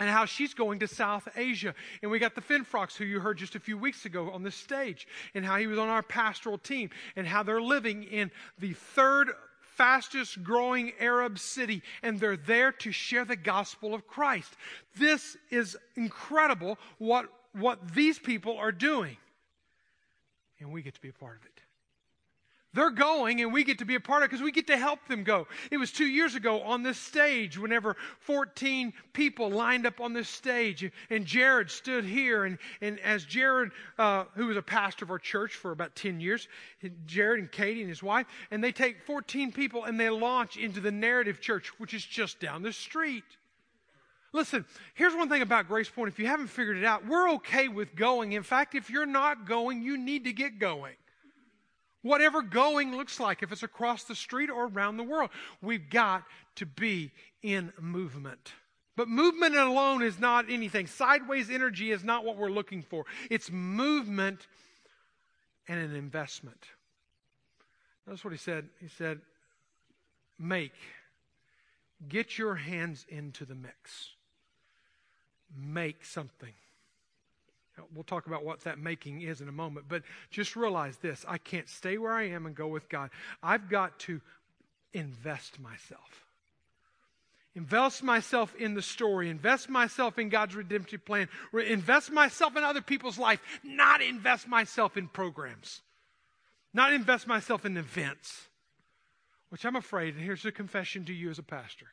and 0.00 0.08
how 0.08 0.24
she's 0.24 0.54
going 0.54 0.80
to 0.80 0.88
South 0.88 1.28
Asia. 1.36 1.74
And 2.02 2.10
we 2.10 2.18
got 2.18 2.34
the 2.34 2.40
Finfrocks, 2.40 2.96
who 2.96 3.04
you 3.04 3.20
heard 3.20 3.38
just 3.38 3.54
a 3.54 3.60
few 3.60 3.78
weeks 3.78 4.06
ago 4.06 4.30
on 4.30 4.42
the 4.42 4.50
stage, 4.50 5.06
and 5.34 5.44
how 5.44 5.58
he 5.58 5.66
was 5.66 5.78
on 5.78 5.88
our 5.88 6.02
pastoral 6.02 6.58
team, 6.58 6.90
and 7.14 7.26
how 7.26 7.42
they're 7.42 7.60
living 7.60 8.02
in 8.04 8.30
the 8.58 8.72
third 8.72 9.30
fastest 9.76 10.42
growing 10.42 10.92
Arab 10.98 11.38
city, 11.38 11.82
and 12.02 12.18
they're 12.18 12.36
there 12.36 12.72
to 12.72 12.90
share 12.90 13.24
the 13.24 13.36
gospel 13.36 13.94
of 13.94 14.06
Christ. 14.06 14.56
This 14.96 15.36
is 15.50 15.76
incredible 15.94 16.78
what 16.98 17.26
what 17.52 17.94
these 17.94 18.18
people 18.18 18.56
are 18.56 18.72
doing. 18.72 19.16
And 20.60 20.70
we 20.70 20.82
get 20.82 20.94
to 20.94 21.00
be 21.00 21.08
a 21.08 21.12
part 21.12 21.38
of 21.38 21.46
it. 21.46 21.59
They're 22.72 22.90
going 22.90 23.40
and 23.40 23.52
we 23.52 23.64
get 23.64 23.78
to 23.78 23.84
be 23.84 23.96
a 23.96 24.00
part 24.00 24.22
of 24.22 24.26
it 24.26 24.30
because 24.30 24.42
we 24.42 24.52
get 24.52 24.68
to 24.68 24.76
help 24.76 25.04
them 25.08 25.24
go. 25.24 25.48
It 25.72 25.76
was 25.76 25.90
two 25.90 26.06
years 26.06 26.36
ago 26.36 26.60
on 26.62 26.84
this 26.84 26.98
stage 26.98 27.58
whenever 27.58 27.96
14 28.20 28.92
people 29.12 29.50
lined 29.50 29.86
up 29.86 30.00
on 30.00 30.12
this 30.12 30.28
stage 30.28 30.88
and 31.10 31.26
Jared 31.26 31.68
stood 31.70 32.04
here 32.04 32.44
and, 32.44 32.58
and 32.80 33.00
as 33.00 33.24
Jared, 33.24 33.72
uh, 33.98 34.24
who 34.36 34.46
was 34.46 34.56
a 34.56 34.62
pastor 34.62 35.04
of 35.04 35.10
our 35.10 35.18
church 35.18 35.54
for 35.54 35.72
about 35.72 35.96
10 35.96 36.20
years, 36.20 36.46
Jared 37.06 37.40
and 37.40 37.50
Katie 37.50 37.80
and 37.80 37.88
his 37.88 38.04
wife, 38.04 38.26
and 38.52 38.62
they 38.62 38.72
take 38.72 39.02
14 39.02 39.50
people 39.50 39.84
and 39.84 39.98
they 39.98 40.08
launch 40.08 40.56
into 40.56 40.80
the 40.80 40.92
narrative 40.92 41.40
church, 41.40 41.72
which 41.78 41.92
is 41.92 42.04
just 42.04 42.38
down 42.38 42.62
the 42.62 42.72
street. 42.72 43.24
Listen, 44.32 44.64
here's 44.94 45.14
one 45.14 45.28
thing 45.28 45.42
about 45.42 45.66
Grace 45.66 45.88
Point. 45.88 46.12
If 46.12 46.20
you 46.20 46.28
haven't 46.28 46.46
figured 46.46 46.76
it 46.76 46.84
out, 46.84 47.04
we're 47.04 47.30
okay 47.32 47.66
with 47.66 47.96
going. 47.96 48.30
In 48.32 48.44
fact, 48.44 48.76
if 48.76 48.88
you're 48.88 49.06
not 49.06 49.44
going, 49.44 49.82
you 49.82 49.98
need 49.98 50.22
to 50.24 50.32
get 50.32 50.60
going. 50.60 50.94
Whatever 52.02 52.42
going 52.42 52.96
looks 52.96 53.20
like, 53.20 53.42
if 53.42 53.52
it's 53.52 53.62
across 53.62 54.04
the 54.04 54.14
street 54.14 54.48
or 54.48 54.66
around 54.66 54.96
the 54.96 55.02
world, 55.02 55.30
we've 55.60 55.90
got 55.90 56.24
to 56.56 56.66
be 56.66 57.12
in 57.42 57.72
movement. 57.78 58.54
But 58.96 59.08
movement 59.08 59.54
alone 59.54 60.02
is 60.02 60.18
not 60.18 60.50
anything. 60.50 60.86
Sideways 60.86 61.50
energy 61.50 61.90
is 61.90 62.02
not 62.02 62.24
what 62.24 62.36
we're 62.36 62.50
looking 62.50 62.82
for. 62.82 63.04
It's 63.30 63.50
movement 63.50 64.46
and 65.68 65.78
an 65.78 65.94
investment. 65.94 66.66
Notice 68.06 68.24
what 68.24 68.32
he 68.32 68.38
said. 68.38 68.68
He 68.80 68.88
said, 68.88 69.20
Make, 70.38 70.74
get 72.08 72.38
your 72.38 72.54
hands 72.54 73.04
into 73.08 73.44
the 73.44 73.54
mix, 73.54 74.10
make 75.54 76.04
something. 76.04 76.54
We'll 77.94 78.04
talk 78.04 78.26
about 78.26 78.44
what 78.44 78.60
that 78.60 78.78
making 78.78 79.22
is 79.22 79.40
in 79.40 79.48
a 79.48 79.52
moment. 79.52 79.86
But 79.88 80.02
just 80.30 80.56
realize 80.56 80.96
this 80.98 81.24
I 81.28 81.38
can't 81.38 81.68
stay 81.68 81.98
where 81.98 82.12
I 82.12 82.28
am 82.28 82.46
and 82.46 82.54
go 82.54 82.68
with 82.68 82.88
God. 82.88 83.10
I've 83.42 83.68
got 83.68 83.98
to 84.00 84.20
invest 84.92 85.60
myself. 85.60 86.26
Invest 87.54 88.02
myself 88.02 88.54
in 88.56 88.74
the 88.74 88.82
story. 88.82 89.28
Invest 89.28 89.68
myself 89.68 90.18
in 90.18 90.28
God's 90.28 90.54
redemptive 90.54 91.04
plan. 91.04 91.28
Invest 91.52 92.12
myself 92.12 92.56
in 92.56 92.62
other 92.62 92.80
people's 92.80 93.18
life. 93.18 93.40
Not 93.64 94.00
invest 94.00 94.46
myself 94.46 94.96
in 94.96 95.08
programs. 95.08 95.82
Not 96.72 96.92
invest 96.92 97.26
myself 97.26 97.64
in 97.64 97.76
events. 97.76 98.46
Which 99.48 99.64
I'm 99.64 99.74
afraid, 99.74 100.14
and 100.14 100.22
here's 100.22 100.44
a 100.44 100.52
confession 100.52 101.04
to 101.06 101.12
you 101.12 101.28
as 101.28 101.40
a 101.40 101.42
pastor. 101.42 101.86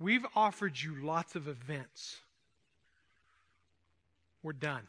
We've 0.00 0.24
offered 0.34 0.80
you 0.80 0.96
lots 1.02 1.34
of 1.34 1.48
events. 1.48 2.16
We're 4.42 4.52
done 4.54 4.86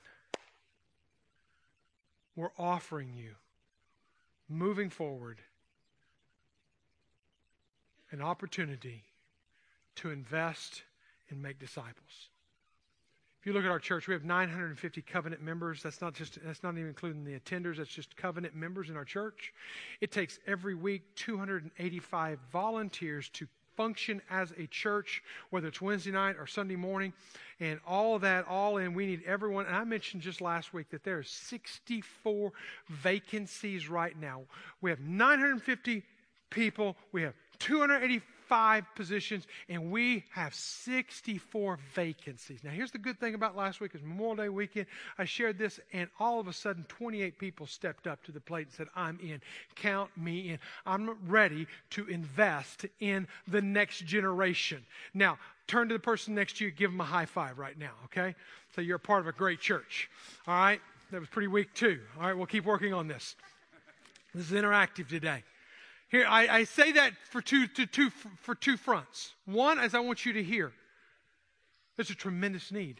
we're 2.39 2.51
offering 2.57 3.13
you, 3.13 3.31
moving 4.47 4.89
forward, 4.89 5.39
an 8.11 8.21
opportunity 8.21 9.03
to 9.95 10.09
invest 10.09 10.83
and 11.29 11.41
make 11.41 11.59
disciples. 11.59 12.29
If 13.39 13.45
you 13.45 13.53
look 13.53 13.63
at 13.63 13.69
our 13.69 13.79
church, 13.79 14.07
we 14.07 14.13
have 14.13 14.23
950 14.23 15.01
covenant 15.01 15.41
members. 15.41 15.83
That's 15.83 16.01
not 16.01 16.13
just 16.13 16.39
that's 16.43 16.63
not 16.63 16.75
even 16.75 16.87
including 16.87 17.23
the 17.23 17.39
attenders, 17.39 17.77
that's 17.77 17.89
just 17.89 18.15
covenant 18.15 18.55
members 18.55 18.89
in 18.89 18.97
our 18.97 19.05
church. 19.05 19.53
It 20.01 20.11
takes 20.11 20.39
every 20.47 20.75
week 20.75 21.03
285 21.15 22.39
volunteers 22.51 23.29
to 23.29 23.47
function 23.79 24.21
as 24.29 24.51
a 24.57 24.67
church, 24.67 25.23
whether 25.51 25.69
it's 25.69 25.79
Wednesday 25.79 26.11
night 26.11 26.35
or 26.37 26.45
Sunday 26.45 26.75
morning, 26.75 27.13
and 27.61 27.79
all 27.87 28.13
of 28.13 28.21
that, 28.23 28.45
all 28.45 28.75
in. 28.75 28.93
We 28.93 29.05
need 29.05 29.23
everyone. 29.25 29.67
And 29.67 29.75
I 29.75 29.85
mentioned 29.85 30.21
just 30.21 30.41
last 30.41 30.73
week 30.73 30.89
that 30.89 31.05
there 31.05 31.17
are 31.17 31.23
64 31.23 32.51
vacancies 32.89 33.87
right 33.87 34.19
now. 34.19 34.41
We 34.81 34.89
have 34.89 34.99
950 34.99 36.03
people. 36.49 36.97
We 37.13 37.21
have 37.21 37.35
285 37.59 38.21
five 38.49 38.83
positions, 38.95 39.45
and 39.69 39.91
we 39.91 40.25
have 40.31 40.55
64 40.55 41.77
vacancies. 41.93 42.63
Now, 42.63 42.71
here's 42.71 42.91
the 42.91 42.97
good 42.97 43.19
thing 43.19 43.35
about 43.35 43.55
last 43.55 43.79
week 43.79 43.93
is 43.93 44.01
Memorial 44.01 44.35
Day 44.35 44.49
weekend. 44.49 44.87
I 45.19 45.25
shared 45.25 45.59
this, 45.59 45.79
and 45.93 46.09
all 46.19 46.39
of 46.39 46.47
a 46.47 46.53
sudden, 46.53 46.83
28 46.89 47.37
people 47.37 47.67
stepped 47.67 48.07
up 48.07 48.23
to 48.23 48.31
the 48.31 48.41
plate 48.41 48.65
and 48.65 48.73
said, 48.73 48.87
I'm 48.95 49.19
in. 49.21 49.39
Count 49.75 50.09
me 50.17 50.49
in. 50.49 50.59
I'm 50.85 51.15
ready 51.27 51.67
to 51.91 52.07
invest 52.07 52.87
in 52.99 53.27
the 53.47 53.61
next 53.61 54.05
generation. 54.05 54.83
Now, 55.13 55.37
turn 55.67 55.87
to 55.89 55.93
the 55.93 55.99
person 55.99 56.33
next 56.33 56.57
to 56.57 56.65
you, 56.65 56.71
give 56.71 56.91
them 56.91 57.01
a 57.01 57.05
high 57.05 57.27
five 57.27 57.59
right 57.59 57.77
now, 57.77 57.91
okay? 58.05 58.33
So 58.75 58.81
you're 58.81 58.97
a 58.97 58.99
part 58.99 59.21
of 59.21 59.27
a 59.27 59.31
great 59.31 59.59
church. 59.59 60.09
All 60.47 60.55
right? 60.55 60.81
That 61.11 61.19
was 61.19 61.29
pretty 61.29 61.47
weak, 61.47 61.71
too. 61.75 61.99
All 62.19 62.25
right, 62.25 62.35
we'll 62.35 62.47
keep 62.47 62.65
working 62.65 62.95
on 62.95 63.07
this. 63.07 63.35
This 64.33 64.51
is 64.51 64.57
interactive 64.59 65.07
today. 65.07 65.43
Here, 66.09 66.25
I, 66.27 66.47
I 66.47 66.63
say 66.63 66.91
that 66.93 67.13
for 67.29 67.41
two, 67.41 67.67
to, 67.67 67.85
two, 67.85 68.09
for 68.09 68.55
two 68.55 68.77
fronts. 68.77 69.33
One, 69.45 69.77
as 69.77 69.93
I 69.93 69.99
want 69.99 70.25
you 70.25 70.33
to 70.33 70.43
hear, 70.43 70.71
there's 71.95 72.09
a 72.09 72.15
tremendous 72.15 72.71
need. 72.71 72.99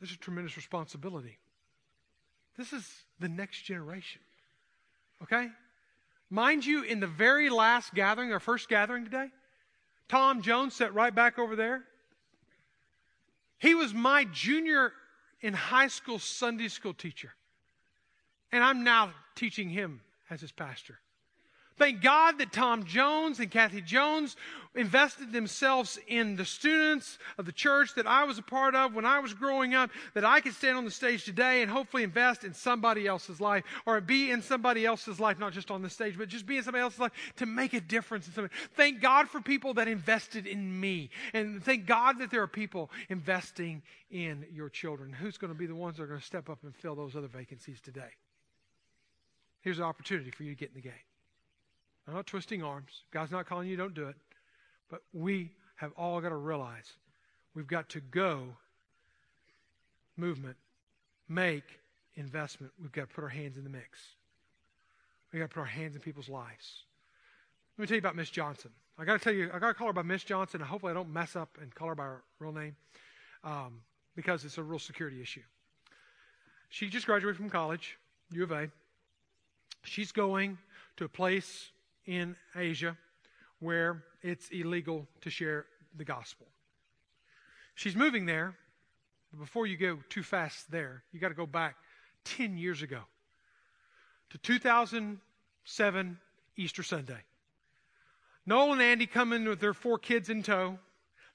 There's 0.00 0.12
a 0.12 0.18
tremendous 0.18 0.56
responsibility. 0.56 1.38
This 2.58 2.72
is 2.72 2.90
the 3.20 3.28
next 3.28 3.62
generation. 3.62 4.20
Okay? 5.22 5.48
Mind 6.28 6.66
you, 6.66 6.82
in 6.82 6.98
the 6.98 7.06
very 7.06 7.48
last 7.48 7.94
gathering, 7.94 8.32
our 8.32 8.40
first 8.40 8.68
gathering 8.68 9.04
today, 9.04 9.28
Tom 10.08 10.42
Jones 10.42 10.74
sat 10.74 10.92
right 10.92 11.14
back 11.14 11.38
over 11.38 11.54
there. 11.54 11.84
He 13.58 13.74
was 13.74 13.94
my 13.94 14.24
junior 14.24 14.92
in 15.40 15.54
high 15.54 15.88
school 15.88 16.18
Sunday 16.18 16.68
school 16.68 16.94
teacher. 16.94 17.32
And 18.52 18.62
I'm 18.62 18.84
now 18.84 19.12
teaching 19.34 19.68
him 19.68 20.00
as 20.30 20.40
his 20.40 20.52
pastor. 20.52 20.98
Thank 21.78 22.00
God 22.00 22.38
that 22.38 22.52
Tom 22.52 22.84
Jones 22.84 23.38
and 23.38 23.50
Kathy 23.50 23.82
Jones 23.82 24.34
invested 24.74 25.30
themselves 25.30 25.98
in 26.08 26.36
the 26.36 26.44
students 26.44 27.18
of 27.36 27.44
the 27.44 27.52
church 27.52 27.94
that 27.96 28.06
I 28.06 28.24
was 28.24 28.38
a 28.38 28.42
part 28.42 28.74
of 28.74 28.94
when 28.94 29.04
I 29.04 29.20
was 29.20 29.34
growing 29.34 29.74
up, 29.74 29.90
that 30.14 30.24
I 30.24 30.40
could 30.40 30.54
stand 30.54 30.78
on 30.78 30.86
the 30.86 30.90
stage 30.90 31.24
today 31.24 31.60
and 31.60 31.70
hopefully 31.70 32.02
invest 32.02 32.44
in 32.44 32.54
somebody 32.54 33.06
else's 33.06 33.42
life 33.42 33.64
or 33.84 34.00
be 34.00 34.30
in 34.30 34.40
somebody 34.40 34.86
else's 34.86 35.20
life, 35.20 35.38
not 35.38 35.52
just 35.52 35.70
on 35.70 35.82
the 35.82 35.90
stage, 35.90 36.16
but 36.16 36.28
just 36.28 36.46
be 36.46 36.56
in 36.56 36.62
somebody 36.62 36.82
else's 36.82 37.00
life 37.00 37.12
to 37.36 37.44
make 37.44 37.74
a 37.74 37.80
difference 37.80 38.26
in 38.26 38.32
somebody. 38.32 38.54
Thank 38.74 39.02
God 39.02 39.28
for 39.28 39.42
people 39.42 39.74
that 39.74 39.86
invested 39.86 40.46
in 40.46 40.80
me. 40.80 41.10
And 41.34 41.62
thank 41.62 41.84
God 41.84 42.18
that 42.20 42.30
there 42.30 42.42
are 42.42 42.48
people 42.48 42.90
investing 43.10 43.82
in 44.10 44.46
your 44.50 44.70
children. 44.70 45.12
Who's 45.12 45.36
going 45.36 45.52
to 45.52 45.58
be 45.58 45.66
the 45.66 45.74
ones 45.74 45.98
that 45.98 46.04
are 46.04 46.06
going 46.06 46.20
to 46.20 46.26
step 46.26 46.48
up 46.48 46.60
and 46.62 46.74
fill 46.74 46.94
those 46.94 47.16
other 47.16 47.28
vacancies 47.28 47.82
today? 47.82 48.12
Here's 49.66 49.78
an 49.78 49.84
opportunity 49.84 50.30
for 50.30 50.44
you 50.44 50.50
to 50.50 50.56
get 50.56 50.68
in 50.68 50.76
the 50.76 50.80
game. 50.80 50.92
I'm 52.06 52.14
not 52.14 52.28
twisting 52.28 52.62
arms. 52.62 53.02
God's 53.12 53.32
not 53.32 53.46
calling 53.46 53.66
you, 53.66 53.76
don't 53.76 53.94
do 53.94 54.06
it. 54.06 54.14
But 54.88 55.00
we 55.12 55.50
have 55.74 55.90
all 55.96 56.20
got 56.20 56.28
to 56.28 56.36
realize 56.36 56.84
we've 57.52 57.66
got 57.66 57.88
to 57.88 58.00
go 58.00 58.44
movement, 60.16 60.56
make 61.28 61.64
investment. 62.14 62.74
We've 62.80 62.92
got 62.92 63.08
to 63.08 63.14
put 63.16 63.24
our 63.24 63.28
hands 63.28 63.56
in 63.56 63.64
the 63.64 63.70
mix. 63.70 63.98
We've 65.32 65.40
got 65.40 65.50
to 65.50 65.54
put 65.54 65.60
our 65.62 65.66
hands 65.66 65.96
in 65.96 66.00
people's 66.00 66.28
lives. 66.28 66.84
Let 67.76 67.82
me 67.82 67.86
tell 67.88 67.96
you 67.96 68.02
about 68.02 68.14
Miss 68.14 68.30
Johnson. 68.30 68.70
I 68.96 69.04
got 69.04 69.14
to 69.14 69.18
tell 69.18 69.32
you, 69.32 69.50
I 69.52 69.58
got 69.58 69.66
to 69.66 69.74
call 69.74 69.88
her 69.88 69.92
by 69.92 70.02
Miss 70.02 70.22
Johnson, 70.22 70.60
hopefully 70.60 70.92
I 70.92 70.94
don't 70.94 71.12
mess 71.12 71.34
up 71.34 71.58
and 71.60 71.74
call 71.74 71.88
her 71.88 71.96
by 71.96 72.04
her 72.04 72.22
real 72.38 72.52
name 72.52 72.76
um, 73.42 73.80
because 74.14 74.44
it's 74.44 74.58
a 74.58 74.62
real 74.62 74.78
security 74.78 75.20
issue. 75.20 75.42
She 76.68 76.88
just 76.88 77.04
graduated 77.04 77.36
from 77.36 77.50
college, 77.50 77.98
U 78.30 78.44
of 78.44 78.52
A. 78.52 78.70
She's 79.86 80.12
going 80.12 80.58
to 80.96 81.04
a 81.04 81.08
place 81.08 81.70
in 82.06 82.36
Asia 82.54 82.96
where 83.60 84.04
it's 84.22 84.48
illegal 84.50 85.06
to 85.22 85.30
share 85.30 85.66
the 85.96 86.04
gospel. 86.04 86.46
She's 87.74 87.96
moving 87.96 88.26
there. 88.26 88.56
But 89.30 89.40
before 89.40 89.66
you 89.66 89.76
go 89.76 89.98
too 90.08 90.22
fast 90.22 90.70
there, 90.70 91.02
you 91.12 91.20
got 91.20 91.28
to 91.28 91.34
go 91.34 91.46
back 91.46 91.76
10 92.24 92.56
years 92.56 92.82
ago 92.82 93.00
to 94.30 94.38
2007 94.38 96.18
Easter 96.56 96.82
Sunday. 96.82 97.20
Noel 98.46 98.72
and 98.74 98.82
Andy 98.82 99.06
come 99.06 99.32
in 99.32 99.48
with 99.48 99.60
their 99.60 99.74
four 99.74 99.98
kids 99.98 100.30
in 100.30 100.42
tow. 100.42 100.78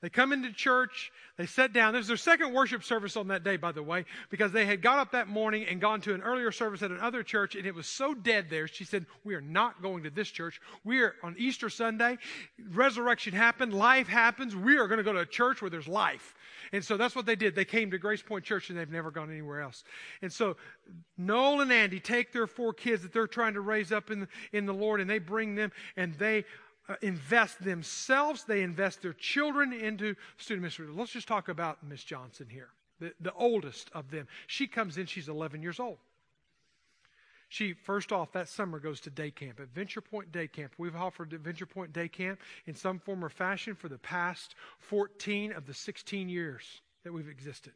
They 0.02 0.10
come 0.10 0.34
into 0.34 0.52
church, 0.52 1.12
they 1.38 1.46
sat 1.46 1.74
down. 1.74 1.94
This 1.94 2.02
is 2.02 2.08
their 2.08 2.18
second 2.18 2.54
worship 2.54 2.84
service 2.84 3.16
on 3.16 3.28
that 3.28 3.44
day, 3.44 3.56
by 3.56 3.72
the 3.72 3.84
way, 3.84 4.06
because 4.30 4.52
they 4.52 4.66
had 4.66 4.82
got 4.82 4.98
up 4.98 5.12
that 5.12 5.28
morning 5.28 5.66
and 5.70 5.80
gone 5.80 6.02
to 6.02 6.14
an 6.14 6.22
earlier 6.22 6.52
service 6.52 6.82
at 6.82 6.92
another 6.92 7.22
church, 7.22 7.56
and 7.56 7.66
it 7.66 7.76
was 7.76 7.88
so 7.88 8.14
dead 8.14 8.48
there. 8.50 8.68
She 8.68 8.84
said, 8.84 9.06
We 9.24 9.36
are 9.36 9.42
not 9.42 9.82
going 9.82 10.04
to 10.04 10.10
this 10.10 10.30
church. 10.30 10.60
We 10.84 11.02
are 11.02 11.16
on 11.24 11.36
Easter 11.38 11.70
Sunday. 11.70 12.18
Resurrection 12.72 13.34
happened, 13.34 13.74
life 13.74 14.08
happens. 14.08 14.56
We 14.56 14.78
are 14.78 14.88
going 14.88 14.98
to 14.98 15.04
go 15.04 15.14
to 15.14 15.20
a 15.20 15.26
church 15.26 15.62
where 15.62 15.70
there's 15.70 15.88
life. 15.88 16.36
And 16.74 16.84
so 16.84 16.98
that's 16.98 17.16
what 17.16 17.26
they 17.26 17.36
did. 17.36 17.56
They 17.56 17.66
came 17.66 17.92
to 17.92 17.98
Grace 17.98 18.22
Point 18.22 18.46
Church 18.46 18.70
and 18.70 18.80
they've 18.80 18.90
never 18.90 19.12
gone 19.12 19.30
anywhere 19.30 19.62
else. 19.62 19.84
And 20.22 20.32
so 20.32 20.56
Noel 21.18 21.62
and 21.62 21.72
Andy 21.72 22.00
take 22.00 22.32
their 22.32 22.48
four 22.48 22.74
kids 22.74 23.04
that 23.04 23.14
they're 23.14 23.28
trying 23.28 23.56
to 23.56 23.62
raise 23.62 23.92
up 23.92 24.10
in 24.10 24.22
the, 24.22 24.28
in 24.54 24.66
the 24.66 24.74
Lord 24.74 25.02
and 25.02 25.10
they 25.10 25.20
bring 25.20 25.56
them 25.56 25.72
and 25.98 26.14
they 26.16 26.46
Uh, 26.92 26.96
invest 27.02 27.64
themselves, 27.64 28.44
they 28.44 28.64
invest 28.64 29.02
their 29.02 29.14
children 29.14 29.72
into 29.72 30.14
student 30.36 30.64
ministry. 30.64 30.86
Let's 30.90 31.14
just 31.14 31.28
talk 31.28 31.48
about 31.48 31.82
Miss 31.88 32.04
Johnson 32.04 32.48
here, 32.50 32.68
the, 33.00 33.14
the 33.22 33.32
oldest 33.32 33.90
of 33.94 34.12
them. 34.12 34.28
She 34.48 34.68
comes 34.68 34.98
in, 34.98 35.06
she's 35.06 35.30
11 35.30 35.62
years 35.62 35.80
old. 35.80 36.00
She, 37.48 37.72
first 37.72 38.12
off, 38.12 38.34
that 38.34 38.50
summer 38.50 38.78
goes 38.78 39.00
to 39.02 39.10
day 39.10 39.32
camp 39.32 39.62
at 39.62 39.70
Venture 39.70 40.02
Point 40.02 40.34
Day 40.34 40.50
Camp. 40.50 40.74
We've 40.78 40.96
offered 40.96 41.32
Venture 41.32 41.66
Point 41.66 41.94
Day 41.94 42.10
Camp 42.10 42.42
in 42.66 42.76
some 42.76 43.00
form 43.00 43.24
or 43.24 43.30
fashion 43.30 43.74
for 43.74 43.88
the 43.88 43.98
past 43.98 44.56
14 44.80 45.54
of 45.54 45.66
the 45.66 45.74
16 45.74 46.28
years 46.28 46.82
that 47.06 47.14
we've 47.14 47.30
existed. 47.30 47.72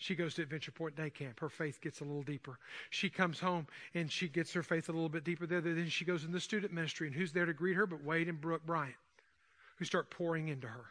She 0.00 0.14
goes 0.14 0.32
to 0.34 0.42
Adventure 0.42 0.72
Point 0.72 0.96
Day 0.96 1.10
Camp. 1.10 1.38
Her 1.40 1.50
faith 1.50 1.78
gets 1.82 2.00
a 2.00 2.04
little 2.04 2.22
deeper. 2.22 2.58
She 2.88 3.10
comes 3.10 3.38
home 3.38 3.66
and 3.94 4.10
she 4.10 4.28
gets 4.28 4.50
her 4.54 4.62
faith 4.62 4.88
a 4.88 4.92
little 4.92 5.10
bit 5.10 5.24
deeper 5.24 5.46
there. 5.46 5.60
Then 5.60 5.90
she 5.90 6.06
goes 6.06 6.24
in 6.24 6.32
the 6.32 6.40
student 6.40 6.72
ministry. 6.72 7.06
And 7.06 7.14
who's 7.14 7.32
there 7.32 7.44
to 7.44 7.52
greet 7.52 7.76
her 7.76 7.86
but 7.86 8.02
Wade 8.02 8.26
and 8.26 8.40
Brooke 8.40 8.64
Bryant, 8.64 8.96
who 9.76 9.84
start 9.84 10.08
pouring 10.10 10.48
into 10.48 10.66
her? 10.66 10.86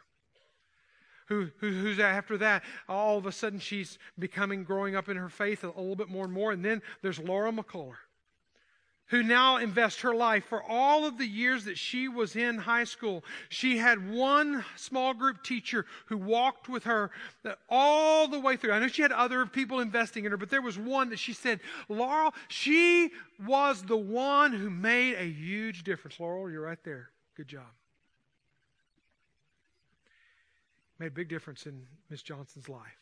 who, 1.26 1.48
who, 1.58 1.70
who's 1.70 2.00
after 2.00 2.36
that, 2.38 2.62
all 2.88 3.16
of 3.16 3.24
a 3.24 3.32
sudden 3.32 3.60
she's 3.60 3.98
becoming, 4.18 4.64
growing 4.64 4.96
up 4.96 5.08
in 5.08 5.16
her 5.16 5.28
faith 5.28 5.62
a, 5.62 5.68
little 5.68 5.94
bit 5.94 6.08
more 6.08 6.24
and 6.24 6.32
more. 6.32 6.50
And 6.50 6.64
then 6.64 6.82
there's 7.02 7.20
Laura 7.20 7.52
McCullough 7.52 7.94
who 9.10 9.22
now 9.22 9.56
invests 9.56 10.00
her 10.00 10.14
life 10.14 10.44
for 10.44 10.62
all 10.62 11.04
of 11.04 11.18
the 11.18 11.26
years 11.26 11.64
that 11.64 11.76
she 11.76 12.08
was 12.08 12.36
in 12.36 12.58
high 12.58 12.84
school. 12.84 13.24
She 13.48 13.78
had 13.78 14.10
one 14.10 14.64
small 14.76 15.14
group 15.14 15.42
teacher 15.42 15.86
who 16.06 16.16
walked 16.16 16.68
with 16.68 16.84
her 16.84 17.10
all 17.68 18.28
the 18.28 18.40
way 18.40 18.56
through. 18.56 18.72
I 18.72 18.78
know 18.78 18.88
she 18.88 19.02
had 19.02 19.12
other 19.12 19.46
people 19.46 19.80
investing 19.80 20.24
in 20.24 20.30
her, 20.30 20.36
but 20.36 20.50
there 20.50 20.62
was 20.62 20.78
one 20.78 21.10
that 21.10 21.18
she 21.18 21.32
said, 21.32 21.60
Laurel, 21.88 22.34
she 22.48 23.10
was 23.44 23.82
the 23.82 23.96
one 23.96 24.52
who 24.52 24.70
made 24.70 25.14
a 25.14 25.28
huge 25.28 25.82
difference. 25.82 26.18
Laurel, 26.18 26.50
you're 26.50 26.62
right 26.62 26.82
there. 26.84 27.10
Good 27.36 27.48
job. 27.48 27.66
made 31.00 31.06
a 31.06 31.10
big 31.10 31.28
difference 31.28 31.64
in 31.64 31.86
Miss 32.10 32.22
Johnson's 32.22 32.68
life. 32.68 33.00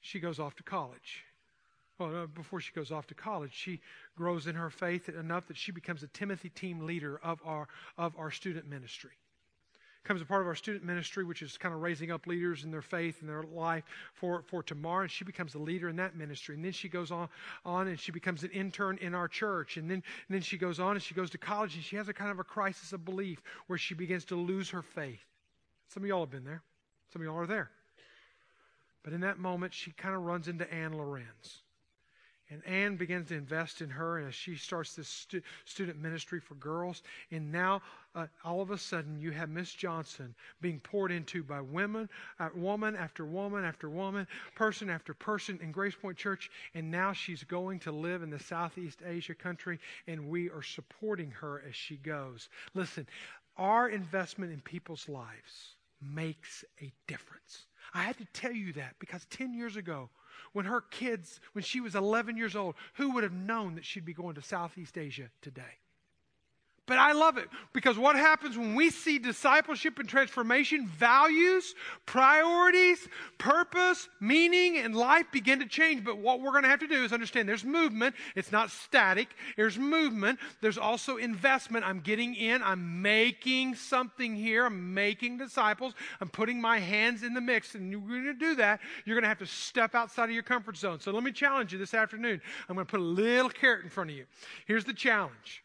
She 0.00 0.20
goes 0.20 0.38
off 0.38 0.54
to 0.56 0.62
college. 0.62 1.24
Well, 1.98 2.14
uh, 2.14 2.26
before 2.26 2.60
she 2.60 2.72
goes 2.72 2.92
off 2.92 3.06
to 3.06 3.14
college, 3.14 3.52
she 3.54 3.80
grows 4.16 4.46
in 4.46 4.54
her 4.54 4.70
faith 4.70 5.08
enough 5.08 5.46
that 5.48 5.56
she 5.56 5.72
becomes 5.72 6.02
a 6.02 6.08
Timothy 6.08 6.50
team 6.50 6.80
leader 6.80 7.18
of 7.22 7.40
our, 7.44 7.68
of 7.96 8.14
our 8.18 8.30
student 8.30 8.68
ministry. 8.68 9.12
Becomes 10.02 10.22
a 10.22 10.26
part 10.26 10.42
of 10.42 10.46
our 10.46 10.54
student 10.54 10.84
ministry, 10.84 11.24
which 11.24 11.42
is 11.42 11.58
kind 11.58 11.74
of 11.74 11.80
raising 11.80 12.12
up 12.12 12.26
leaders 12.28 12.62
in 12.62 12.70
their 12.70 12.82
faith 12.82 13.16
and 13.20 13.28
their 13.28 13.42
life 13.42 13.82
for, 14.14 14.42
for 14.42 14.62
tomorrow. 14.62 15.02
And 15.02 15.10
she 15.10 15.24
becomes 15.24 15.54
a 15.54 15.58
leader 15.58 15.88
in 15.88 15.96
that 15.96 16.14
ministry. 16.14 16.54
And 16.54 16.64
then 16.64 16.70
she 16.70 16.88
goes 16.88 17.10
on, 17.10 17.28
on 17.64 17.88
and 17.88 17.98
she 17.98 18.12
becomes 18.12 18.44
an 18.44 18.50
intern 18.50 18.98
in 19.00 19.14
our 19.14 19.26
church. 19.26 19.78
And 19.78 19.90
then, 19.90 20.04
and 20.28 20.34
then 20.34 20.42
she 20.42 20.58
goes 20.58 20.78
on 20.78 20.92
and 20.92 21.02
she 21.02 21.14
goes 21.14 21.30
to 21.30 21.38
college 21.38 21.74
and 21.74 21.82
she 21.82 21.96
has 21.96 22.08
a 22.08 22.12
kind 22.12 22.30
of 22.30 22.38
a 22.38 22.44
crisis 22.44 22.92
of 22.92 23.04
belief 23.04 23.42
where 23.66 23.78
she 23.78 23.94
begins 23.94 24.24
to 24.26 24.36
lose 24.36 24.70
her 24.70 24.82
faith. 24.82 25.24
Some 25.88 26.04
of 26.04 26.08
y'all 26.08 26.20
have 26.20 26.30
been 26.30 26.44
there. 26.44 26.62
Some 27.12 27.22
of 27.22 27.26
y'all 27.26 27.38
are 27.38 27.46
there. 27.46 27.70
But 29.02 29.12
in 29.12 29.22
that 29.22 29.38
moment, 29.38 29.72
she 29.74 29.90
kind 29.92 30.14
of 30.14 30.22
runs 30.22 30.46
into 30.46 30.72
Anne 30.72 30.96
Lorenz. 30.96 31.62
And 32.48 32.64
Anne 32.64 32.96
begins 32.96 33.28
to 33.28 33.34
invest 33.34 33.80
in 33.80 33.90
her 33.90 34.20
as 34.20 34.34
she 34.34 34.54
starts 34.54 34.94
this 34.94 35.08
stu- 35.08 35.42
student 35.64 36.00
ministry 36.00 36.38
for 36.38 36.54
girls. 36.54 37.02
And 37.32 37.50
now, 37.50 37.82
uh, 38.14 38.26
all 38.44 38.60
of 38.60 38.70
a 38.70 38.78
sudden, 38.78 39.18
you 39.18 39.32
have 39.32 39.48
Miss 39.48 39.72
Johnson 39.72 40.34
being 40.60 40.78
poured 40.78 41.10
into 41.10 41.42
by 41.42 41.60
women, 41.60 42.08
uh, 42.38 42.50
woman 42.54 42.94
after 42.94 43.24
woman 43.24 43.64
after 43.64 43.90
woman, 43.90 44.28
person 44.54 44.88
after 44.88 45.12
person 45.12 45.58
in 45.60 45.72
Grace 45.72 45.96
Point 45.96 46.16
Church. 46.16 46.50
And 46.74 46.88
now 46.90 47.12
she's 47.12 47.42
going 47.42 47.80
to 47.80 47.92
live 47.92 48.22
in 48.22 48.30
the 48.30 48.38
Southeast 48.38 49.02
Asia 49.04 49.34
country, 49.34 49.80
and 50.06 50.28
we 50.28 50.48
are 50.48 50.62
supporting 50.62 51.32
her 51.32 51.64
as 51.68 51.74
she 51.74 51.96
goes. 51.96 52.48
Listen, 52.74 53.08
our 53.56 53.88
investment 53.88 54.52
in 54.52 54.60
people's 54.60 55.08
lives 55.08 55.74
makes 56.00 56.64
a 56.80 56.92
difference. 57.08 57.66
I 57.94 58.02
had 58.02 58.18
to 58.18 58.26
tell 58.26 58.52
you 58.52 58.72
that 58.74 58.94
because 58.98 59.26
10 59.30 59.54
years 59.54 59.76
ago, 59.76 60.10
when 60.52 60.66
her 60.66 60.80
kids, 60.80 61.40
when 61.52 61.64
she 61.64 61.80
was 61.80 61.94
11 61.94 62.36
years 62.36 62.56
old, 62.56 62.74
who 62.94 63.10
would 63.12 63.22
have 63.22 63.32
known 63.32 63.74
that 63.74 63.84
she'd 63.84 64.04
be 64.04 64.14
going 64.14 64.34
to 64.34 64.42
Southeast 64.42 64.98
Asia 64.98 65.30
today? 65.40 65.80
But 66.86 66.98
I 66.98 67.12
love 67.12 67.36
it 67.36 67.48
because 67.72 67.98
what 67.98 68.14
happens 68.14 68.56
when 68.56 68.76
we 68.76 68.90
see 68.90 69.18
discipleship 69.18 69.98
and 69.98 70.08
transformation, 70.08 70.86
values, 70.86 71.74
priorities, 72.06 73.08
purpose, 73.38 74.08
meaning, 74.20 74.76
and 74.76 74.94
life 74.94 75.26
begin 75.32 75.58
to 75.58 75.66
change. 75.66 76.04
But 76.04 76.18
what 76.18 76.40
we're 76.40 76.52
going 76.52 76.62
to 76.62 76.68
have 76.68 76.78
to 76.80 76.86
do 76.86 77.02
is 77.02 77.12
understand 77.12 77.48
there's 77.48 77.64
movement. 77.64 78.14
It's 78.36 78.52
not 78.52 78.70
static. 78.70 79.34
There's 79.56 79.78
movement. 79.78 80.38
There's 80.60 80.78
also 80.78 81.16
investment. 81.16 81.84
I'm 81.84 81.98
getting 81.98 82.36
in. 82.36 82.62
I'm 82.62 83.02
making 83.02 83.74
something 83.74 84.36
here. 84.36 84.66
I'm 84.66 84.94
making 84.94 85.38
disciples. 85.38 85.92
I'm 86.20 86.28
putting 86.28 86.60
my 86.60 86.78
hands 86.78 87.24
in 87.24 87.34
the 87.34 87.40
mix. 87.40 87.74
And 87.74 87.90
you're 87.90 88.00
going 88.00 88.24
to 88.24 88.34
do 88.34 88.54
that. 88.56 88.78
You're 89.04 89.16
going 89.16 89.24
to 89.24 89.28
have 89.28 89.38
to 89.40 89.46
step 89.46 89.96
outside 89.96 90.26
of 90.26 90.30
your 90.30 90.44
comfort 90.44 90.76
zone. 90.76 91.00
So 91.00 91.10
let 91.10 91.24
me 91.24 91.32
challenge 91.32 91.72
you 91.72 91.80
this 91.80 91.94
afternoon. 91.94 92.40
I'm 92.68 92.76
going 92.76 92.86
to 92.86 92.90
put 92.90 93.00
a 93.00 93.02
little 93.02 93.50
carrot 93.50 93.82
in 93.82 93.90
front 93.90 94.10
of 94.10 94.16
you. 94.16 94.26
Here's 94.66 94.84
the 94.84 94.94
challenge. 94.94 95.64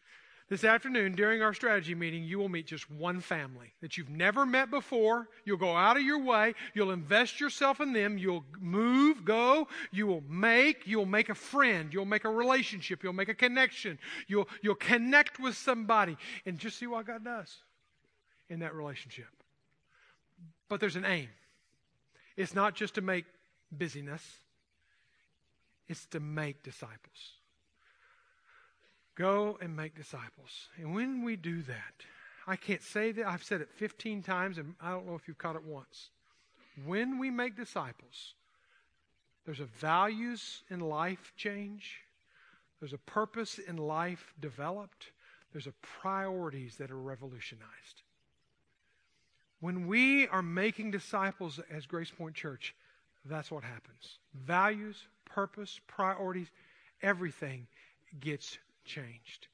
This 0.52 0.64
afternoon, 0.64 1.14
during 1.14 1.40
our 1.40 1.54
strategy 1.54 1.94
meeting, 1.94 2.24
you 2.24 2.38
will 2.38 2.50
meet 2.50 2.66
just 2.66 2.90
one 2.90 3.20
family 3.20 3.72
that 3.80 3.96
you've 3.96 4.10
never 4.10 4.44
met 4.44 4.70
before. 4.70 5.30
You'll 5.46 5.56
go 5.56 5.74
out 5.74 5.96
of 5.96 6.02
your 6.02 6.18
way. 6.18 6.52
You'll 6.74 6.90
invest 6.90 7.40
yourself 7.40 7.80
in 7.80 7.94
them. 7.94 8.18
You'll 8.18 8.44
move, 8.60 9.24
go. 9.24 9.66
You 9.92 10.06
will 10.06 10.22
make. 10.28 10.86
You'll 10.86 11.06
make 11.06 11.30
a 11.30 11.34
friend. 11.34 11.90
You'll 11.90 12.04
make 12.04 12.26
a 12.26 12.28
relationship. 12.28 13.02
You'll 13.02 13.14
make 13.14 13.30
a 13.30 13.34
connection. 13.34 13.98
You'll, 14.28 14.46
you'll 14.60 14.74
connect 14.74 15.40
with 15.40 15.56
somebody 15.56 16.18
and 16.44 16.58
just 16.58 16.78
see 16.78 16.86
what 16.86 17.06
God 17.06 17.24
does 17.24 17.50
in 18.50 18.58
that 18.58 18.74
relationship. 18.74 19.30
But 20.68 20.80
there's 20.80 20.96
an 20.96 21.06
aim. 21.06 21.30
It's 22.36 22.54
not 22.54 22.74
just 22.74 22.96
to 22.96 23.00
make 23.00 23.24
busyness, 23.70 24.22
it's 25.88 26.04
to 26.08 26.20
make 26.20 26.62
disciples. 26.62 27.38
Go 29.14 29.58
and 29.60 29.76
make 29.76 29.94
disciples. 29.94 30.68
And 30.76 30.94
when 30.94 31.22
we 31.22 31.36
do 31.36 31.62
that, 31.62 31.94
I 32.46 32.56
can't 32.56 32.82
say 32.82 33.12
that, 33.12 33.26
I've 33.26 33.44
said 33.44 33.60
it 33.60 33.68
15 33.76 34.22
times, 34.22 34.58
and 34.58 34.74
I 34.80 34.90
don't 34.90 35.06
know 35.06 35.14
if 35.14 35.28
you've 35.28 35.38
caught 35.38 35.56
it 35.56 35.64
once. 35.64 36.10
When 36.84 37.18
we 37.18 37.30
make 37.30 37.56
disciples, 37.56 38.34
there's 39.44 39.60
a 39.60 39.66
values 39.66 40.62
in 40.70 40.80
life 40.80 41.32
change, 41.36 42.00
there's 42.80 42.92
a 42.92 42.98
purpose 42.98 43.58
in 43.58 43.76
life 43.76 44.32
developed, 44.40 45.12
there's 45.52 45.66
a 45.66 45.74
priorities 45.82 46.76
that 46.76 46.90
are 46.90 46.98
revolutionized. 46.98 48.02
When 49.60 49.86
we 49.86 50.26
are 50.28 50.42
making 50.42 50.90
disciples 50.90 51.60
as 51.70 51.86
Grace 51.86 52.10
Point 52.10 52.34
Church, 52.34 52.74
that's 53.24 53.50
what 53.50 53.62
happens. 53.62 54.18
Values, 54.34 55.06
purpose, 55.24 55.78
priorities, 55.86 56.50
everything 57.02 57.68
gets 58.18 58.58
changed. 58.84 59.48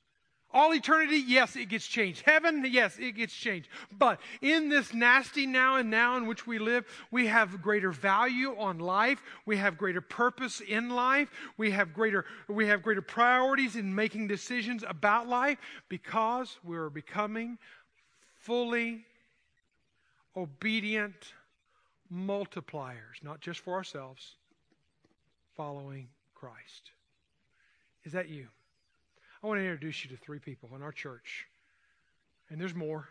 All 0.51 0.73
eternity, 0.73 1.23
yes, 1.27 1.57
it 1.57 1.69
gets 1.69 1.87
changed. 1.87 2.23
Heaven, 2.25 2.65
yes, 2.67 2.99
it 2.99 3.13
gets 3.13 3.35
changed. 3.35 3.69
But 3.93 4.19
in 4.41 4.71
this 4.71 4.95
nasty 4.95 5.47
now 5.47 5.77
and 5.77 5.91
now 5.91 6.17
in 6.17 6.27
which 6.27 6.47
we 6.47 6.59
live, 6.59 6.87
we 7.11 7.27
have 7.27 7.61
greater 7.61 7.93
value 7.93 8.57
on 8.59 8.79
life. 8.79 9.23
We 9.45 9.59
have 9.59 9.77
greater 9.77 10.01
purpose 10.01 10.61
in 10.61 10.89
life. 10.89 11.29
We 11.59 11.71
have 11.73 11.93
greater, 11.93 12.25
we 12.49 12.67
have 12.69 12.83
greater 12.83 13.03
priorities 13.03 13.77
in 13.77 13.95
making 13.95 14.29
decisions 14.29 14.83
about 14.89 15.29
life 15.29 15.59
because 15.91 16.57
we're 16.65 16.89
becoming 16.89 17.59
fully 18.41 19.05
obedient 20.35 21.35
multipliers, 22.11 23.23
not 23.23 23.41
just 23.41 23.61
for 23.61 23.75
ourselves, 23.75 24.37
following 25.57 26.09
Christ. 26.35 26.93
Is 28.05 28.13
that 28.13 28.31
you? 28.31 28.47
I 29.43 29.47
want 29.47 29.61
to 29.61 29.65
introduce 29.65 30.05
you 30.05 30.11
to 30.11 30.17
three 30.17 30.39
people 30.39 30.71
in 30.75 30.83
our 30.83 30.93
church. 30.93 31.47
And 32.51 32.61
there's 32.61 32.75
more, 32.75 33.09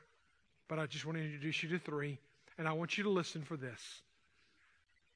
but 0.68 0.80
I 0.80 0.86
just 0.86 1.06
want 1.06 1.18
to 1.18 1.24
introduce 1.24 1.64
you 1.64 1.70
to 1.70 1.80
three. 1.80 2.20
And 2.58 2.68
I 2.68 2.74
want 2.74 2.98
you 2.98 3.04
to 3.04 3.10
listen 3.10 3.44
for 3.44 3.56
this. 3.56 4.02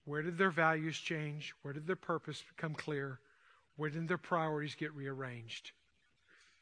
Where 0.06 0.22
did 0.22 0.38
their 0.38 0.52
values 0.52 0.98
change? 0.98 1.54
Where 1.62 1.74
did 1.74 1.86
their 1.86 1.96
purpose 1.96 2.44
become 2.56 2.74
clear? 2.74 3.20
Where 3.76 3.90
did 3.90 4.08
their 4.08 4.18
priorities 4.18 4.76
get 4.76 4.94
rearranged? 4.94 5.72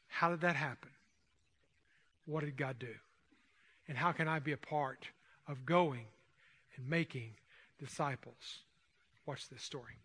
How 0.08 0.30
did 0.30 0.40
that 0.40 0.56
happen? 0.56 0.90
What 2.26 2.44
did 2.44 2.56
God 2.56 2.78
do? 2.78 2.94
And 3.88 3.96
how 3.96 4.12
can 4.12 4.28
I 4.28 4.38
be 4.38 4.52
a 4.52 4.56
part 4.56 5.06
of 5.48 5.66
going 5.66 6.06
and 6.76 6.88
making 6.88 7.30
disciples? 7.78 8.60
Watch 9.26 9.48
this 9.48 9.62
story. 9.62 9.98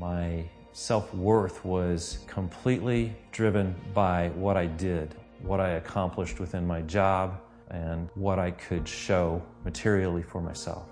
My 0.00 0.44
self 0.72 1.12
worth 1.14 1.62
was 1.62 2.24
completely 2.26 3.14
driven 3.32 3.74
by 3.92 4.30
what 4.30 4.56
I 4.56 4.64
did, 4.64 5.14
what 5.42 5.60
I 5.60 5.72
accomplished 5.72 6.40
within 6.40 6.66
my 6.66 6.80
job, 6.80 7.38
and 7.68 8.08
what 8.14 8.38
I 8.38 8.52
could 8.52 8.88
show 8.88 9.42
materially 9.62 10.22
for 10.22 10.40
myself. 10.40 10.86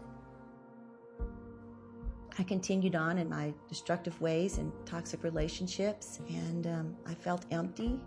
I 2.38 2.42
continued 2.42 2.94
on 2.94 3.16
in 3.16 3.30
my 3.30 3.54
destructive 3.66 4.20
ways 4.20 4.58
and 4.58 4.70
toxic 4.84 5.24
relationships, 5.24 6.20
and 6.28 6.66
um, 6.66 6.96
I 7.06 7.14
felt 7.14 7.46
empty. 7.50 7.98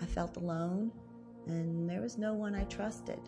I 0.00 0.06
felt 0.06 0.36
alone, 0.36 0.92
and 1.48 1.90
there 1.90 2.00
was 2.00 2.18
no 2.18 2.34
one 2.34 2.54
I 2.54 2.62
trusted. 2.64 3.18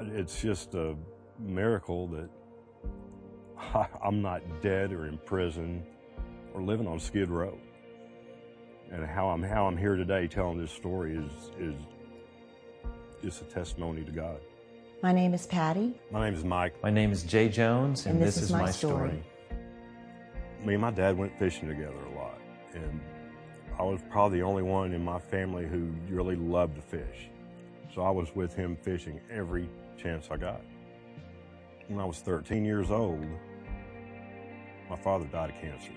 It's 0.00 0.40
just 0.40 0.74
a 0.74 0.94
miracle 1.40 2.06
that 2.08 2.30
I'm 4.02 4.22
not 4.22 4.42
dead 4.60 4.92
or 4.92 5.06
in 5.06 5.18
prison 5.18 5.84
or 6.54 6.62
living 6.62 6.86
on 6.86 6.98
Skid 6.98 7.28
Row. 7.28 7.58
And 8.90 9.04
how 9.04 9.28
I'm 9.28 9.42
how 9.42 9.66
I'm 9.66 9.76
here 9.76 9.96
today 9.96 10.28
telling 10.28 10.58
this 10.58 10.70
story 10.70 11.16
is 11.16 11.32
is 11.58 11.74
just 13.22 13.42
a 13.42 13.44
testimony 13.44 14.04
to 14.04 14.12
God. 14.12 14.38
My 15.02 15.12
name 15.12 15.34
is 15.34 15.46
Patty. 15.46 15.94
My 16.10 16.24
name 16.24 16.34
is 16.34 16.44
Mike. 16.44 16.80
My 16.82 16.90
name 16.90 17.12
is 17.12 17.22
Jay 17.22 17.48
Jones, 17.48 18.06
and, 18.06 18.16
And 18.16 18.26
this 18.26 18.36
is 18.38 18.52
my 18.52 18.70
story. 18.70 19.22
Me 20.64 20.74
and 20.74 20.80
my 20.80 20.90
dad 20.90 21.18
went 21.18 21.36
fishing 21.38 21.68
together 21.68 21.98
a 22.12 22.16
lot, 22.16 22.38
and 22.74 23.00
I 23.78 23.82
was 23.82 24.00
probably 24.10 24.38
the 24.38 24.44
only 24.44 24.62
one 24.62 24.92
in 24.92 25.04
my 25.04 25.18
family 25.18 25.66
who 25.66 25.92
really 26.08 26.36
loved 26.36 26.76
to 26.76 26.82
fish. 26.82 27.28
So 27.94 28.02
I 28.02 28.10
was 28.10 28.34
with 28.34 28.54
him 28.54 28.76
fishing 28.80 29.20
every 29.30 29.68
chance 29.96 30.28
I 30.30 30.36
got. 30.36 30.60
When 31.88 32.00
I 32.00 32.04
was 32.04 32.18
13 32.18 32.64
years 32.64 32.90
old, 32.90 33.24
my 34.88 34.96
father 34.96 35.26
died 35.26 35.50
of 35.50 35.56
cancer. 35.60 35.92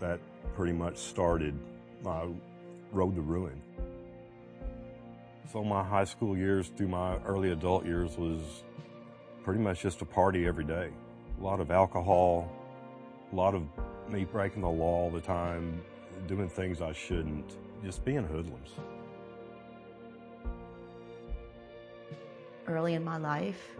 That 0.00 0.20
pretty 0.54 0.72
much 0.72 0.98
started 0.98 1.58
my 2.02 2.26
road 2.92 3.14
to 3.16 3.22
ruin. 3.22 3.60
So 5.52 5.64
my 5.64 5.82
high 5.82 6.04
school 6.04 6.36
years 6.36 6.68
through 6.68 6.88
my 6.88 7.16
early 7.26 7.50
adult 7.50 7.84
years 7.84 8.16
was 8.16 8.40
pretty 9.42 9.60
much 9.60 9.82
just 9.82 10.00
a 10.00 10.04
party 10.04 10.46
every 10.46 10.64
day. 10.64 10.90
A 11.40 11.42
lot 11.42 11.60
of 11.60 11.70
alcohol, 11.70 12.50
a 13.32 13.34
lot 13.34 13.54
of 13.54 13.62
me 14.08 14.24
breaking 14.24 14.62
the 14.62 14.68
law 14.68 15.04
all 15.04 15.10
the 15.10 15.20
time, 15.20 15.82
doing 16.26 16.48
things 16.48 16.80
I 16.80 16.92
shouldn't, 16.92 17.56
just 17.84 18.04
being 18.04 18.24
hoodlums. 18.24 18.70
Early 22.66 22.94
in 22.94 23.02
my 23.02 23.16
life, 23.16 23.76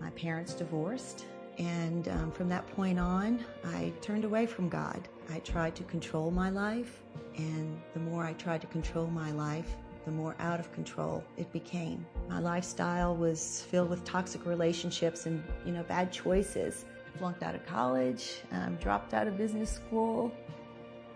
my 0.00 0.10
parents 0.10 0.54
divorced, 0.54 1.26
and 1.58 2.08
um, 2.08 2.30
from 2.32 2.48
that 2.48 2.66
point 2.74 2.98
on, 2.98 3.44
I 3.64 3.92
turned 4.00 4.24
away 4.24 4.46
from 4.46 4.68
God. 4.68 5.08
I 5.30 5.38
tried 5.40 5.74
to 5.76 5.82
control 5.84 6.30
my 6.30 6.50
life, 6.50 7.02
and 7.36 7.80
the 7.94 8.00
more 8.00 8.24
I 8.24 8.32
tried 8.34 8.60
to 8.62 8.66
control 8.66 9.06
my 9.06 9.30
life, 9.30 9.76
the 10.04 10.10
more 10.10 10.34
out 10.38 10.60
of 10.60 10.70
control 10.72 11.24
it 11.36 11.50
became. 11.52 12.06
My 12.28 12.38
lifestyle 12.38 13.16
was 13.16 13.62
filled 13.70 13.88
with 13.88 14.04
toxic 14.04 14.44
relationships 14.44 15.26
and, 15.26 15.42
you 15.64 15.72
know, 15.72 15.82
bad 15.84 16.12
choices. 16.12 16.84
Flunked 17.18 17.42
out 17.42 17.54
of 17.54 17.64
college, 17.64 18.40
um, 18.50 18.76
dropped 18.76 19.14
out 19.14 19.28
of 19.28 19.38
business 19.38 19.70
school, 19.70 20.32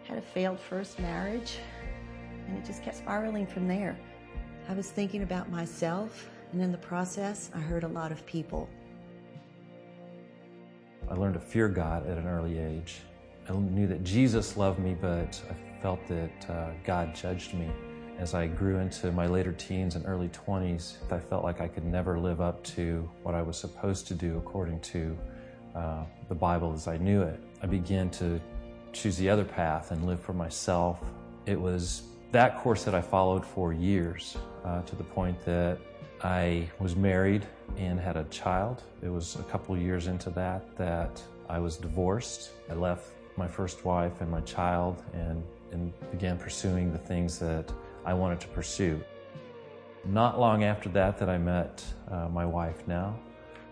had 0.05 0.17
a 0.17 0.23
failed 0.23 0.61
first 0.61 0.99
marriage, 1.01 1.59
and 2.47 2.57
it 2.57 2.65
just 2.65 2.83
kept 2.83 2.97
spiraling 2.97 3.47
from 3.47 3.67
there. 3.67 3.99
I 4.69 4.75
was 4.75 4.91
thinking 4.91 5.23
about 5.23 5.51
myself, 5.51 6.31
and 6.53 6.63
in 6.63 6.73
the 6.73 6.79
process, 6.79 7.51
I 7.55 7.59
hurt 7.59 7.85
a 7.85 7.89
lot 7.89 8.13
of 8.13 8.25
people. 8.27 8.69
I 11.11 11.15
learned 11.15 11.35
to 11.35 11.41
fear 11.41 11.69
God 11.69 12.07
at 12.07 12.19
an 12.19 12.27
early 12.27 12.59
age. 12.59 13.01
I 13.49 13.53
knew 13.53 13.87
that 13.87 14.05
Jesus 14.05 14.57
loved 14.57 14.79
me, 14.79 14.97
but 15.01 15.41
I 15.51 15.83
felt 15.83 16.07
that 16.09 16.51
uh, 16.51 16.71
God 16.85 17.15
judged 17.15 17.55
me. 17.55 17.71
As 18.19 18.35
I 18.35 18.47
grew 18.47 18.79
into 18.79 19.13
my 19.13 19.27
later 19.27 19.53
teens 19.53 19.95
and 19.95 20.05
early 20.07 20.29
20s, 20.29 20.97
I 21.11 21.19
felt 21.19 21.45
like 21.45 21.61
I 21.61 21.69
could 21.69 21.85
never 21.85 22.19
live 22.19 22.41
up 22.41 22.63
to 22.65 23.09
what 23.23 23.35
I 23.35 23.43
was 23.43 23.57
supposed 23.57 24.07
to 24.09 24.15
do 24.15 24.37
according 24.39 24.81
to 24.81 25.17
uh, 25.75 26.05
the 26.29 26.35
Bible 26.35 26.73
as 26.75 26.89
I 26.89 26.97
knew 26.97 27.23
it. 27.23 27.41
I 27.63 27.67
began 27.67 28.11
to 28.11 28.41
choose 28.93 29.17
the 29.17 29.31
other 29.31 29.45
path 29.45 29.93
and 29.93 30.05
live 30.07 30.21
for 30.21 30.33
myself. 30.33 30.99
It 31.47 31.59
was 31.59 32.03
that 32.33 32.59
course 32.59 32.85
that 32.85 32.95
I 32.95 33.01
followed 33.01 33.47
for 33.47 33.73
years 33.73 34.37
uh, 34.65 34.83
to 34.83 34.97
the 34.97 35.05
point 35.05 35.43
that 35.45 35.79
I 36.23 36.69
was 36.81 36.97
married 36.97 37.47
and 37.77 38.01
had 38.01 38.17
a 38.17 38.25
child. 38.25 38.83
It 39.03 39.09
was 39.09 39.37
a 39.37 39.43
couple 39.45 39.77
years 39.77 40.09
into 40.09 40.31
that 40.31 40.77
that 40.77 41.23
I 41.49 41.59
was 41.59 41.77
divorced. 41.77 42.51
I 42.69 42.75
left 42.75 43.13
my 43.37 43.47
first 43.47 43.85
wife 43.85 44.21
and 44.21 44.31
my 44.31 44.41
child 44.41 45.03
and, 45.13 45.43
and 45.71 45.93
began 46.11 46.37
pursuing 46.37 46.93
the 46.93 46.99
things 46.99 47.39
that 47.39 47.73
I 48.05 48.15
wanted 48.15 48.41
to 48.41 48.49
pursue. 48.49 49.01
Not 50.05 50.41
long 50.41 50.65
after 50.65 50.89
that, 50.91 51.19
that 51.19 51.29
I 51.29 51.39
met 51.39 51.85
uh, 52.11 52.29
my 52.29 52.45
wife 52.45 52.87
now. 52.89 53.17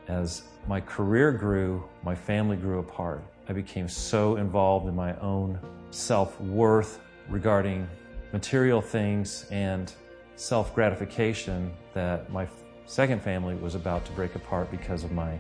As 0.07 0.43
my 0.69 0.81
career 0.81 1.33
grew, 1.33 1.83
my 2.05 2.15
family 2.15 2.57
grew 2.57 2.79
apart. 2.79 3.25
I 3.49 3.53
became 3.53 3.89
so 3.89 4.37
involved 4.37 4.87
in 4.87 4.95
my 4.95 5.19
own 5.19 5.59
self 5.91 6.41
worth 6.41 7.01
regarding 7.29 7.89
material 8.33 8.81
things 8.81 9.47
and 9.51 9.93
self 10.37 10.75
gratification 10.75 11.73
that 11.95 12.31
my 12.31 12.47
second 12.85 13.23
family 13.23 13.55
was 13.57 13.75
about 13.75 14.05
to 14.05 14.13
break 14.13 14.35
apart 14.35 14.71
because 14.71 15.03
of 15.03 15.11
my, 15.13 15.37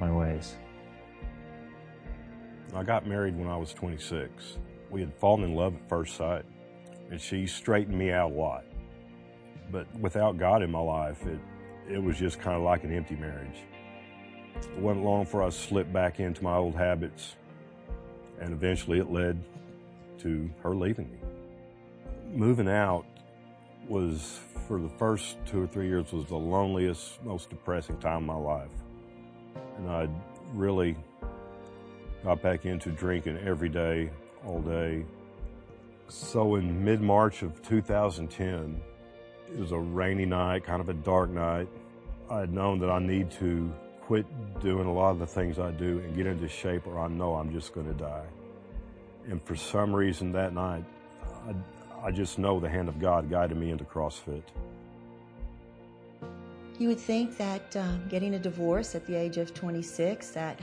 my 0.00 0.12
ways. 0.12 0.56
I 2.74 2.82
got 2.82 3.06
married 3.06 3.38
when 3.38 3.48
I 3.48 3.56
was 3.56 3.72
26. 3.72 4.58
We 4.90 5.00
had 5.00 5.14
fallen 5.14 5.44
in 5.44 5.54
love 5.54 5.74
at 5.74 5.88
first 5.88 6.16
sight, 6.16 6.44
and 7.10 7.20
she 7.20 7.46
straightened 7.46 7.96
me 7.96 8.10
out 8.10 8.32
a 8.32 8.34
lot. 8.34 8.64
But 9.70 9.86
without 9.98 10.36
God 10.36 10.62
in 10.62 10.70
my 10.70 10.80
life, 10.80 11.24
it, 11.26 11.38
it 11.88 12.02
was 12.02 12.18
just 12.18 12.38
kind 12.38 12.56
of 12.56 12.62
like 12.62 12.84
an 12.84 12.92
empty 12.92 13.16
marriage. 13.16 13.58
It 14.56 14.78
wasn't 14.78 15.04
long 15.04 15.24
before 15.24 15.42
I 15.42 15.48
slipped 15.50 15.92
back 15.92 16.20
into 16.20 16.42
my 16.42 16.56
old 16.56 16.74
habits, 16.74 17.36
and 18.40 18.52
eventually 18.52 18.98
it 18.98 19.10
led 19.10 19.42
to 20.18 20.50
her 20.62 20.74
leaving 20.74 21.10
me. 21.10 21.18
Moving 22.32 22.68
out 22.68 23.06
was, 23.88 24.40
for 24.66 24.80
the 24.80 24.88
first 24.88 25.36
two 25.46 25.62
or 25.62 25.66
three 25.66 25.86
years, 25.86 26.12
was 26.12 26.26
the 26.26 26.36
loneliest, 26.36 27.22
most 27.24 27.50
depressing 27.50 27.98
time 27.98 28.16
of 28.16 28.22
my 28.22 28.34
life. 28.34 28.70
And 29.78 29.90
I 29.90 30.08
really 30.54 30.96
got 32.24 32.42
back 32.42 32.64
into 32.64 32.90
drinking 32.90 33.38
every 33.38 33.68
day, 33.68 34.10
all 34.44 34.60
day. 34.60 35.04
So 36.08 36.56
in 36.56 36.84
mid-March 36.84 37.42
of 37.42 37.62
2010, 37.62 38.80
it 39.52 39.58
was 39.58 39.72
a 39.72 39.78
rainy 39.78 40.24
night, 40.24 40.64
kind 40.64 40.80
of 40.80 40.88
a 40.88 40.94
dark 40.94 41.30
night. 41.30 41.68
I 42.30 42.40
had 42.40 42.52
known 42.52 42.80
that 42.80 42.90
I 42.90 42.98
need 42.98 43.30
to 43.32 43.72
quit 44.00 44.26
doing 44.60 44.86
a 44.86 44.92
lot 44.92 45.10
of 45.10 45.18
the 45.18 45.26
things 45.26 45.58
I 45.58 45.70
do 45.72 45.98
and 45.98 46.16
get 46.16 46.26
into 46.26 46.48
shape 46.48 46.86
or 46.86 46.98
I 46.98 47.08
know 47.08 47.34
I'm 47.34 47.52
just 47.52 47.74
going 47.74 47.86
to 47.86 47.94
die. 47.94 48.26
And 49.28 49.42
for 49.42 49.56
some 49.56 49.94
reason 49.94 50.32
that 50.32 50.54
night, 50.54 50.84
I, 51.48 51.54
I 52.02 52.10
just 52.10 52.38
know 52.38 52.60
the 52.60 52.68
hand 52.68 52.88
of 52.88 53.00
God 53.00 53.30
guided 53.30 53.56
me 53.56 53.70
into 53.70 53.84
CrossFit. 53.84 54.42
You 56.78 56.88
would 56.88 57.00
think 57.00 57.36
that 57.38 57.74
uh, 57.74 57.96
getting 58.08 58.34
a 58.34 58.38
divorce 58.38 58.94
at 58.94 59.06
the 59.06 59.14
age 59.14 59.38
of 59.38 59.54
26, 59.54 60.30
that 60.30 60.60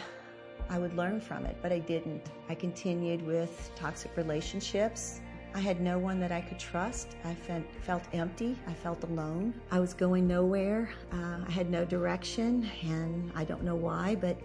I 0.69 0.77
would 0.77 0.93
learn 0.95 1.19
from 1.19 1.45
it, 1.45 1.57
but 1.61 1.71
I 1.71 1.79
didn't. 1.79 2.29
I 2.49 2.55
continued 2.55 3.25
with 3.25 3.71
toxic 3.75 4.15
relationships. 4.15 5.21
I 5.55 5.59
had 5.59 5.81
no 5.81 5.99
one 5.99 6.19
that 6.19 6.31
I 6.31 6.41
could 6.41 6.59
trust. 6.59 7.15
I 7.25 7.35
felt 7.81 8.03
empty. 8.13 8.57
I 8.67 8.73
felt 8.73 9.03
alone. 9.03 9.53
I 9.71 9.79
was 9.79 9.93
going 9.93 10.27
nowhere. 10.27 10.89
Uh, 11.11 11.39
I 11.47 11.51
had 11.51 11.69
no 11.69 11.85
direction, 11.85 12.69
and 12.83 13.31
I 13.35 13.43
don't 13.43 13.63
know 13.63 13.75
why, 13.75 14.15
but 14.15 14.37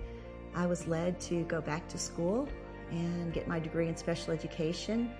I 0.54 0.66
was 0.66 0.86
led 0.86 1.20
to 1.20 1.44
go 1.44 1.60
back 1.60 1.88
to 1.88 1.98
school 1.98 2.48
and 2.90 3.32
get 3.32 3.46
my 3.46 3.58
degree 3.58 3.88
in 3.88 3.96
special 3.96 4.32
education. 4.32 5.10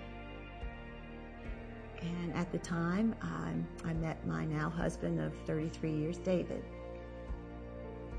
And 2.01 2.33
at 2.33 2.51
the 2.51 2.59
time, 2.59 3.15
I 3.83 3.93
met 3.93 4.25
my 4.25 4.45
now 4.45 4.69
husband 4.69 5.19
of 5.19 5.33
33 5.45 5.91
years, 5.91 6.17
David. 6.17 6.63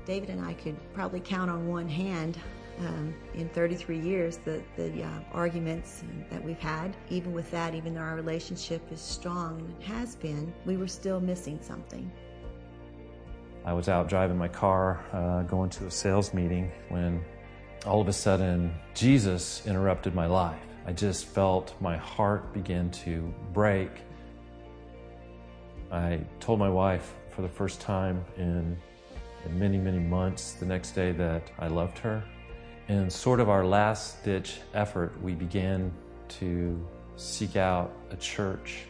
David 0.05 0.29
and 0.29 0.43
I 0.43 0.53
could 0.53 0.75
probably 0.93 1.19
count 1.19 1.49
on 1.49 1.67
one 1.67 1.87
hand 1.87 2.37
um, 2.79 3.13
in 3.33 3.49
33 3.49 3.99
years 3.99 4.37
the, 4.37 4.61
the 4.75 5.03
uh, 5.03 5.19
arguments 5.31 6.03
that 6.29 6.43
we've 6.43 6.59
had. 6.59 6.95
Even 7.09 7.33
with 7.33 7.49
that, 7.51 7.75
even 7.75 7.93
though 7.93 8.01
our 8.01 8.15
relationship 8.15 8.81
is 8.91 8.99
strong 8.99 9.59
and 9.59 9.81
it 9.81 9.85
has 9.85 10.15
been, 10.15 10.53
we 10.65 10.77
were 10.77 10.87
still 10.87 11.19
missing 11.19 11.59
something. 11.61 12.11
I 13.63 13.73
was 13.73 13.87
out 13.87 14.09
driving 14.09 14.37
my 14.37 14.47
car, 14.47 15.03
uh, 15.13 15.43
going 15.43 15.69
to 15.71 15.85
a 15.85 15.91
sales 15.91 16.33
meeting, 16.33 16.71
when 16.89 17.23
all 17.85 18.01
of 18.01 18.07
a 18.07 18.13
sudden 18.13 18.73
Jesus 18.95 19.65
interrupted 19.67 20.15
my 20.15 20.25
life. 20.25 20.59
I 20.85 20.93
just 20.93 21.25
felt 21.25 21.75
my 21.81 21.97
heart 21.97 22.53
begin 22.53 22.89
to 22.91 23.33
break. 23.53 23.91
I 25.91 26.21
told 26.39 26.59
my 26.59 26.69
wife 26.69 27.13
for 27.29 27.41
the 27.41 27.49
first 27.49 27.81
time 27.81 28.25
in, 28.37 28.77
in 29.45 29.59
many, 29.59 29.77
many 29.77 29.99
months 29.99 30.53
the 30.53 30.65
next 30.65 30.91
day 30.91 31.11
that 31.13 31.51
I 31.59 31.67
loved 31.67 31.97
her. 31.99 32.23
In 32.87 33.09
sort 33.09 33.39
of 33.39 33.49
our 33.49 33.65
last 33.65 34.23
ditch 34.23 34.59
effort, 34.73 35.13
we 35.21 35.33
began 35.33 35.91
to 36.39 36.79
seek 37.15 37.55
out 37.55 37.93
a 38.09 38.15
church. 38.15 38.85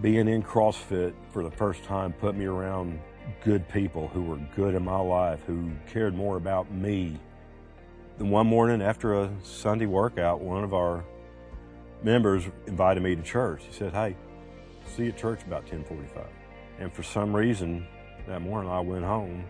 being 0.00 0.28
in 0.28 0.42
CrossFit 0.42 1.14
for 1.30 1.42
the 1.42 1.50
first 1.50 1.84
time 1.84 2.12
put 2.12 2.34
me 2.34 2.46
around 2.46 2.98
good 3.42 3.68
people 3.68 4.08
who 4.08 4.22
were 4.22 4.38
good 4.56 4.74
in 4.74 4.84
my 4.84 4.98
life, 4.98 5.40
who 5.46 5.70
cared 5.86 6.14
more 6.14 6.36
about 6.36 6.70
me. 6.72 7.18
Then 8.18 8.30
one 8.30 8.46
morning 8.46 8.80
after 8.80 9.14
a 9.14 9.30
Sunday 9.42 9.86
workout, 9.86 10.40
one 10.40 10.62
of 10.62 10.72
our 10.72 11.04
members 12.02 12.44
invited 12.66 13.02
me 13.02 13.16
to 13.16 13.22
church. 13.22 13.62
He 13.66 13.72
said, 13.72 13.92
Hey, 13.92 14.16
see 14.86 15.04
you 15.04 15.08
at 15.08 15.16
church 15.16 15.42
about 15.42 15.62
1045. 15.62 16.24
And 16.78 16.92
for 16.92 17.02
some 17.02 17.34
reason, 17.34 17.86
that 18.26 18.40
morning 18.40 18.70
I 18.70 18.80
went 18.80 19.04
home 19.04 19.44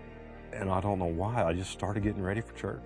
and 0.52 0.70
I 0.70 0.80
don't 0.80 0.98
know 0.98 1.06
why, 1.06 1.44
I 1.44 1.52
just 1.52 1.72
started 1.72 2.02
getting 2.02 2.22
ready 2.22 2.40
for 2.40 2.54
church. 2.54 2.80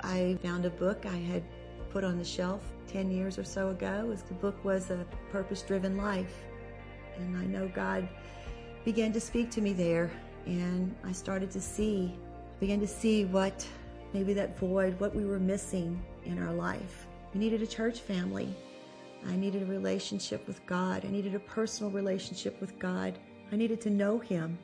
I 0.00 0.36
found 0.42 0.64
a 0.64 0.70
book 0.70 1.06
I 1.06 1.16
had 1.16 1.42
put 1.90 2.04
on 2.04 2.18
the 2.18 2.24
shelf 2.24 2.62
10 2.88 3.10
years 3.10 3.38
or 3.38 3.44
so 3.44 3.70
ago. 3.70 4.16
The 4.28 4.34
book 4.34 4.62
was 4.64 4.90
A 4.90 5.06
Purpose 5.30 5.62
Driven 5.62 5.96
Life. 5.96 6.34
And 7.16 7.36
I 7.36 7.44
know 7.46 7.68
God 7.68 8.08
began 8.84 9.12
to 9.12 9.20
speak 9.20 9.50
to 9.52 9.60
me 9.60 9.72
there, 9.72 10.10
and 10.46 10.94
I 11.04 11.12
started 11.12 11.50
to 11.52 11.60
see, 11.60 12.14
began 12.60 12.80
to 12.80 12.86
see 12.86 13.24
what 13.24 13.66
maybe 14.12 14.32
that 14.34 14.58
void, 14.58 14.98
what 15.00 15.14
we 15.14 15.24
were 15.24 15.38
missing 15.38 16.00
in 16.24 16.42
our 16.42 16.52
life. 16.52 17.06
We 17.34 17.40
needed 17.40 17.62
a 17.62 17.66
church 17.66 18.00
family. 18.00 18.54
I 19.26 19.36
needed 19.36 19.62
a 19.62 19.66
relationship 19.66 20.46
with 20.46 20.64
God. 20.66 21.04
I 21.04 21.08
needed 21.08 21.34
a 21.34 21.40
personal 21.40 21.90
relationship 21.90 22.60
with 22.60 22.78
God. 22.78 23.18
I 23.52 23.56
needed 23.56 23.80
to 23.82 23.90
know 23.90 24.18
Him. 24.18 24.58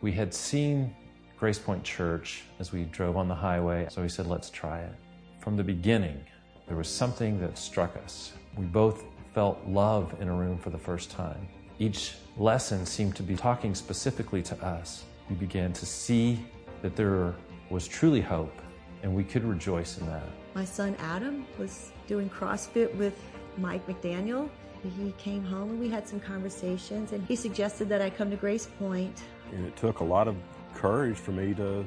We 0.00 0.12
had 0.12 0.32
seen 0.32 0.94
Grace 1.38 1.58
Point 1.58 1.82
Church 1.84 2.44
as 2.58 2.72
we 2.72 2.84
drove 2.84 3.16
on 3.16 3.28
the 3.28 3.34
highway, 3.34 3.88
so 3.90 4.02
we 4.02 4.08
said, 4.08 4.26
let's 4.26 4.50
try 4.50 4.80
it. 4.80 4.92
From 5.40 5.56
the 5.56 5.64
beginning, 5.64 6.20
there 6.66 6.76
was 6.76 6.88
something 6.88 7.38
that 7.40 7.58
struck 7.58 7.96
us. 7.96 8.32
We 8.56 8.64
both 8.64 9.04
felt 9.34 9.58
love 9.66 10.14
in 10.20 10.28
a 10.28 10.34
room 10.34 10.58
for 10.58 10.70
the 10.70 10.78
first 10.78 11.10
time. 11.10 11.48
Each 11.78 12.14
lesson 12.38 12.86
seemed 12.86 13.16
to 13.16 13.22
be 13.22 13.36
talking 13.36 13.74
specifically 13.74 14.42
to 14.44 14.56
us. 14.64 15.04
We 15.28 15.36
began 15.36 15.72
to 15.74 15.84
see 15.84 16.44
that 16.82 16.96
there 16.96 17.34
was 17.68 17.86
truly 17.86 18.20
hope, 18.20 18.62
and 19.06 19.14
we 19.14 19.22
could 19.22 19.44
rejoice 19.44 19.98
in 19.98 20.06
that. 20.06 20.24
My 20.56 20.64
son 20.64 20.96
Adam 20.98 21.46
was 21.60 21.92
doing 22.08 22.28
CrossFit 22.28 22.92
with 22.96 23.16
Mike 23.56 23.86
McDaniel. 23.86 24.50
He 24.82 25.14
came 25.16 25.44
home 25.44 25.70
and 25.70 25.78
we 25.78 25.88
had 25.88 26.08
some 26.08 26.18
conversations, 26.18 27.12
and 27.12 27.24
he 27.28 27.36
suggested 27.36 27.88
that 27.88 28.02
I 28.02 28.10
come 28.10 28.30
to 28.30 28.36
Grace 28.36 28.66
Point. 28.80 29.22
And 29.52 29.64
it 29.64 29.76
took 29.76 30.00
a 30.00 30.04
lot 30.04 30.26
of 30.26 30.34
courage 30.74 31.16
for 31.16 31.30
me 31.30 31.54
to 31.54 31.84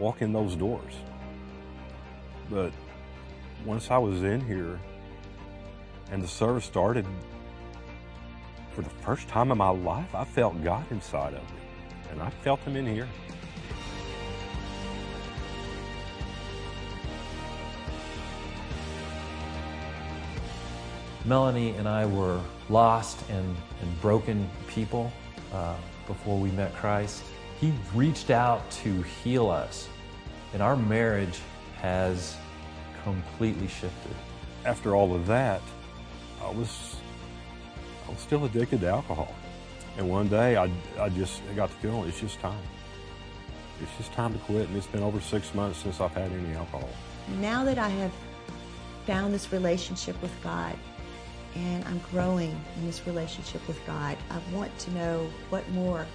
walk 0.00 0.20
in 0.20 0.32
those 0.32 0.56
doors. 0.56 0.94
But 2.50 2.72
once 3.64 3.92
I 3.92 3.98
was 3.98 4.24
in 4.24 4.40
here 4.40 4.80
and 6.10 6.20
the 6.20 6.28
service 6.28 6.64
started, 6.64 7.06
for 8.72 8.82
the 8.82 8.90
first 8.90 9.28
time 9.28 9.52
in 9.52 9.58
my 9.58 9.68
life, 9.68 10.12
I 10.12 10.24
felt 10.24 10.60
God 10.64 10.84
inside 10.90 11.34
of 11.34 11.42
me. 11.42 11.60
And 12.10 12.20
I 12.20 12.30
felt 12.42 12.58
Him 12.60 12.74
in 12.74 12.86
here. 12.86 13.08
Melanie 21.30 21.76
and 21.76 21.88
I 21.88 22.06
were 22.06 22.40
lost 22.68 23.16
and, 23.30 23.56
and 23.80 24.00
broken 24.00 24.50
people 24.66 25.12
uh, 25.52 25.76
before 26.08 26.36
we 26.36 26.50
met 26.50 26.74
Christ. 26.74 27.22
He 27.60 27.72
reached 27.94 28.30
out 28.30 28.68
to 28.82 29.02
heal 29.02 29.48
us, 29.48 29.88
and 30.52 30.60
our 30.60 30.74
marriage 30.74 31.38
has 31.76 32.36
completely 33.04 33.68
shifted. 33.68 34.12
After 34.64 34.96
all 34.96 35.14
of 35.14 35.28
that, 35.28 35.62
I 36.42 36.50
was 36.50 36.96
I 38.08 38.10
was 38.10 38.18
still 38.18 38.44
addicted 38.44 38.80
to 38.80 38.88
alcohol. 38.88 39.32
And 39.98 40.10
one 40.10 40.26
day 40.26 40.56
I, 40.56 40.68
I 40.98 41.10
just 41.10 41.42
I 41.48 41.54
got 41.54 41.68
the 41.68 41.76
feeling 41.76 42.08
it's 42.08 42.18
just 42.18 42.40
time. 42.40 42.64
It's 43.80 43.96
just 43.98 44.12
time 44.14 44.32
to 44.32 44.38
quit. 44.40 44.66
And 44.66 44.76
it's 44.76 44.88
been 44.88 45.04
over 45.04 45.20
six 45.20 45.54
months 45.54 45.78
since 45.78 46.00
I've 46.00 46.10
had 46.10 46.32
any 46.32 46.56
alcohol. 46.56 46.90
Now 47.38 47.62
that 47.66 47.78
I 47.78 47.88
have 47.88 48.12
found 49.06 49.32
this 49.32 49.52
relationship 49.52 50.20
with 50.20 50.32
God 50.42 50.76
and 51.54 51.84
I'm 51.84 51.98
growing 52.10 52.58
in 52.76 52.86
this 52.86 53.06
relationship 53.06 53.66
with 53.66 53.84
God, 53.86 54.16
I 54.30 54.40
want 54.54 54.76
to 54.80 54.90
know 54.92 55.28
what 55.48 55.68
more, 55.70 56.06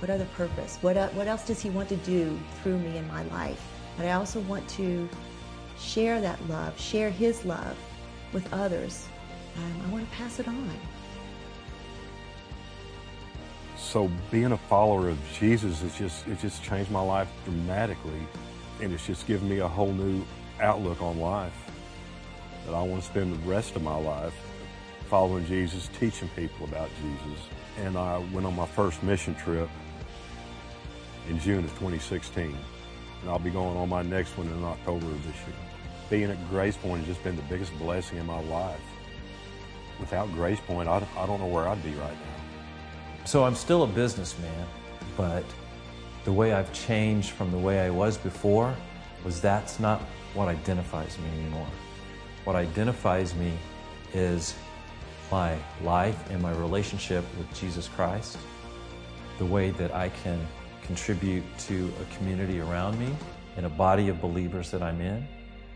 what 0.00 0.10
other 0.10 0.26
purpose, 0.36 0.78
what, 0.80 0.96
what 1.14 1.26
else 1.26 1.46
does 1.46 1.60
He 1.60 1.70
want 1.70 1.88
to 1.88 1.96
do 1.96 2.38
through 2.62 2.78
me 2.78 2.98
in 2.98 3.06
my 3.08 3.22
life. 3.24 3.62
But 3.96 4.06
I 4.06 4.12
also 4.12 4.40
want 4.40 4.68
to 4.70 5.08
share 5.78 6.20
that 6.20 6.38
love, 6.48 6.78
share 6.78 7.10
His 7.10 7.44
love 7.44 7.76
with 8.32 8.50
others. 8.52 9.06
Um, 9.56 9.82
I 9.86 9.92
want 9.92 10.08
to 10.10 10.16
pass 10.16 10.40
it 10.40 10.48
on. 10.48 10.70
So 13.76 14.10
being 14.30 14.52
a 14.52 14.56
follower 14.56 15.08
of 15.08 15.18
Jesus 15.38 15.82
has 15.82 15.98
just 15.98 16.26
it 16.26 16.38
just 16.38 16.62
changed 16.62 16.90
my 16.90 17.02
life 17.02 17.28
dramatically, 17.44 18.26
and 18.80 18.92
it's 18.92 19.06
just 19.06 19.26
given 19.26 19.48
me 19.48 19.58
a 19.58 19.68
whole 19.68 19.92
new 19.92 20.24
outlook 20.60 21.02
on 21.02 21.20
life. 21.20 21.52
That 22.64 22.74
I 22.74 22.82
want 22.82 23.02
to 23.02 23.08
spend 23.08 23.34
the 23.34 23.48
rest 23.48 23.74
of 23.76 23.82
my 23.82 23.96
life 23.96 24.34
following 25.12 25.44
Jesus, 25.44 25.90
teaching 26.00 26.30
people 26.34 26.64
about 26.64 26.88
Jesus. 27.02 27.44
And 27.76 27.98
I 27.98 28.16
went 28.32 28.46
on 28.46 28.56
my 28.56 28.64
first 28.64 29.02
mission 29.02 29.34
trip 29.34 29.68
in 31.28 31.38
June 31.38 31.64
of 31.64 31.70
2016, 31.72 32.56
and 33.20 33.30
I'll 33.30 33.38
be 33.38 33.50
going 33.50 33.76
on 33.76 33.90
my 33.90 34.00
next 34.00 34.38
one 34.38 34.46
in 34.48 34.64
October 34.64 35.04
of 35.04 35.26
this 35.26 35.36
year 35.36 35.56
being 36.12 36.30
at 36.30 36.50
Grace 36.50 36.76
Point 36.76 36.98
has 36.98 37.14
just 37.14 37.24
been 37.24 37.36
the 37.36 37.42
biggest 37.44 37.74
blessing 37.78 38.18
in 38.18 38.26
my 38.26 38.40
life. 38.42 38.78
Without 39.98 40.30
Grace 40.34 40.60
Point, 40.60 40.86
I, 40.86 41.02
I 41.16 41.24
don't 41.24 41.40
know 41.40 41.46
where 41.46 41.66
I'd 41.66 41.82
be 41.82 41.94
right 41.94 42.12
now. 42.12 43.24
So 43.24 43.44
I'm 43.44 43.54
still 43.54 43.84
a 43.84 43.86
businessman, 43.86 44.66
but 45.16 45.42
the 46.24 46.32
way 46.32 46.52
I've 46.52 46.70
changed 46.74 47.30
from 47.30 47.50
the 47.50 47.56
way 47.56 47.80
I 47.80 47.88
was 47.88 48.18
before 48.18 48.76
was 49.24 49.40
that's 49.40 49.80
not 49.80 50.02
what 50.34 50.48
identifies 50.48 51.16
me 51.18 51.30
anymore. 51.40 51.68
What 52.44 52.56
identifies 52.56 53.34
me 53.34 53.54
is 54.12 54.54
my 55.32 55.56
life 55.82 56.30
and 56.30 56.42
my 56.42 56.52
relationship 56.52 57.24
with 57.38 57.52
Jesus 57.58 57.88
Christ, 57.88 58.36
the 59.38 59.46
way 59.46 59.70
that 59.70 59.94
I 59.94 60.10
can 60.22 60.38
contribute 60.82 61.42
to 61.60 61.90
a 62.02 62.16
community 62.16 62.60
around 62.60 63.00
me 63.00 63.16
and 63.56 63.64
a 63.64 63.70
body 63.70 64.10
of 64.10 64.20
believers 64.20 64.70
that 64.72 64.82
I'm 64.82 65.00
in. 65.00 65.26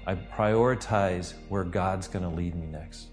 I 0.07 0.14
prioritize 0.14 1.32
where 1.48 1.64
God's 1.64 2.07
going 2.07 2.22
to 2.22 2.36
lead 2.36 2.54
me 2.54 2.66
next. 2.66 3.07